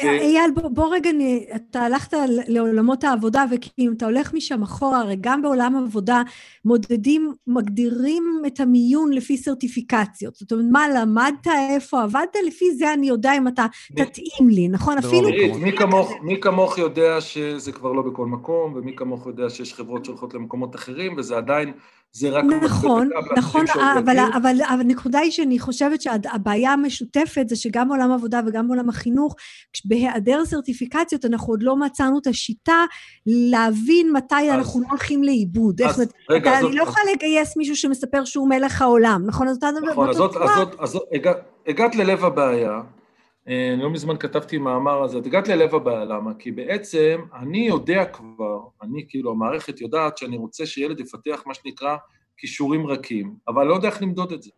אייל, 0.02 0.50
בוא, 0.54 0.68
בוא 0.68 0.94
רגע, 0.94 1.10
אתה 1.56 1.80
הלכת 1.80 2.16
לעולמות 2.48 3.04
העבודה, 3.04 3.44
וכאילו 3.50 3.92
אתה 3.92 4.06
הולך 4.06 4.34
משם 4.34 4.62
אחורה, 4.62 5.00
הרי 5.00 5.16
גם 5.20 5.42
בעולם 5.42 5.76
העבודה 5.76 6.22
מודדים, 6.64 7.32
מגדירים 7.46 8.42
את 8.46 8.60
המיון 8.60 9.12
לפי 9.12 9.36
סרטיפיקציות. 9.36 10.34
זאת 10.34 10.52
אומרת, 10.52 10.66
מה 10.72 10.88
למדת, 10.88 11.46
איפה 11.70 12.02
עבדת, 12.02 12.36
לפי 12.46 12.74
זה 12.74 12.92
אני 12.92 13.08
יודע 13.08 13.36
אם 13.36 13.48
אתה 13.48 13.66
מי, 13.90 14.04
תתאים 14.04 14.48
לי, 14.48 14.68
נכון? 14.68 14.94
לא, 14.94 15.08
אפילו... 15.08 15.28
מי, 15.28 15.52
מי, 15.52 15.76
כמוך, 15.76 16.12
מי 16.22 16.40
כמוך 16.40 16.78
יודע 16.78 17.20
שזה 17.20 17.72
כבר 17.72 17.92
לא 17.92 18.02
בכל 18.02 18.26
מקום, 18.26 18.74
ומי 18.76 18.96
כמוך 18.96 19.26
יודע 19.26 19.50
שיש 19.50 19.74
חברות 19.74 20.04
שהולכות 20.04 20.34
למקומות 20.34 20.76
אחרים, 20.76 21.14
וזה 21.16 21.36
עדיין 21.36 21.72
זה 22.14 22.30
רק... 22.30 22.44
נכון, 22.62 23.08
נכון, 23.36 23.64
אבל, 23.98 24.18
אבל 24.36 24.56
הנקודה 24.68 25.18
היא 25.18 25.30
שאני 25.30 25.58
חושבת 25.58 26.02
שהבעיה 26.02 26.72
המשותפת 26.72 27.48
זה 27.48 27.56
שגם 27.56 27.88
בעולם 27.88 28.10
העבודה 28.10 28.40
וגם 28.46 28.68
בעולם 28.68 28.88
החינוך, 28.88 29.34
בהיעדר 29.84 30.44
סרטיפיקציות 30.44 31.24
אנחנו 31.24 31.52
עוד 31.52 31.62
לא 31.62 31.76
מצאנו 31.76 32.18
את 32.18 32.26
השיטה 32.26 32.84
להבין 33.26 34.12
מתי 34.12 34.34
אז, 34.34 34.58
אנחנו 34.58 34.80
לא 34.80 34.86
הולכים 34.90 35.24
לאיבוד. 35.24 35.82
אז, 35.82 36.00
איך, 36.00 36.08
רגע, 36.30 36.50
אתה, 36.50 36.58
אז 36.58 36.64
אני 36.64 36.76
לא 36.76 36.82
יכולה 36.82 37.04
לגייס 37.14 37.56
מישהו 37.56 37.76
שמספר 37.76 38.24
שהוא 38.24 38.48
מלך 38.48 38.82
העולם, 38.82 39.22
נכון? 39.26 39.48
אז 39.48 39.56
אתה 39.56 39.70
נכון, 39.90 40.08
אז 40.08 40.16
זאת, 40.16 40.36
אז 40.36 40.50
זאת, 40.56 40.74
אז 40.80 40.88
זאת, 40.90 41.02
הגעת 41.66 41.94
ללב 41.94 42.24
הבעיה. 42.24 42.80
אה, 43.48 43.74
לא 43.78 43.90
מזמן 43.90 44.16
כתבתי 44.16 44.58
מאמר 44.58 45.02
הזה, 45.02 45.18
את 45.18 45.26
הגעת 45.26 45.48
ללב 45.48 45.74
הבעיה, 45.74 46.04
למה? 46.04 46.34
כי 46.34 46.50
בעצם 46.50 47.20
אני 47.34 47.66
יודע 47.66 48.04
כבר, 48.04 48.60
אני 48.82 49.04
כאילו, 49.08 49.30
המערכת 49.30 49.80
יודעת 49.80 50.18
שאני 50.18 50.36
רוצה 50.36 50.66
שילד 50.66 51.00
יפתח 51.00 51.42
מה 51.46 51.54
שנקרא 51.54 51.96
כישורים 52.36 52.86
רכים, 52.86 53.34
אבל 53.48 53.66
לא 53.66 53.74
יודע 53.74 53.88
איך 53.88 54.02
למדוד 54.02 54.32
את 54.32 54.42
זה. 54.42 54.50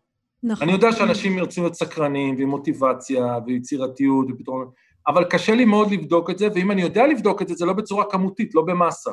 נכון. 0.42 0.62
אני 0.62 0.72
יודע 0.72 0.92
שאנשים 0.92 1.38
ירצו 1.38 1.60
להיות 1.60 1.74
סקרנים, 1.74 2.36
ועם 2.38 2.48
מוטיבציה, 2.48 3.38
ויצירתיות, 3.46 4.26
ופתרון... 4.30 4.70
אבל 5.08 5.24
קשה 5.24 5.54
לי 5.54 5.64
מאוד 5.64 5.90
לבדוק 5.92 6.30
את 6.30 6.38
זה, 6.38 6.48
ואם 6.54 6.70
אני 6.70 6.82
יודע 6.82 7.06
לבדוק 7.06 7.42
את 7.42 7.48
זה, 7.48 7.54
זה 7.54 7.66
לא 7.66 7.72
בצורה 7.72 8.04
כמותית, 8.10 8.54
לא 8.54 8.62
במאסה. 8.62 9.10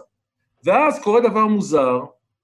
ואז 0.65 1.03
קורה 1.03 1.21
דבר 1.21 1.47
מוזר, 1.47 1.99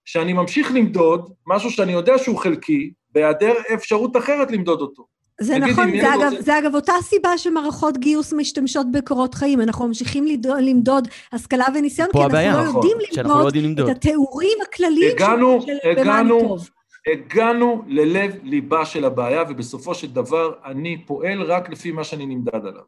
שאני 0.05 0.33
ממשיך 0.33 0.71
למדוד 0.75 1.33
משהו 1.47 1.71
שאני 1.71 1.91
יודע 1.91 2.17
שהוא 2.17 2.37
חלקי, 2.37 2.91
בהיעדר 3.11 3.53
אפשרות 3.73 4.17
אחרת 4.17 4.51
למדוד 4.51 4.81
אותו. 4.81 5.16
זה 5.41 5.53
תגידי, 5.53 5.71
נכון, 5.71 5.91
זה 6.01 6.13
אגב, 6.15 6.23
רוצה- 6.23 6.41
זה 6.41 6.59
אגב 6.59 6.75
אותה 6.75 6.93
סיבה 7.01 7.37
שמערכות 7.37 7.97
גיוס 7.97 8.33
משתמשות 8.33 8.87
בקורות 8.91 9.33
חיים. 9.33 9.61
אנחנו 9.61 9.87
ממשיכים 9.87 10.25
למדוד, 10.25 10.57
למדוד 10.61 11.07
השכלה 11.33 11.65
וניסיון, 11.75 12.09
כי 12.11 12.23
הבעיה, 12.23 12.49
אנחנו 12.49 12.63
לא 12.63 12.69
נכון, 12.69 12.81
יודעים 12.89 12.97
שאנחנו 13.11 13.29
לא 13.29 13.35
למדוד 13.35 13.55
יודעים 13.55 13.71
למדוד. 13.71 13.89
את 13.89 13.95
התיאורים 13.97 14.57
הכלליים 14.67 15.11
הגענו, 15.15 15.61
של, 15.61 15.67
של 15.83 15.93
במה 15.93 16.01
אני 16.01 16.01
הגענו, 16.01 16.39
טוב. 16.39 16.69
הגענו 17.13 17.83
ללב 17.87 18.35
ליבה 18.43 18.85
של 18.85 19.05
הבעיה, 19.05 19.43
ובסופו 19.49 19.95
של 19.95 20.07
דבר 20.13 20.53
אני 20.65 21.05
פועל 21.05 21.41
רק 21.41 21.69
לפי 21.69 21.91
מה 21.91 22.03
שאני 22.03 22.25
נמדד 22.25 22.65
עליו. 22.65 22.83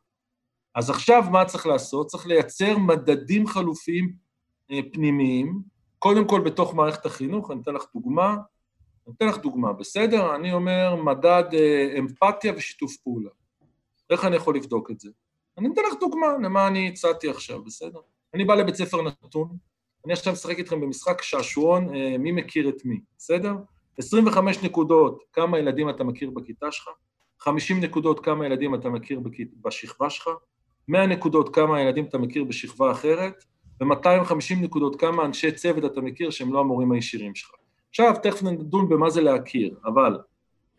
אז 0.75 0.89
עכשיו 0.89 1.23
מה 1.31 1.45
צריך 1.45 1.67
לעשות? 1.67 2.07
צריך 2.07 2.27
לייצר 2.27 2.77
מדדים 2.77 3.47
חלופיים 3.47 4.12
אה, 4.71 4.79
פנימיים, 4.93 5.59
קודם 5.99 6.25
כל 6.27 6.41
בתוך 6.41 6.75
מערכת 6.75 7.05
החינוך, 7.05 7.51
אני 7.51 7.59
אתן 7.62 7.73
לך 7.73 7.85
דוגמה, 7.95 8.35
אני 9.10 9.15
אתן 9.17 9.28
לך 9.28 9.38
דוגמה, 9.38 9.74
בסדר? 9.74 10.36
אני 10.36 10.54
אומר 10.54 10.95
מדד 10.95 11.43
אה, 11.54 11.95
אמפתיה 12.00 12.54
ושיתוף 12.56 12.98
פעולה. 12.98 13.30
איך 14.10 14.26
אני 14.26 14.36
יכול 14.36 14.56
לבדוק 14.56 14.91
את 14.91 15.00
זה? 15.00 15.10
אני 15.58 15.69
אתן 15.74 15.82
לך 15.91 16.00
דוגמה 16.00 16.28
למה 16.43 16.67
אני 16.67 16.88
הצעתי 16.88 17.30
עכשיו, 17.30 17.63
בסדר? 17.63 18.00
אני 18.34 18.45
בא 18.45 18.56
לבית 18.56 18.76
ספר 18.76 19.02
נתון, 19.02 19.58
אני 20.06 20.13
עכשיו 20.13 20.34
משחק 20.34 20.58
איתכם 20.58 20.82
במשחק 20.82 21.22
שעשועון, 21.22 21.95
אה, 21.95 22.17
מי 22.17 22.32
מכיר 22.32 22.69
את 22.69 22.86
מי, 22.86 23.00
בסדר? 23.17 23.54
25 23.98 24.63
נקודות, 24.63 25.24
כמה 25.34 25.60
ילדים 25.60 25.89
אתה 25.89 26.04
מכיר 26.04 26.30
בכיתה 26.30 26.72
שלך, 26.72 26.89
50 27.39 27.80
נקודות, 27.80 28.26
כמה 28.26 28.45
ילדים 28.45 28.76
אתה 28.76 28.89
מכיר 28.89 29.19
בשכבה 29.62 30.10
שלך, 30.10 30.30
100 30.88 31.08
נקודות, 31.08 31.56
כמה 31.56 31.82
ילדים 31.82 32.06
אתה 32.06 32.17
מכיר 32.17 32.43
בשכבה 32.43 32.91
אחרת, 32.91 33.43
ו-250 33.82 34.56
נקודות, 34.62 35.02
כמה 35.02 35.26
אנשי 35.26 35.52
צוות 35.52 35.86
אתה 35.86 36.02
מכיר 36.02 36.30
שהם 36.30 36.54
לא 36.54 36.60
המורים 36.60 36.91
הישירים 36.91 37.36
שלך. 37.36 37.52
עכשיו, 37.89 38.13
תכף 38.23 38.43
נדון 38.43 38.89
במה 38.89 39.10
זה 39.10 39.21
להכיר, 39.21 39.75
אבל 39.86 40.17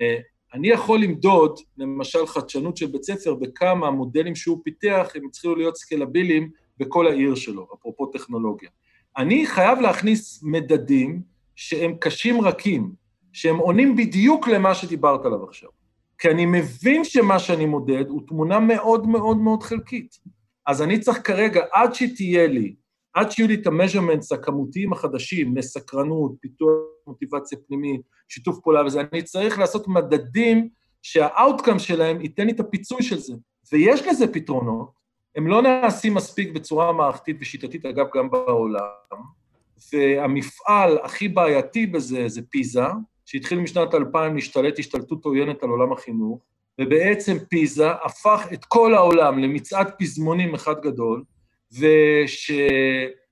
אה, 0.01 0.17
אני 0.55 0.69
יכול 0.69 1.01
למדוד, 1.01 1.61
למשל, 1.79 2.27
חדשנות 2.27 2.77
של 2.77 2.87
בית 2.87 3.03
ספר, 3.03 3.35
בכמה 3.35 3.87
המודלים 3.87 4.35
שהוא 4.35 4.61
פיתח, 4.65 5.09
הם 5.15 5.27
התחילו 5.27 5.57
להיות 5.57 5.77
סקלביליים 5.77 6.51
בכל 6.79 7.07
העיר 7.07 7.35
שלו, 7.35 7.67
אפרופו 7.75 8.07
טכנולוגיה. 8.07 8.71
אני 9.17 9.47
חייב 9.47 9.81
להכניס 9.81 10.43
מדדים 10.43 11.23
שהם 11.57 11.95
קשים 12.01 12.41
רכים, 12.41 12.93
שהם 13.33 13.57
עונים 13.57 13.97
בדיוק 13.97 14.49
למה 14.49 14.75
שדיברת 14.75 15.25
עליו 15.25 15.45
עכשיו. 15.45 15.71
כי 16.19 16.31
אני 16.31 16.47
מבין 16.47 17.05
שמה 17.05 17.39
שאני 17.39 17.67
מודד 17.67 18.09
הוא 18.09 18.23
תמונה 18.27 18.61
מאוד 18.61 19.07
מאוד 19.07 19.37
מאוד 19.37 19.63
חלקית. 19.63 20.19
אז 20.67 20.83
אני 20.83 20.99
צריך 20.99 21.21
כרגע, 21.25 21.65
עד 21.73 21.95
שתהיה 21.95 22.47
לי, 22.47 22.75
עד 23.15 23.31
שיהיו 23.31 23.49
לי 23.49 23.55
את 23.55 23.67
ה-measurements 23.67 24.35
הכמותיים 24.35 24.93
החדשים 24.93 25.57
לסקרנות, 25.57 26.33
פיתוח 26.41 26.71
מוטיבציה 27.07 27.59
פנימית, 27.67 28.01
שיתוף 28.29 28.59
פעולה 28.63 28.87
וזה, 28.87 29.01
אני 29.13 29.23
צריך 29.23 29.59
לעשות 29.59 29.89
מדדים 29.89 30.69
שה-outcome 31.03 31.79
שלהם 31.79 32.21
ייתן 32.21 32.47
לי 32.47 32.53
את 32.53 32.61
הפיצוי 32.61 33.03
של 33.03 33.19
זה. 33.19 33.35
ויש 33.73 34.07
לזה 34.07 34.33
פתרונות, 34.33 34.91
הם 35.37 35.47
לא 35.47 35.63
נעשים 35.63 36.15
מספיק 36.15 36.53
בצורה 36.53 36.93
מערכתית 36.93 37.37
ושיטתית, 37.41 37.87
אגב, 37.87 38.07
גם 38.15 38.31
בעולם, 38.31 38.81
והמפעל 39.93 40.99
הכי 41.03 41.29
בעייתי 41.29 41.87
בזה 41.87 42.29
זה 42.29 42.43
פיזה, 42.51 42.85
שהתחיל 43.27 43.59
משנת 43.59 43.95
2000 43.95 44.35
להשתלט 44.35 44.79
השתלטות 44.79 45.25
עוינת 45.25 45.63
על 45.63 45.69
עולם 45.69 45.93
החינוך, 45.93 46.41
ובעצם 46.81 47.37
פיזה 47.49 47.91
הפך 47.91 48.47
את 48.53 48.65
כל 48.65 48.95
העולם 48.95 49.39
למצעד 49.39 49.91
פזמונים 49.99 50.55
אחד 50.55 50.81
גדול, 50.83 51.25
וש... 51.73 52.51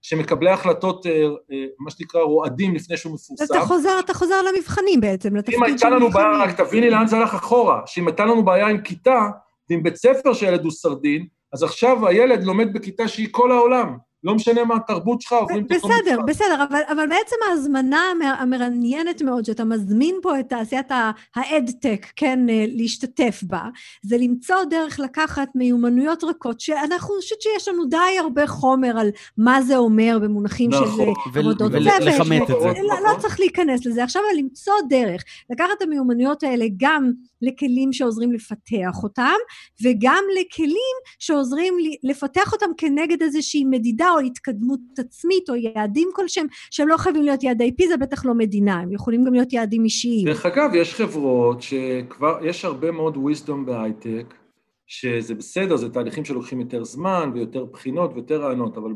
שמקבלי 0.03 0.51
החלטות, 0.51 1.07
אה, 1.07 1.13
אה, 1.53 1.65
מה 1.79 1.91
שנקרא, 1.91 2.23
רועדים 2.23 2.75
לפני 2.75 2.97
שהוא 2.97 3.15
מפורסם. 3.15 3.45
אתה 3.45 3.61
חוזר, 3.61 3.99
אתה 4.05 4.15
חוזר 4.15 4.43
למבחנים 4.43 5.01
בעצם, 5.01 5.37
לתפקיד 5.37 5.55
אם 5.55 5.67
של 5.67 5.73
הייתה 5.73 5.91
לנו 5.91 6.11
בעיה, 6.11 6.29
מבחנים. 6.29 6.49
רק 6.49 6.61
תביני 6.61 6.91
לאן 6.91 7.07
זה 7.07 7.17
הלך 7.17 7.35
אחורה, 7.35 7.81
שאם 7.87 8.07
הייתה 8.07 8.25
לנו 8.25 8.45
בעיה 8.45 8.67
עם 8.67 8.81
כיתה, 8.81 9.29
ועם 9.71 9.83
בית 9.83 9.97
ספר 9.97 10.33
שהילד 10.33 10.65
הוא 10.65 10.73
סרדין, 10.73 11.27
אז 11.53 11.63
עכשיו 11.63 12.07
הילד 12.07 12.45
לומד 12.45 12.73
בכיתה 12.73 13.09
שהיא 13.09 13.29
כל 13.31 13.53
העולם. 13.53 13.97
לא 14.29 14.35
משנה 14.35 14.65
מה 14.65 14.77
התרבות 14.77 15.21
שלך, 15.21 15.33
עוברים 15.33 15.65
את 15.67 15.73
אותו 15.73 15.89
בסדר, 15.89 16.13
מבחן. 16.17 16.27
בסדר, 16.27 16.65
אבל, 16.71 16.81
אבל 16.93 17.07
בעצם 17.09 17.37
ההזמנה 17.51 18.01
המ- 18.11 18.23
המעניינת 18.23 19.23
מאוד, 19.23 19.45
שאתה 19.45 19.65
מזמין 19.65 20.15
פה 20.23 20.41
את 20.41 20.49
תעשיית 20.49 20.87
האדטק, 21.37 22.07
כן, 22.17 22.49
אה, 22.51 22.65
להשתתף 22.69 23.41
בה, 23.43 23.63
זה 24.03 24.17
למצוא 24.19 24.65
דרך 24.71 25.01
לקחת 25.01 25.49
מיומנויות 25.55 26.25
רכות, 26.25 26.61
שאנחנו, 26.61 26.89
אני 27.15 27.23
חושבת 27.23 27.43
שיש 27.43 27.69
לנו 27.69 27.85
די 27.85 27.97
הרבה 28.21 28.47
חומר 28.47 28.99
על 28.99 29.09
מה 29.39 29.63
זה 29.63 29.77
אומר 29.77 30.19
במונחים 30.23 30.71
נכון. 30.71 30.87
של 30.97 31.03
אה, 31.03 31.41
עבודות 31.41 31.73
ול- 31.75 31.91
צוות. 31.91 32.01
לכמת 32.03 32.43
את 32.43 32.57
זה. 32.61 32.69
לא, 32.83 33.13
לא 33.13 33.19
צריך 33.19 33.41
להיכנס 33.41 33.87
לזה. 33.87 34.05
עכשיו, 34.05 34.23
אבל 34.31 34.39
למצוא 34.39 34.75
דרך, 34.89 35.23
לקחת 35.51 35.71
את 35.77 35.83
המיומנויות 35.83 36.43
האלה 36.43 36.65
גם 36.77 37.11
לכלים 37.43 37.93
שעוזרים 37.93 38.33
לפתח 38.33 39.03
אותם, 39.03 39.35
וגם 39.83 40.25
לכלים 40.41 40.97
שעוזרים 41.19 41.75
לפתח 42.05 42.53
אותם 42.53 42.67
כנגד 42.77 43.23
איזושהי 43.23 43.65
מדידה 43.65 44.11
או 44.11 44.18
התקדמות 44.21 44.81
עצמית 44.99 45.51
או 45.51 45.55
יעדים 45.55 46.09
כלשהם, 46.15 46.47
שהם 46.71 46.89
לא 46.89 46.97
חייבים 46.97 47.23
להיות 47.23 47.43
יעדי 47.43 47.73
פיזה, 47.77 47.97
בטח 47.97 48.25
לא 48.25 48.35
מדינה, 48.35 48.81
הם 48.81 48.93
יכולים 48.93 49.25
גם 49.25 49.33
להיות 49.33 49.53
יעדים 49.53 49.85
אישיים. 49.85 50.27
דרך 50.27 50.47
אגב, 50.47 50.71
יש 50.75 50.95
חברות 50.95 51.63
שכבר, 51.63 52.39
יש 52.45 52.65
הרבה 52.65 52.91
מאוד 52.91 53.17
wisdom 53.17 53.67
בהייטק, 53.67 54.35
שזה 54.87 55.35
בסדר, 55.35 55.77
זה 55.77 55.89
תהליכים 55.89 56.25
שלוקחים 56.25 56.61
יותר 56.61 56.85
זמן 56.85 57.31
ויותר 57.35 57.65
בחינות 57.65 58.11
ויותר 58.15 58.43
רעיונות, 58.43 58.77
אבל, 58.77 58.93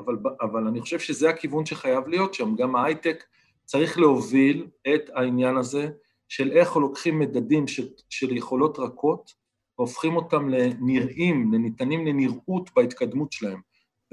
אבל, 0.00 0.14
אבל 0.42 0.66
אני 0.66 0.80
חושב 0.80 0.98
שזה 0.98 1.30
הכיוון 1.30 1.66
שחייב 1.66 2.08
להיות 2.08 2.34
שם. 2.34 2.54
גם 2.56 2.76
ההייטק 2.76 3.24
צריך 3.64 3.98
להוביל 3.98 4.66
את 4.94 5.10
העניין 5.14 5.56
הזה 5.56 5.88
של 6.28 6.52
איך 6.52 6.76
לוקחים 6.76 7.18
מדדים 7.18 7.66
של, 7.66 7.88
של 8.10 8.36
יכולות 8.36 8.78
רכות 8.78 9.30
והופכים 9.78 10.16
אותם 10.16 10.48
לנראים, 10.48 11.52
לניתנים 11.52 12.06
לנראות 12.06 12.70
בהתקדמות 12.76 13.32
שלהם. 13.32 13.60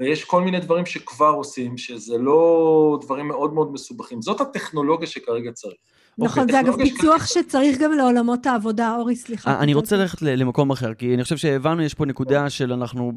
ויש 0.00 0.24
כל 0.24 0.42
מיני 0.42 0.60
דברים 0.60 0.86
שכבר 0.86 1.32
עושים, 1.36 1.78
שזה 1.78 2.18
לא 2.18 2.98
דברים 3.02 3.28
מאוד 3.28 3.52
מאוד 3.52 3.72
מסובכים. 3.72 4.22
זאת 4.22 4.40
הטכנולוגיה 4.40 5.06
שכרגע 5.06 5.52
צריך. 5.52 5.74
נכון, 6.18 6.50
זה 6.50 6.60
אגב 6.60 6.76
פיצוח 6.76 7.26
שצריך 7.26 7.78
גם 7.78 7.92
לעולמות 7.92 8.46
העבודה. 8.46 8.96
אורי, 8.96 9.16
סליחה. 9.16 9.50
אה, 9.50 9.60
אני 9.60 9.74
רוצה 9.74 9.96
ללכת 9.96 10.22
למקום 10.22 10.70
אחר, 10.70 10.94
כי 10.94 11.14
אני 11.14 11.22
חושב 11.22 11.36
שהבנו, 11.36 11.82
יש 11.82 11.94
פה 11.94 12.06
נקודה 12.06 12.50
של 12.50 12.72
אנחנו 12.72 13.12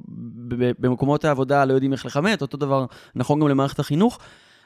במקומות 0.80 1.26
העבודה 1.26 1.66
לא 1.66 1.74
יודעים 1.74 1.94
איך 1.94 2.06
לכמת, 2.06 2.42
אותו 2.42 2.58
דבר 2.58 2.86
נכון 3.16 3.40
גם 3.40 3.48
למערכת 3.48 3.80
החינוך. 3.80 4.20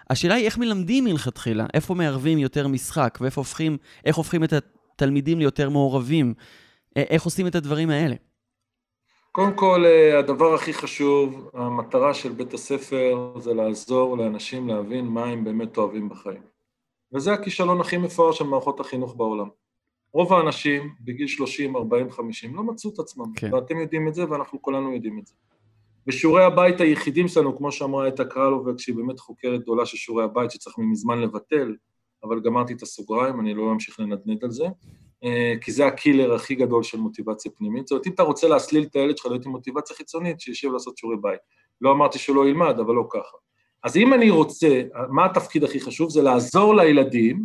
השאלה 0.10 0.34
היא 0.34 0.46
איך 0.46 0.58
מלמדים 0.58 1.04
מלכתחילה, 1.04 1.66
איפה 1.74 1.94
מערבים 1.94 2.38
יותר 2.38 2.68
משחק, 2.68 3.18
ואיפה 3.22 3.42
הופכים, 4.06 4.44
את 4.44 4.54
התלמידים 4.54 5.40
ליותר 5.40 5.70
מעורבים, 5.70 6.34
איך 6.96 7.24
עושים 7.24 7.48
את 7.48 7.56
הדברים 7.56 7.90
האלה. 7.90 8.16
קודם 9.32 9.56
כל, 9.56 9.84
אה, 9.86 10.20
הדבר 10.20 10.54
הכי 10.54 10.74
חשוב, 10.74 11.50
המטרה 11.54 12.14
של 12.14 12.32
בית 12.32 12.54
הספר 12.54 13.34
זה 13.40 13.54
לעזור 13.54 14.18
לאנשים 14.18 14.68
להבין 14.68 15.06
מה 15.06 15.26
הם 15.26 15.44
באמת 15.44 15.78
אוהבים 15.78 16.10
בחיים. 16.10 16.42
וזה 17.14 17.34
הכישלון 17.34 17.82
הכי 17.82 17.98
מפואר 17.98 18.32
של 18.32 18.44
מערכות 18.44 18.80
החינוך 18.80 19.16
בעולם. 19.16 19.48
רוב 20.14 20.34
האנשים 20.34 20.90
בגיל 21.02 21.28
30, 21.28 21.76
40, 21.76 22.12
50 22.12 22.56
לא 22.56 22.64
מצאו 22.64 22.90
את 22.94 23.00
עצמם, 23.00 23.26
כן. 23.36 23.54
ואתם 23.54 23.80
יודעים 23.80 24.08
את 24.08 24.16
זה 24.16 24.30
ואנחנו 24.30 24.62
כולנו 24.62 24.94
יודעים 24.94 25.20
את 25.20 25.28
זה. 25.28 25.34
ושיעורי 26.08 26.44
הבית 26.44 26.82
היחידים 26.82 27.28
שלנו, 27.28 27.58
כמו 27.58 27.72
שאמרה 27.72 28.08
אתה 28.08 28.26
קרלובק, 28.26 28.80
שהיא 28.80 28.96
באמת 28.96 29.20
חוקרת 29.20 29.62
גדולה 29.62 29.86
של 29.86 29.98
שיעורי 29.98 30.24
הבית 30.24 30.52
שצריך 30.52 30.76
מזמן 30.78 31.22
לבטל, 31.22 31.76
אבל 32.24 32.40
גמרתי 32.40 32.74
את 32.74 32.82
הסוגריים, 32.82 33.40
אני 33.40 33.54
לא 33.54 33.72
אמשיך 33.72 34.00
לנדנד 34.00 34.44
על 34.44 34.52
זה, 34.52 34.66
כי 35.62 35.72
זה 35.72 35.88
הקילר 35.88 36.34
הכי 36.34 36.56
גדול 36.56 36.84
של 36.84 36.98
מוטיבציה 36.98 37.52
פנימית. 37.58 37.88
זאת 37.88 37.92
אומרת, 37.92 38.08
אם 38.08 38.12
אתה 38.12 38.24
רוצה 38.24 38.48
להסליל 38.48 38.84
את 38.84 38.96
הילד 38.96 39.18
שלך 39.18 39.26
להיות 39.26 39.46
עם 39.46 39.52
מוטיבציה 39.52 39.96
חיצונית, 39.96 40.40
שישב 40.40 40.72
לעשות 40.72 40.98
שיעורי 40.98 41.18
בית. 41.22 41.40
לא 41.82 41.92
אמרתי 41.92 42.20
שהוא 42.20 42.36
לא 42.36 42.48
ילמד, 42.48 42.80
אבל 42.80 42.94
לא 42.94 43.04
ככה. 43.10 43.38
אז 43.84 43.98
אם 43.98 44.14
אני 44.14 44.30
רוצה, 44.30 44.82
מה 45.10 45.26
התפקיד 45.26 45.64
הכי 45.64 45.80
חשוב? 45.80 46.10
זה 46.10 46.22
לעזור 46.22 46.76
לילדים 46.76 47.44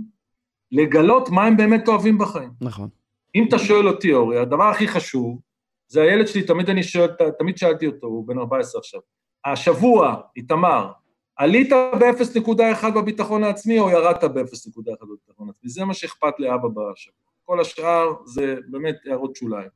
לגלות 0.73 1.29
מה 1.29 1.45
הם 1.45 1.57
באמת 1.57 1.89
אוהבים 1.89 2.19
בחיים. 2.19 2.51
נכון. 2.61 2.89
אם 3.35 3.45
אתה 3.49 3.59
שואל 3.59 3.89
אותי, 3.89 4.13
אורי, 4.13 4.39
הדבר 4.39 4.65
הכי 4.65 4.89
חשוב, 4.89 5.41
זה 5.89 6.03
הילד 6.03 6.27
שלי, 6.27 6.43
תמיד 6.43 6.71
אני 6.71 6.83
שואל, 6.83 7.09
תמיד 7.39 7.59
שאלתי 7.59 7.87
אותו, 7.87 8.07
הוא 8.07 8.29
בן 8.29 8.39
14 8.39 8.79
עכשיו. 8.79 9.01
השבוע, 9.45 10.17
איתמר, 10.37 10.93
עלית 11.37 11.73
ב-0.1 11.73 12.91
בביטחון 12.91 13.45
העצמי 13.45 13.79
או 13.79 13.91
ירדת 13.91 14.25
ב-0.1 14.25 15.07
בביטחון 15.07 15.49
העצמי? 15.49 15.71
זה 15.71 15.85
מה 15.85 15.95
שאכפת 15.95 16.35
לאבא 16.39 16.69
בשבוע. 16.69 17.26
כל 17.47 17.61
השאר 17.61 18.15
זה 18.25 18.57
באמת 18.69 18.97
הערות 19.07 19.37
שוליים. 19.37 19.69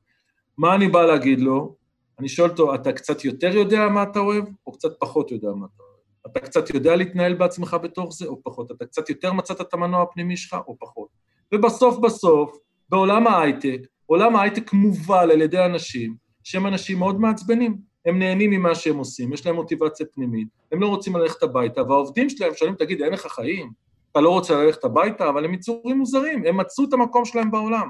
מה 0.58 0.74
אני 0.74 0.88
בא 0.88 1.02
להגיד 1.02 1.40
לו? 1.40 1.76
אני 2.18 2.28
שואל 2.28 2.50
אותו, 2.50 2.74
אתה 2.74 2.92
קצת 2.92 3.24
יותר 3.24 3.56
יודע 3.56 3.88
מה 3.88 4.02
אתה 4.02 4.18
אוהב, 4.18 4.44
או 4.66 4.72
קצת 4.72 5.00
פחות 5.00 5.30
יודע 5.30 5.48
מה 5.48 5.66
אתה 5.66 5.82
אוהב? 5.82 5.96
אתה 6.26 6.40
קצת 6.40 6.74
יודע 6.74 6.96
להתנהל 6.96 7.34
בעצמך 7.34 7.76
בתוך 7.82 8.12
זה, 8.12 8.26
או 8.26 8.42
פחות? 8.42 8.70
אתה 8.70 8.86
קצת 8.86 9.10
יותר 9.10 9.32
מצאת 9.32 9.60
את 9.60 9.74
המנוע 9.74 10.02
הפנימי 10.02 10.36
שלך, 10.36 10.56
או 10.66 10.76
פחות? 10.78 11.08
ובסוף 11.54 11.98
בסוף, 11.98 12.58
בעולם 12.88 13.26
ההייטק, 13.26 13.80
עולם 14.06 14.36
ההייטק 14.36 14.72
מובל 14.72 15.30
על 15.30 15.42
ידי 15.42 15.64
אנשים 15.64 16.14
שהם 16.44 16.66
אנשים 16.66 16.98
מאוד 16.98 17.20
מעצבנים. 17.20 17.90
הם 18.06 18.18
נהנים 18.18 18.50
ממה 18.50 18.74
שהם 18.74 18.96
עושים, 18.96 19.32
יש 19.32 19.46
להם 19.46 19.54
מוטיבציה 19.54 20.06
פנימית, 20.14 20.48
הם 20.72 20.80
לא 20.80 20.86
רוצים 20.86 21.16
ללכת 21.16 21.42
הביתה, 21.42 21.82
והעובדים 21.82 22.30
שלהם 22.30 22.54
שואלים, 22.54 22.76
תגיד, 22.76 23.02
אין 23.02 23.12
לך 23.12 23.26
חיים? 23.26 23.72
אתה 24.12 24.20
לא 24.20 24.30
רוצה 24.30 24.64
ללכת 24.64 24.84
הביתה? 24.84 25.28
אבל 25.28 25.44
הם 25.44 25.54
יצורים 25.54 25.98
מוזרים, 25.98 26.46
הם 26.46 26.56
מצאו 26.56 26.84
את 26.84 26.92
המקום 26.92 27.24
שלהם 27.24 27.50
בעולם. 27.50 27.88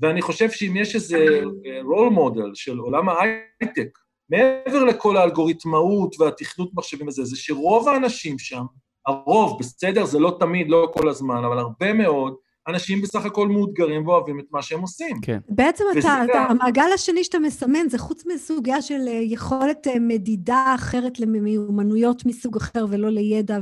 ואני 0.00 0.22
חושב 0.22 0.50
שאם 0.50 0.76
יש 0.76 0.94
איזה 0.94 1.42
רול 1.82 2.08
מודל 2.08 2.50
של 2.54 2.78
עולם 2.78 3.08
ההייטק, 3.08 3.98
מעבר 4.30 4.84
לכל 4.84 5.16
האלגוריתמאות 5.16 6.20
והתכנות 6.20 6.70
מחשבים 6.74 7.08
וזה, 7.08 7.24
זה 7.24 7.36
שרוב 7.36 7.88
האנשים 7.88 8.38
שם, 8.38 8.64
הרוב, 9.06 9.58
בסדר, 9.58 10.04
זה 10.04 10.18
לא 10.18 10.36
תמיד, 10.40 10.70
לא 10.70 10.92
כל 10.94 11.08
הזמן, 11.08 11.44
אבל 11.44 11.58
הרבה 11.58 11.92
מאוד, 11.92 12.34
אנשים 12.68 13.02
בסך 13.02 13.24
הכל 13.24 13.48
מאותגרים 13.48 14.06
ואוהבים 14.06 14.40
את 14.40 14.44
מה 14.50 14.62
שהם 14.62 14.80
עושים. 14.80 15.20
כן. 15.22 15.38
בעצם 15.48 15.84
אתה, 15.98 16.24
אתה, 16.24 16.38
המעגל 16.38 16.88
השני 16.94 17.24
שאתה 17.24 17.38
מסמן, 17.38 17.88
זה 17.88 17.98
חוץ 17.98 18.26
מסוגיה 18.34 18.82
של 18.82 19.08
אה, 19.08 19.12
יכולת 19.12 19.86
אה, 19.86 19.98
מדידה 20.00 20.72
אחרת 20.74 21.20
למיומנויות 21.20 22.26
מסוג 22.26 22.56
אחר 22.56 22.86
ולא 22.90 23.10
לידע, 23.10 23.58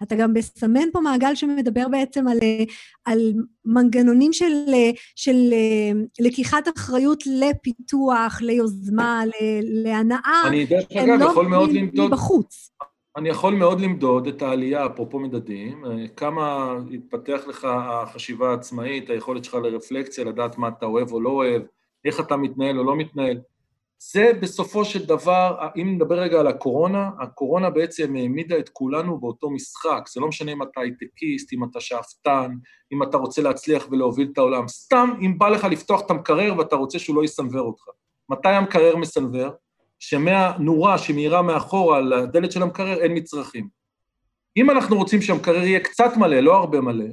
ואתה 0.00 0.14
גם 0.14 0.32
מסמן 0.34 0.90
פה 0.92 1.00
מעגל 1.00 1.34
שמדבר 1.34 1.88
בעצם 1.88 2.28
על, 2.28 2.38
אה, 2.42 2.64
על 3.04 3.32
מנגנונים 3.64 4.32
של, 4.32 4.64
של 5.16 5.54
לקיחת 6.20 6.68
אחריות 6.76 7.24
לפיתוח, 7.26 8.40
ליוזמה, 8.42 9.22
להנאה, 9.62 10.42
אני 10.46 10.66
דרך 10.66 10.84
אגב 10.92 11.20
לא 11.20 11.24
יכול 11.24 11.46
מאוד 11.46 11.72
למדוד, 11.72 12.10
מבחוץ. 12.10 12.70
אני 13.16 13.28
יכול 13.28 13.54
מאוד 13.54 13.80
למדוד 13.80 14.26
את 14.26 14.42
העלייה, 14.42 14.86
אפרופו 14.86 15.18
מדדים, 15.18 15.84
אה, 15.84 16.08
כמה 16.16 16.74
התפתח 16.94 17.40
לך 17.46 17.64
החשיבה 17.70 18.50
העצמאית, 18.50 19.10
היכולת 19.10 19.44
שלך 19.44 19.54
לרפלקציה, 19.54 20.24
לדעת 20.24 20.58
מה 20.58 20.68
אתה 20.68 20.86
אוהב 20.86 21.12
או 21.12 21.20
לא 21.20 21.30
אוהב, 21.30 21.62
איך 22.04 22.20
אתה 22.20 22.36
מתנהל 22.36 22.78
או 22.78 22.84
לא 22.84 22.96
מתנהל. 22.96 23.40
זה 23.98 24.32
בסופו 24.40 24.84
של 24.84 25.06
דבר, 25.06 25.68
אם 25.76 25.92
נדבר 25.94 26.18
רגע 26.18 26.40
על 26.40 26.46
הקורונה, 26.46 27.10
הקורונה 27.20 27.70
בעצם 27.70 28.16
העמידה 28.16 28.58
את 28.58 28.68
כולנו 28.68 29.20
באותו 29.20 29.50
משחק. 29.50 30.08
זה 30.08 30.20
לא 30.20 30.28
משנה 30.28 30.52
אם 30.52 30.62
אתה 30.62 30.80
הייטקיסט, 30.80 31.52
אם 31.52 31.64
אתה 31.64 31.80
שאפתן, 31.80 32.50
אם 32.92 33.02
אתה 33.02 33.16
רוצה 33.16 33.42
להצליח 33.42 33.86
ולהוביל 33.90 34.28
את 34.32 34.38
העולם. 34.38 34.68
סתם 34.68 35.10
אם 35.20 35.38
בא 35.38 35.48
לך 35.48 35.64
לפתוח 35.64 36.00
את 36.00 36.10
המקרר 36.10 36.58
ואתה 36.58 36.76
רוצה 36.76 36.98
שהוא 36.98 37.16
לא 37.16 37.24
יסנוור 37.24 37.66
אותך. 37.66 37.84
מתי 38.28 38.48
המקרר 38.48 38.96
מסנוור? 38.96 39.50
שמהנורה 39.98 40.98
שמאירה 40.98 41.42
מאחורה 41.42 41.98
על 41.98 42.12
הדלת 42.12 42.52
של 42.52 42.62
המקרר 42.62 43.02
אין 43.02 43.12
מצרכים. 43.16 43.68
אם 44.56 44.70
אנחנו 44.70 44.96
רוצים 44.96 45.22
שהמקרר 45.22 45.62
יהיה 45.62 45.80
קצת 45.80 46.10
מלא, 46.16 46.40
לא 46.40 46.56
הרבה 46.56 46.80
מלא, 46.80 47.04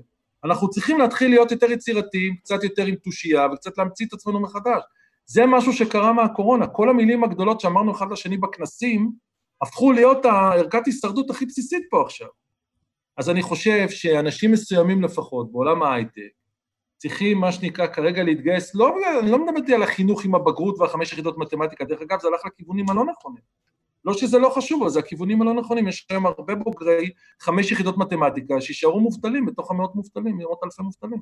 אנחנו 0.44 0.70
צריכים 0.70 1.00
להתחיל 1.00 1.30
להיות 1.30 1.52
יותר 1.52 1.72
יצירתיים, 1.72 2.36
קצת 2.36 2.64
יותר 2.64 2.86
עם 2.86 2.96
תושייה 2.96 3.48
וקצת 3.54 3.78
להמציא 3.78 4.06
את 4.06 4.14
עצמנו 4.14 4.40
מחדש. 4.40 4.84
זה 5.26 5.46
משהו 5.46 5.74
שקרה 5.74 6.14
מהקורונה. 6.14 6.68
כל 6.68 6.90
המילים 6.90 7.24
הגדולות 7.24 7.60
שאמרנו 7.60 7.92
אחד 7.92 8.12
לשני 8.12 8.38
בכנסים, 8.38 9.12
הפכו 9.62 9.92
להיות 9.92 10.26
הערכת 10.26 10.86
הישרדות 10.86 11.30
הכי 11.30 11.46
בסיסית 11.46 11.84
פה 11.90 12.02
עכשיו. 12.02 12.28
אז 13.18 13.30
אני 13.30 13.42
חושב 13.42 13.90
שאנשים 13.90 14.52
מסוימים 14.52 15.04
לפחות, 15.04 15.52
בעולם 15.52 15.84
ההייטק, 15.84 16.32
צריכים, 17.04 17.38
מה 17.38 17.52
שנקרא, 17.52 17.88
כרגע 17.88 18.24
להתגייס, 18.24 18.76
לא, 18.76 18.96
אני 19.20 19.32
לא 19.32 19.46
מדבר 19.46 19.74
על 19.76 19.84
החינוך 19.84 20.26
עם 20.26 20.36
הבגרות 20.36 20.80
והחמש 20.80 21.14
יחידות 21.14 21.38
מתמטיקה, 21.38 21.86
דרך 21.86 22.02
אגב, 22.02 22.20
זה 22.22 22.28
הלך 22.28 22.42
לכיוונים 22.46 22.90
הלא 22.90 23.06
נכונים. 23.06 23.44
לא 24.06 24.14
שזה 24.14 24.40
לא 24.40 24.50
חשוב, 24.50 24.82
אבל 24.82 24.90
זה 24.90 25.00
הכיוונים 25.00 25.42
הלא 25.42 25.54
נכונים. 25.54 25.88
יש 25.88 26.08
היום 26.10 26.26
הרבה 26.26 26.56
בוגרי 26.56 27.10
חמש 27.42 27.72
יחידות 27.72 27.98
מתמטיקה 27.98 28.62
שישארו 28.62 29.00
מובטלים 29.00 29.46
בתוך 29.46 29.72
המאות 29.72 29.96
מובטלים, 29.96 30.38
מאות 30.38 30.60
אלפי 30.64 30.84
מובטלים. 30.84 31.20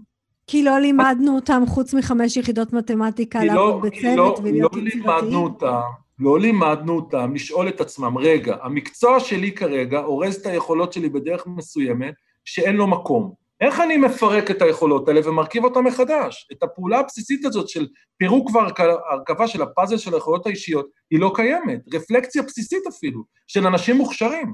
כי 0.47 0.63
לא 0.63 0.79
לימדנו 0.79 1.35
אותם 1.35 1.63
חוץ 1.67 1.93
מחמש 1.93 2.37
יחידות 2.37 2.73
מתמטיקה 2.73 3.43
לעבוד 3.43 3.55
לא, 3.55 3.69
לא, 3.69 3.89
בצוות 3.89 4.39
לא 4.39 4.39
ולהיות 4.43 4.75
לימדנו 4.75 5.07
יצירתיים. 5.07 5.33
אותם, 5.33 5.81
לא 6.19 6.39
לימדנו 6.39 6.95
אותם 6.95 7.33
לשאול 7.33 7.67
את 7.67 7.81
עצמם, 7.81 8.17
רגע, 8.17 8.57
המקצוע 8.61 9.19
שלי 9.19 9.51
כרגע 9.51 9.99
אורז 9.99 10.35
את 10.35 10.45
היכולות 10.45 10.93
שלי 10.93 11.09
בדרך 11.09 11.47
מסוימת 11.47 12.13
שאין 12.45 12.75
לו 12.75 12.87
מקום. 12.87 13.40
איך 13.61 13.79
אני 13.79 13.97
מפרק 13.97 14.51
את 14.51 14.61
היכולות 14.61 15.07
האלה 15.07 15.29
ומרכיב 15.29 15.63
אותן 15.63 15.79
מחדש? 15.79 16.47
את 16.51 16.63
הפעולה 16.63 16.99
הבסיסית 16.99 17.45
הזאת 17.45 17.69
של 17.69 17.87
פירוק 18.17 18.49
והרכבה 18.53 19.47
של 19.47 19.61
הפאזל 19.61 19.97
של 19.97 20.13
היכולות 20.13 20.45
האישיות, 20.45 20.87
היא 21.11 21.19
לא 21.19 21.31
קיימת. 21.35 21.79
רפלקציה 21.93 22.43
בסיסית 22.43 22.87
אפילו, 22.87 23.23
של 23.47 23.67
אנשים 23.67 23.95
מוכשרים. 23.95 24.53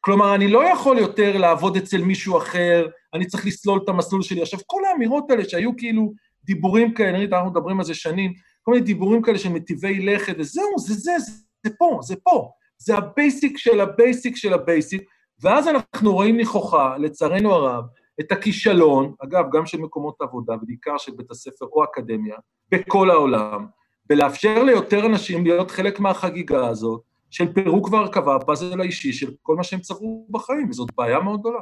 כלומר, 0.00 0.34
אני 0.34 0.48
לא 0.48 0.64
יכול 0.64 0.98
יותר 0.98 1.38
לעבוד 1.38 1.76
אצל 1.76 1.98
מישהו 1.98 2.38
אחר, 2.38 2.86
אני 3.14 3.26
צריך 3.26 3.46
לסלול 3.46 3.80
את 3.84 3.88
המסלול 3.88 4.22
שלי. 4.22 4.42
עכשיו, 4.42 4.60
כל 4.66 4.84
האמירות 4.84 5.30
האלה 5.30 5.48
שהיו 5.48 5.76
כאילו 5.76 6.12
דיבורים 6.44 6.94
כאלה, 6.94 7.12
נראית, 7.12 7.32
אנחנו 7.32 7.50
מדברים 7.50 7.78
על 7.78 7.84
זה 7.84 7.94
שנים, 7.94 8.32
כל 8.62 8.72
מיני 8.72 8.84
דיבורים 8.84 9.22
כאלה 9.22 9.38
של 9.38 9.48
מטיבי 9.48 10.00
לכת, 10.00 10.34
וזהו, 10.38 10.78
זה 10.78 10.94
זה, 10.94 11.18
זה, 11.18 11.32
זה 11.66 11.70
פה, 11.78 11.98
זה 12.02 12.16
פה. 12.16 12.50
זה 12.78 12.96
ה 12.96 13.06
basic 13.06 13.58
של 13.58 13.80
ה 13.80 13.89
basic 13.89 14.36
של 14.36 14.52
ה 14.52 14.59
basic, 14.59 15.02
ואז 15.42 15.68
אנחנו 15.68 16.12
רואים 16.12 16.40
נכוחה, 16.40 16.96
לצערנו 16.98 17.54
הרב, 17.54 17.84
את 18.20 18.32
הכישלון, 18.32 19.14
אגב, 19.24 19.44
גם 19.52 19.66
של 19.66 19.78
מקומות 19.78 20.20
עבודה, 20.20 20.54
ובעיקר 20.62 20.98
של 20.98 21.12
בית 21.16 21.30
הספר 21.30 21.66
או 21.72 21.84
אקדמיה, 21.84 22.36
בכל 22.70 23.10
העולם, 23.10 23.66
ולאפשר 24.10 24.62
ליותר 24.62 25.06
אנשים 25.06 25.44
להיות 25.44 25.70
חלק 25.70 26.00
מהחגיגה 26.00 26.66
הזאת, 26.68 27.00
של 27.30 27.52
פירוק 27.52 27.92
והרכבה, 27.92 28.36
הפאזל 28.36 28.80
האישי 28.80 29.12
של 29.12 29.30
כל 29.42 29.56
מה 29.56 29.64
שהם 29.64 29.80
צברו 29.80 30.26
בחיים, 30.30 30.70
וזאת 30.70 30.88
בעיה 30.96 31.20
מאוד 31.20 31.40
גדולה. 31.40 31.58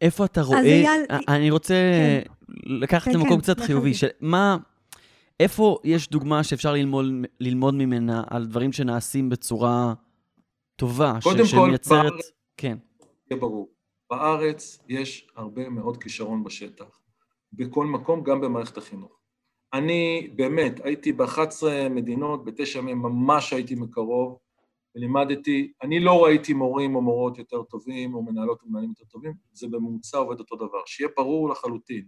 איפה 0.00 0.24
אתה 0.24 0.42
רואה... 0.42 0.58
אייל- 0.60 1.06
א- 1.10 1.32
אני 1.32 1.50
רוצה 1.50 1.74
כן. 1.74 2.32
לקחת 2.66 3.12
כן, 3.12 3.18
למקום 3.18 3.36
כן, 3.36 3.40
קצת 3.40 3.60
חיובי, 3.60 3.92
זה. 3.92 3.98
של 3.98 4.08
מה... 4.20 4.56
איפה 5.40 5.78
יש 5.84 6.10
דוגמה 6.10 6.44
שאפשר 6.44 6.72
ללמוד, 6.72 7.06
ללמוד 7.40 7.74
ממנה 7.74 8.22
על 8.30 8.46
דברים 8.46 8.72
שנעשים 8.72 9.28
בצורה 9.28 9.94
טובה, 10.76 11.14
ש- 11.20 11.24
קודם 11.24 11.38
כל, 11.38 11.44
שמייצרת... 11.44 12.12
בארץ- 12.12 12.30
כן. 12.56 12.76
יהיה 13.30 13.40
ברור. 13.40 13.68
בארץ 14.10 14.78
יש 14.88 15.28
הרבה 15.36 15.68
מאוד 15.68 16.02
כישרון 16.02 16.44
בשטח, 16.44 17.00
בכל 17.52 17.86
מקום, 17.86 18.22
גם 18.22 18.40
במערכת 18.40 18.76
החינוך. 18.76 19.20
אני 19.72 20.30
באמת 20.36 20.80
הייתי 20.84 21.12
ב-11 21.12 21.62
מדינות, 21.90 22.44
בתשע 22.44 22.80
מהן 22.80 22.98
ממש 22.98 23.52
הייתי 23.52 23.74
מקרוב, 23.74 24.38
ולימדתי, 24.96 25.72
אני 25.82 26.00
לא 26.00 26.24
ראיתי 26.24 26.52
מורים 26.52 26.94
או 26.96 27.02
מורות 27.02 27.38
יותר 27.38 27.62
טובים, 27.62 28.14
או 28.14 28.22
מנהלות 28.22 28.62
ומנהלים 28.62 28.90
יותר 28.90 29.04
טובים, 29.04 29.32
זה 29.52 29.66
בממוצע 29.68 30.18
עובד 30.18 30.38
אותו 30.40 30.56
דבר. 30.56 30.82
שיהיה 30.86 31.10
ברור 31.16 31.48
לחלוטין. 31.50 32.04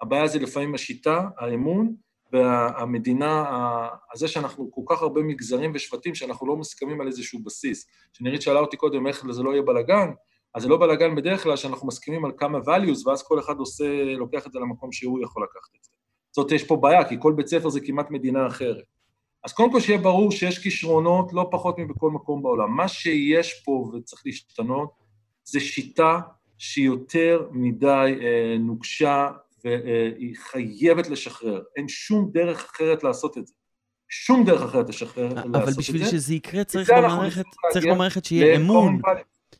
הבעיה 0.00 0.26
זה 0.26 0.38
לפעמים 0.38 0.74
השיטה, 0.74 1.28
האמון, 1.38 1.94
והמדינה, 2.32 3.42
ה- 3.48 3.88
הזה 4.12 4.28
שאנחנו 4.28 4.70
כל 4.72 4.82
כך 4.86 5.02
הרבה 5.02 5.22
מגזרים 5.22 5.72
ושבטים, 5.74 6.14
שאנחנו 6.14 6.46
לא 6.46 6.56
מסכמים 6.56 7.00
על 7.00 7.06
איזשהו 7.06 7.38
בסיס. 7.42 7.86
כשנירית 8.12 8.42
שאלה 8.42 8.60
אותי 8.60 8.76
קודם 8.76 9.06
איך 9.06 9.24
זה 9.30 9.42
לא 9.42 9.50
יהיה 9.50 9.62
בלאגן, 9.62 10.10
אז 10.54 10.62
זה 10.62 10.68
לא 10.68 10.76
בלאגן 10.76 11.14
בדרך 11.14 11.42
כלל 11.42 11.56
שאנחנו 11.56 11.88
מסכימים 11.88 12.24
על 12.24 12.32
כמה 12.36 12.58
values, 12.58 13.08
ואז 13.08 13.22
כל 13.22 13.38
אחד 13.38 13.56
עושה, 13.56 14.04
לוקח 14.04 14.46
את 14.46 14.52
זה 14.52 14.58
למקום 14.58 14.92
שהוא 14.92 15.22
יכול 15.22 15.42
לקחת 15.42 15.70
את 15.78 15.84
זה. 15.84 15.90
זאת, 16.32 16.52
יש 16.52 16.64
פה 16.64 16.76
בעיה, 16.76 17.08
כי 17.08 17.16
כל 17.18 17.32
בית 17.32 17.46
ספר 17.46 17.68
זה 17.68 17.80
כמעט 17.80 18.10
מדינה 18.10 18.46
אחרת. 18.46 18.84
אז 19.44 19.52
קודם 19.52 19.72
כל 19.72 19.80
שיהיה 19.80 19.98
ברור 19.98 20.30
שיש 20.30 20.58
כישרונות 20.58 21.32
לא 21.32 21.48
פחות 21.50 21.78
מבכל 21.78 22.10
מקום 22.10 22.42
בעולם. 22.42 22.76
מה 22.76 22.88
שיש 22.88 23.62
פה 23.64 23.90
וצריך 23.94 24.22
להשתנות, 24.26 24.90
זה 25.44 25.60
שיטה 25.60 26.20
שהיא 26.58 26.86
יותר 26.86 27.48
מדי 27.52 28.18
אה, 28.20 28.56
נוקשה 28.58 29.28
והיא 29.64 30.36
חייבת 30.36 31.08
לשחרר. 31.08 31.62
אין 31.76 31.88
שום 31.88 32.30
דרך 32.32 32.64
אחרת 32.74 33.04
לעשות 33.04 33.38
את 33.38 33.46
זה. 33.46 33.54
שום 34.08 34.44
דרך 34.44 34.62
אחרת 34.62 34.88
לשחרר, 34.88 35.28
לעשות 35.34 35.46
את 35.46 35.52
זה. 35.52 35.58
אבל 35.58 35.72
בשביל 35.78 36.06
שזה 36.06 36.34
יקרה 36.34 36.64
צריך 36.64 36.90
במערכת, 36.90 37.44
צריך 37.72 37.86
במערכת 37.86 38.24
שיהיה 38.24 38.56
אמון. 38.56 39.00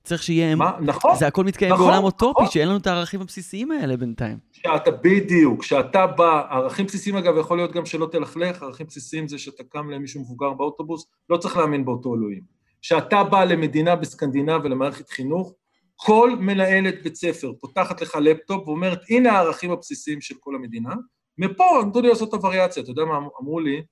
צריך 0.05 0.23
שיהיה. 0.23 0.55
מה? 0.55 0.73
נכון. 0.81 1.17
זה 1.17 1.27
הכל 1.27 1.45
מתקיים 1.45 1.73
נכון, 1.73 1.87
בעולם 1.87 2.05
אוטופי, 2.05 2.43
נכון. 2.43 2.53
שאין 2.53 2.69
לנו 2.69 2.79
את 2.79 2.87
הערכים 2.87 3.21
הבסיסיים 3.21 3.71
האלה 3.71 3.97
בינתיים. 3.97 4.39
שאתה 4.53 4.91
בדיוק, 4.91 5.61
כשאתה 5.61 6.07
בא, 6.07 6.43
ערכים 6.51 6.87
בסיסיים 6.87 7.17
אגב, 7.17 7.37
יכול 7.37 7.59
להיות 7.59 7.73
גם 7.73 7.87
שלא 7.87 8.09
תלכלך, 8.13 8.63
ערכים 8.63 8.87
בסיסיים 8.87 9.29
זה 9.29 9.39
שאתה 9.39 9.63
קם 9.69 9.91
למישהו 9.91 10.21
מבוגר 10.21 10.53
באוטובוס, 10.53 11.07
לא 11.31 11.37
צריך 11.37 11.57
להאמין 11.57 11.85
באותו 11.85 12.15
אלוהים. 12.15 12.61
כשאתה 12.83 13.25
בא 13.25 13.45
למדינה 13.45 13.97
בסקנדינביה 13.97 14.59
ולמערכת 14.65 15.09
חינוך, 15.09 15.55
כל 15.97 16.37
מנהלת 16.41 17.03
בית 17.03 17.17
ספר 17.17 17.53
פותחת 17.61 18.03
לך 18.03 18.17
לפטופ 18.21 18.69
ואומרת, 18.69 19.01
הנה 19.11 19.33
הערכים 19.33 19.71
הבסיסיים 19.71 20.21
של 20.21 20.35
כל 20.41 20.55
המדינה, 20.55 20.95
מפה 21.39 21.65
נתנו 21.89 22.01
לי 22.01 22.09
לעשות 22.09 22.29
את 22.29 22.35
הווריאציה, 22.35 22.83
אתה 22.83 22.91
יודע 22.91 23.05
מה 23.05 23.19
אמרו 23.43 23.61
לי? 23.61 23.83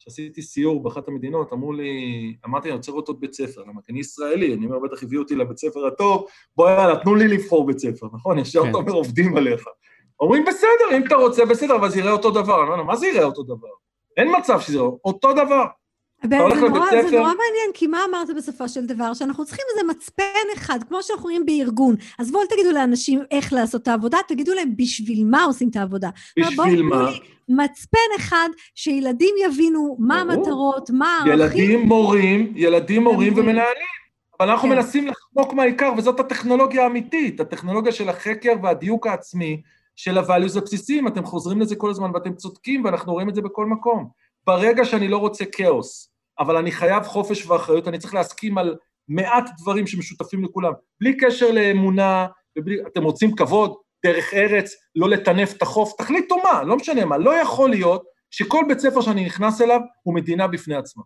כשעשיתי 0.00 0.42
סיור 0.42 0.82
באחת 0.82 1.08
המדינות, 1.08 1.52
אמרו 1.52 1.72
לי, 1.72 2.34
אמרתי, 2.46 2.68
אני 2.68 2.76
רוצה 2.76 2.92
לראות 2.92 3.08
עוד 3.08 3.20
בית 3.20 3.34
ספר, 3.34 3.60
למה? 3.60 3.82
כי 3.82 3.92
אני 3.92 4.00
ישראלי, 4.00 4.54
אני 4.54 4.66
אומר, 4.66 4.78
בטח 4.78 5.02
הביאו 5.02 5.22
אותי 5.22 5.34
לבית 5.34 5.58
ספר 5.58 5.86
הטוב, 5.86 6.26
בוא 6.56 6.70
יאללה, 6.70 6.96
תנו 6.96 7.14
לי 7.14 7.28
לבחור 7.28 7.66
בית 7.66 7.78
ספר, 7.78 8.06
נכון? 8.12 8.38
ישר 8.38 8.62
כן. 8.62 8.70
אתה 8.70 8.78
אומר, 8.78 8.92
עובדים 8.92 9.36
עליך. 9.36 9.64
אומרים, 10.20 10.44
בסדר, 10.44 10.96
אם 10.96 11.06
אתה 11.06 11.14
רוצה, 11.14 11.44
בסדר, 11.44 11.76
אבל 11.76 11.88
זה 11.88 11.98
יראה 11.98 12.12
אותו 12.12 12.30
דבר. 12.30 12.62
אני 12.62 12.70
אומר, 12.72 12.82
מה 12.82 12.96
זה 12.96 13.06
יראה 13.06 13.24
אותו 13.24 13.42
דבר? 13.42 13.68
אין 14.16 14.28
מצב 14.38 14.60
שזה 14.60 14.78
לא, 14.78 14.96
אותו 15.04 15.32
דבר. 15.32 15.64
זה 16.28 16.38
נורא, 16.38 16.90
זה 16.90 17.16
נורא 17.16 17.28
מעניין, 17.28 17.70
כי 17.74 17.86
מה 17.86 17.98
אמרת 18.08 18.28
בסופו 18.36 18.68
של 18.68 18.86
דבר? 18.86 19.14
שאנחנו 19.14 19.44
צריכים 19.44 19.64
איזה 19.70 19.88
מצפן 19.88 20.46
אחד, 20.54 20.78
כמו 20.88 21.02
שאנחנו 21.02 21.22
רואים 21.22 21.46
בארגון. 21.46 21.94
אז 22.18 22.30
בואו 22.32 22.46
תגידו 22.46 22.70
לאנשים 22.72 23.20
איך 23.30 23.52
לעשות 23.52 23.82
את 23.82 23.88
העבודה, 23.88 24.18
תגידו 24.28 24.54
להם 24.54 24.76
בשביל 24.76 25.24
מה 25.24 25.44
עושים 25.44 25.68
את 25.68 25.76
העבודה. 25.76 26.10
בשביל 26.38 26.82
מה? 26.82 27.10
מצפן 27.48 27.98
אחד, 28.16 28.48
שילדים 28.74 29.34
יבינו 29.44 29.96
מה. 29.98 30.20
המטרות, 30.20 30.90
מה 30.90 31.18
הערכים. 31.18 31.64
ילדים, 31.64 31.80
מורים, 31.80 32.52
ילדים, 32.56 33.02
מורים. 33.02 33.32
ומנהלים. 33.36 34.00
אבל 34.40 34.50
אנחנו 34.50 34.68
כן. 34.68 34.74
מנסים 34.74 35.06
לחמוק 35.08 35.52
מהעיקר, 35.54 35.92
וזאת 35.98 36.20
הטכנולוגיה 36.20 36.82
האמיתית, 36.82 37.40
הטכנולוגיה 37.40 37.92
של 37.92 38.08
החקר 38.08 38.52
והדיוק 38.62 39.06
העצמי 39.06 39.62
של 39.96 40.18
ה-values 40.18 40.58
הבסיסיים. 40.58 41.08
אתם 41.08 41.24
חוזרים 41.24 41.60
לזה 41.60 41.76
כל 41.76 41.90
הזמן 41.90 42.10
ואתם 42.14 42.34
צודקים, 42.34 42.84
ואנחנו 42.84 43.12
רואים 43.12 43.28
את 43.28 43.34
זה 43.34 43.42
בכל 43.42 43.66
מקום. 43.66 44.08
ברגע 44.46 44.84
שאני 44.84 45.08
לא 45.08 45.16
רוצה 45.16 45.44
כאוס, 45.44 46.09
אבל 46.40 46.56
אני 46.56 46.72
חייב 46.72 47.02
חופש 47.02 47.46
ואחריות, 47.46 47.88
אני 47.88 47.98
צריך 47.98 48.14
להסכים 48.14 48.58
על 48.58 48.76
מעט 49.08 49.50
דברים 49.58 49.86
שמשותפים 49.86 50.44
לכולם, 50.44 50.72
בלי 51.00 51.16
קשר 51.16 51.50
לאמונה, 51.50 52.26
ובלי, 52.58 52.76
אתם 52.86 53.02
רוצים 53.02 53.36
כבוד, 53.36 53.74
דרך 54.06 54.34
ארץ, 54.34 54.72
לא 54.96 55.08
לטנף 55.08 55.56
את 55.56 55.62
החוף, 55.62 55.92
תחליטו 55.98 56.36
מה, 56.36 56.62
לא 56.62 56.76
משנה 56.76 57.04
מה, 57.04 57.18
לא 57.18 57.34
יכול 57.34 57.70
להיות 57.70 58.02
שכל 58.30 58.64
בית 58.68 58.78
ספר 58.78 59.00
שאני 59.00 59.24
נכנס 59.24 59.60
אליו 59.60 59.80
הוא 60.02 60.14
מדינה 60.14 60.46
בפני 60.46 60.74
עצמה. 60.74 61.02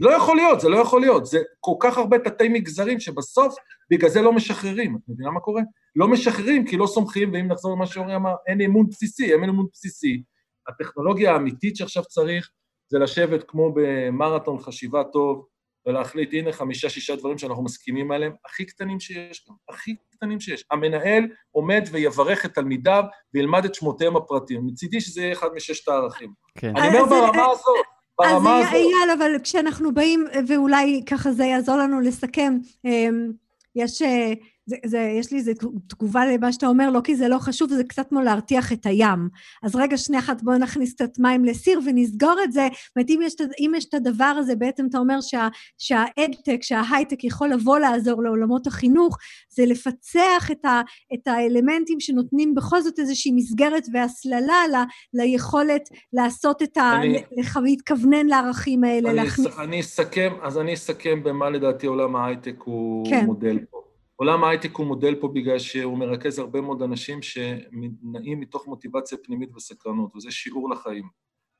לא 0.00 0.10
יכול 0.10 0.36
להיות, 0.36 0.60
זה 0.60 0.68
לא 0.68 0.76
יכול 0.76 1.00
להיות. 1.00 1.26
זה 1.26 1.38
כל 1.60 1.74
כך 1.80 1.98
הרבה 1.98 2.18
תתי 2.18 2.48
מגזרים 2.48 3.00
שבסוף 3.00 3.54
בגלל 3.90 4.10
זה 4.10 4.22
לא 4.22 4.32
משחררים. 4.32 4.96
את 4.96 5.00
מבינה 5.08 5.30
מה 5.30 5.40
קורה? 5.40 5.62
לא 5.96 6.08
משחררים 6.08 6.66
כי 6.66 6.76
לא 6.76 6.86
סומכים, 6.86 7.32
ואם 7.32 7.48
נחזור 7.48 7.76
למה 7.76 7.86
שאורי 7.86 8.16
אמר, 8.16 8.34
אין 8.46 8.60
אמון 8.60 8.88
בסיסי, 8.88 9.32
אין 9.32 9.44
אמון 9.44 9.66
בסיסי. 9.72 10.22
הטכנולוגיה 10.68 11.32
האמיתית 11.32 11.76
שעכשיו 11.76 12.02
צריך 12.04 12.50
זה 12.90 12.98
לשבת 12.98 13.44
כמו 13.48 13.72
במרתון 13.74 14.58
חשיבה 14.58 15.04
טוב, 15.04 15.46
ולהחליט, 15.86 16.28
הנה 16.32 16.52
חמישה-שישה 16.52 17.16
דברים 17.16 17.38
שאנחנו 17.38 17.64
מסכימים 17.64 18.12
עליהם, 18.12 18.32
הכי 18.46 18.64
קטנים 18.66 19.00
שיש 19.00 19.44
גם, 19.48 19.54
הכי 19.68 19.94
קטנים 20.10 20.40
שיש. 20.40 20.64
המנהל 20.70 21.24
עומד 21.50 21.82
ויברך 21.92 22.44
את 22.46 22.54
תלמידיו 22.54 23.02
וילמד 23.34 23.64
את 23.64 23.74
שמותיהם 23.74 24.16
הפרטיים. 24.16 24.66
מצידי 24.66 25.00
שזה 25.00 25.20
יהיה 25.22 25.32
אחד 25.32 25.48
מששת 25.56 25.88
הערכים. 25.88 26.32
כן. 26.58 26.76
אני 26.76 26.88
אומר 26.88 27.00
אז- 27.02 27.08
ברמה 27.08 27.46
הזאת, 27.50 27.86
אז 28.24 28.32
הזאת. 28.36 28.72
אייל, 28.72 29.10
אבל 29.18 29.32
כשאנחנו 29.42 29.94
באים, 29.94 30.24
ואולי 30.48 31.02
ככה 31.06 31.32
זה 31.32 31.44
יעזור 31.44 31.76
לנו 31.76 32.00
לסכם, 32.00 32.58
אמ, 32.84 33.30
יש, 33.76 34.02
אה, 34.02 34.32
זה, 34.70 34.76
זה, 34.86 34.98
יש 35.18 35.32
לי 35.32 35.38
איזו 35.38 35.52
תגובה 35.86 36.26
למה 36.26 36.52
שאתה 36.52 36.66
אומר, 36.66 36.90
לא 36.90 37.00
כי 37.04 37.16
זה 37.16 37.28
לא 37.28 37.38
חשוב, 37.38 37.68
זה 37.70 37.84
קצת 37.84 38.08
כמו 38.08 38.20
להרתיח 38.20 38.72
את 38.72 38.86
הים. 38.86 39.28
אז 39.62 39.76
רגע, 39.76 39.96
שנייה 39.96 40.22
אחת, 40.22 40.42
בואו 40.42 40.58
נכניס 40.58 40.94
קצת 40.94 41.18
מים 41.18 41.44
לסיר 41.44 41.80
ונסגור 41.86 42.34
את 42.44 42.52
זה. 42.52 42.68
זאת 42.72 42.96
אומרת, 42.96 43.10
אם 43.10 43.20
יש, 43.22 43.34
את 43.34 43.40
ה- 43.40 43.44
אם 43.60 43.72
יש 43.76 43.84
את 43.84 43.94
הדבר 43.94 44.24
הזה, 44.38 44.56
בעצם 44.56 44.86
אתה 44.90 44.98
אומר 44.98 45.20
שה, 45.20 45.48
שהאדטק, 45.78 46.58
שההייטק 46.62 47.24
יכול 47.24 47.48
לבוא 47.48 47.78
לעזור 47.78 48.22
לעולמות 48.22 48.66
החינוך, 48.66 49.16
זה 49.50 49.66
לפצח 49.66 50.50
את, 50.52 50.64
ה, 50.64 50.80
את 51.14 51.28
האלמנטים 51.28 52.00
שנותנים 52.00 52.54
בכל 52.54 52.82
זאת 52.82 52.98
איזושהי 52.98 53.32
מסגרת 53.32 53.86
והסללה 53.92 54.62
ל, 54.72 54.76
ליכולת 55.20 55.82
לעשות 56.12 56.62
את 56.62 56.76
ה... 56.76 56.92
אני- 56.96 57.22
לח- 57.36 57.56
להתכוונן 57.56 58.26
לערכים 58.26 58.84
האלה, 58.84 59.10
אני, 59.10 59.16
להכניס... 59.16 59.58
אני 59.58 59.80
אסכם, 59.80 60.32
אז 60.42 60.58
אני 60.58 60.74
אסכם 60.74 61.22
במה 61.22 61.50
לדעתי 61.50 61.86
עולם 61.86 62.16
ההייטק 62.16 62.54
הוא 62.64 63.06
כן. 63.10 63.26
מודל 63.26 63.58
פה. 63.70 63.80
עולם 64.20 64.44
ההייטק 64.44 64.76
הוא 64.76 64.86
מודל 64.86 65.14
פה 65.14 65.28
בגלל 65.28 65.58
שהוא 65.58 65.98
מרכז 65.98 66.38
הרבה 66.38 66.60
מאוד 66.60 66.82
אנשים 66.82 67.22
שנעים 67.22 68.40
מתוך 68.40 68.66
מוטיבציה 68.66 69.18
פנימית 69.18 69.56
וסקרנות, 69.56 70.16
וזה 70.16 70.30
שיעור 70.30 70.70
לחיים. 70.70 71.08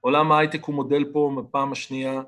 עולם 0.01 0.33
ההייטק 0.33 0.65
הוא 0.65 0.75
מודל 0.75 1.05
פה 1.13 1.33
בפעם 1.39 1.73
השנייה, 1.73 2.23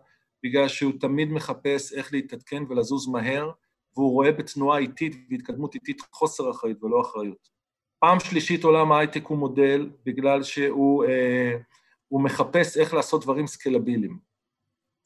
בגלל 0.45 0.69
שהוא 0.69 0.93
תמיד 1.01 1.33
מחפש 1.33 1.93
איך 1.93 2.13
להתעדכן 2.13 2.63
ולזוז 2.69 3.09
מהר, 3.09 3.51
והוא 3.97 4.13
רואה 4.13 4.33
בתנועה 4.33 4.79
איטית 4.79 5.17
והתקדמות 5.31 5.75
איטית 5.75 6.01
חוסר 6.13 6.51
אחריות 6.51 6.83
ולא 6.85 7.01
אחריות. 7.01 7.49
פעם 7.99 8.21
שלישית 8.21 8.65
עולם 8.65 8.93
ההייטק 8.93 9.27
הוא 9.27 9.39
מודל 9.39 9.91
בגלל 10.05 10.43
שהוא 10.43 11.05
אה, 11.05 11.57
מחפש 12.13 12.77
איך 12.77 12.95
לעשות 12.95 13.23
דברים 13.23 13.47
סקלביליים. 13.47 14.32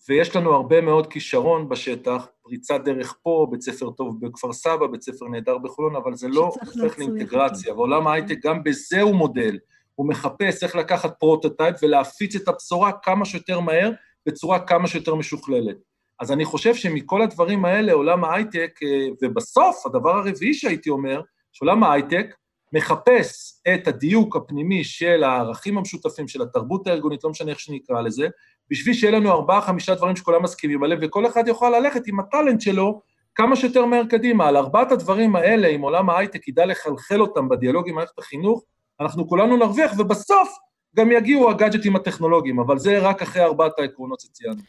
ויש 0.09 0.37
לנו 0.37 0.55
הרבה 0.55 0.81
מאוד 0.81 1.07
כישרון 1.07 1.69
בשטח, 1.69 2.27
פריצת 2.43 2.81
דרך 2.85 3.19
פה, 3.23 3.47
בית 3.51 3.61
ספר 3.61 3.91
טוב 3.91 4.21
בכפר 4.21 4.53
סבא, 4.53 4.87
בית 4.87 5.03
ספר 5.03 5.29
נהדר 5.29 5.59
בחולון, 5.59 5.97
אבל 5.97 6.15
זה 6.15 6.29
לא 6.29 6.41
הופך 6.41 6.99
לאינטגרציה. 6.99 7.75
ועולם 7.75 8.07
ההייטק 8.07 8.39
גם 8.43 8.63
בזה 8.63 9.01
הוא 9.01 9.15
מודל. 9.15 9.59
הוא 9.95 10.09
מחפש 10.09 10.63
איך 10.63 10.77
לקחת 10.77 11.19
prototype 11.19 11.77
ולהפיץ 11.83 12.37
את 12.37 12.49
הבשורה 12.49 12.93
כמה 12.93 13.25
שיותר 13.25 13.61
מהר, 13.61 13.91
בצורה 14.27 14.59
כמה 14.59 14.87
שיותר 14.89 15.15
משוכללת. 15.15 15.77
אז 16.21 16.33
אני 16.33 16.45
חושב 16.45 16.75
שמכל 16.75 17.23
הדברים 17.23 17.65
האלה, 17.65 17.93
עולם 17.93 18.25
ההייטק, 18.25 18.81
אה, 18.83 19.07
ובסוף, 19.23 19.87
הדבר 19.87 20.11
הרביעי 20.11 20.55
שהייתי 20.55 20.91
אומר, 20.91 21.21
שעולם 21.53 21.85
ההייטק 21.85 22.35
מחפש 22.73 23.61
את 23.75 23.89
הדיוק 23.89 24.37
הפנימי 24.37 24.85
של 24.85 25.25
הערכים 25.25 25.79
המשותפים, 25.79 26.29
של 26.29 26.43
התרבות 26.43 26.87
הארגונית, 26.87 27.25
לא 27.25 27.31
משנה 27.31 27.51
איך 27.51 27.61
שנקרא 27.61 28.01
לזה, 28.01 28.29
בשביל 28.71 28.95
שיהיה 28.95 29.13
לנו 29.13 29.31
ארבעה, 29.33 29.61
חמישה 29.61 29.95
דברים 29.95 30.17
שכולם 30.17 30.43
מסכימים 30.43 30.83
עליהם, 30.83 31.01
וכל 31.03 31.27
אחד 31.27 31.49
יוכל 31.49 31.71
ללכת 31.71 32.07
עם 32.07 32.21
ה 32.21 32.27
talent 32.27 32.61
שלו 32.61 33.01
כמה 33.35 33.57
שיותר 33.57 33.85
מהר 33.85 34.05
קדימה. 34.05 34.49
על 34.49 34.57
ארבעת 34.57 34.93
הדברים 34.93 35.37
האלה, 35.37 35.69
אם 35.69 35.81
עולם 35.81 36.11
ההייטק 36.11 36.49
ידע 36.49 36.67
לחלחל 36.67 37.21
אותם 37.21 37.49
בדיאלוג 37.49 37.89
עם 37.89 37.95
מערכת 37.95 38.19
החינוך, 38.19 38.65
אנחנו 39.01 39.29
כולנו 39.29 39.57
נרוויח, 39.57 39.93
ובסוף 39.99 40.49
גם 40.97 41.13
יגיעו 41.13 41.51
הגאדג'טים 41.51 41.97
הטכנולוגיים, 41.97 42.61
אבל 42.61 42.79
זה 42.79 42.99
רק 42.99 43.23
אחרי 43.23 43.43
ארבעת 43.43 43.79
העקרונות 43.79 44.21
שציינו. 44.21 44.61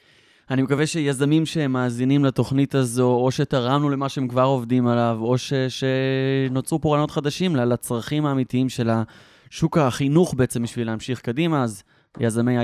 אני 0.51 0.61
מקווה 0.61 0.87
שיזמים 0.87 1.45
שמאזינים 1.45 2.25
לתוכנית 2.25 2.75
הזו, 2.75 3.11
או 3.11 3.31
שתרמנו 3.31 3.89
למה 3.89 4.09
שהם 4.09 4.27
כבר 4.27 4.43
עובדים 4.43 4.87
עליו, 4.87 5.17
או 5.21 5.37
ש... 5.37 5.53
שנוצרו 5.53 6.81
פה 6.81 6.89
רעיונות 6.89 7.11
חדשים 7.11 7.55
לצרכים 7.55 8.25
האמיתיים 8.25 8.69
של 8.69 8.89
השוק 8.89 9.77
החינוך 9.77 10.33
בעצם 10.33 10.63
בשביל 10.63 10.87
להמשיך 10.87 11.21
קדימה, 11.21 11.63
אז 11.63 11.83
יזמי 12.19 12.55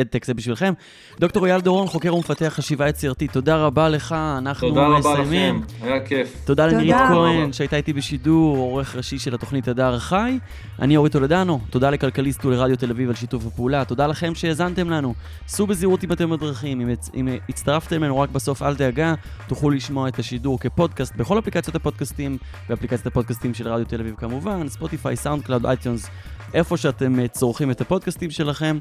אדטק 0.00 0.24
זה 0.24 0.34
בשבילכם. 0.34 0.72
דוקטור 1.20 1.46
אייל 1.46 1.60
דורון, 1.60 1.86
חוקר 1.86 2.14
ומפתח 2.14 2.52
חשיבה 2.56 2.88
יצירתית, 2.88 3.32
תודה 3.32 3.56
רבה 3.56 3.88
לך, 3.88 4.12
אנחנו 4.38 4.68
תודה 4.68 4.86
רבה 4.86 4.98
מסיימים. 4.98 5.62
לכם, 5.62 5.86
היה 5.86 6.00
כיף. 6.06 6.36
תודה 6.44 6.64
תודה. 6.64 6.76
לנירית 6.76 6.96
תודה 6.96 7.08
כהן. 7.14 7.52
שהייתה 7.52 7.76
איתי 7.76 7.92
בשידור, 7.92 8.56
עורך 8.56 8.96
ראשי 8.96 9.18
של 9.18 9.34
התוכנית 9.34 9.68
הדר 9.68 9.98
חי. 9.98 10.38
אני 10.78 10.96
אורי 10.96 11.10
טולדנו, 11.10 11.60
תודה 11.70 11.90
לכלכליסט 11.90 12.44
ולרדיו 12.44 12.76
תל 12.76 12.90
אביב 12.90 13.08
על 13.08 13.14
שיתוף 13.14 13.46
הפעולה, 13.46 13.84
תודה 13.84 14.06
לכם 14.06 14.34
שהאזנתם 14.34 14.90
לנו. 14.90 15.14
סעו 15.48 15.66
בזהירות 15.66 16.04
אם 16.04 16.12
אתם 16.12 16.30
בדרכים, 16.30 16.80
אם, 16.80 16.88
הצ- 16.88 17.10
אם 17.14 17.28
הצטרפתם 17.48 17.96
אלינו 18.02 18.18
רק 18.20 18.30
בסוף 18.30 18.62
אל 18.62 18.74
דאגה, 18.74 19.14
תוכלו 19.46 19.70
לשמוע 19.70 20.08
את 20.08 20.18
השידור 20.18 20.60
כפודקאסט 20.60 21.16
בכל 21.16 21.38
אפליקציות 21.38 21.76
הפודקאסטים, 21.76 22.38
באפליקציית 22.68 23.06
הפודקאסטים 23.06 23.54
של 23.54 23.68
רדיו 23.68 23.86
תל 23.86 24.00
אביב 24.00 24.14
כמובן, 24.18 24.68
Spotify, 24.68 25.16
SoundCloud, 25.16 25.66
iTunes, 25.66 26.10
איפה 26.54 26.76
שאתם 26.76 27.20
אה, 27.20 27.28
צורכים 27.28 27.70
את 27.70 27.80
הפודקאסטים 27.80 28.30
שלכם. 28.30 28.78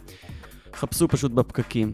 חפשו 0.76 1.08
פשוט 1.08 1.32
בפקקים. 1.32 1.92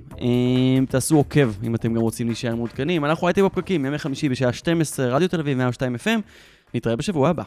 תעשו 0.89 1.15
עוקב 1.15 1.63
אם 1.63 1.75
אתם 1.75 1.93
גם 1.93 2.01
רוצים 2.01 2.27
להישאר 2.27 2.55
מעודכנים. 2.55 3.05
אנחנו 3.05 3.27
הייתם 3.27 3.45
בפקקים, 3.45 3.85
ימי 3.85 3.97
חמישי 3.97 4.29
בשעה 4.29 4.53
12, 4.53 5.07
רדיו 5.07 5.27
תל 5.29 5.39
אביב 5.39 5.57
102 5.57 5.95
FM. 5.95 6.21
נתראה 6.73 6.95
בשבוע 6.95 7.29
הבא. 7.29 7.43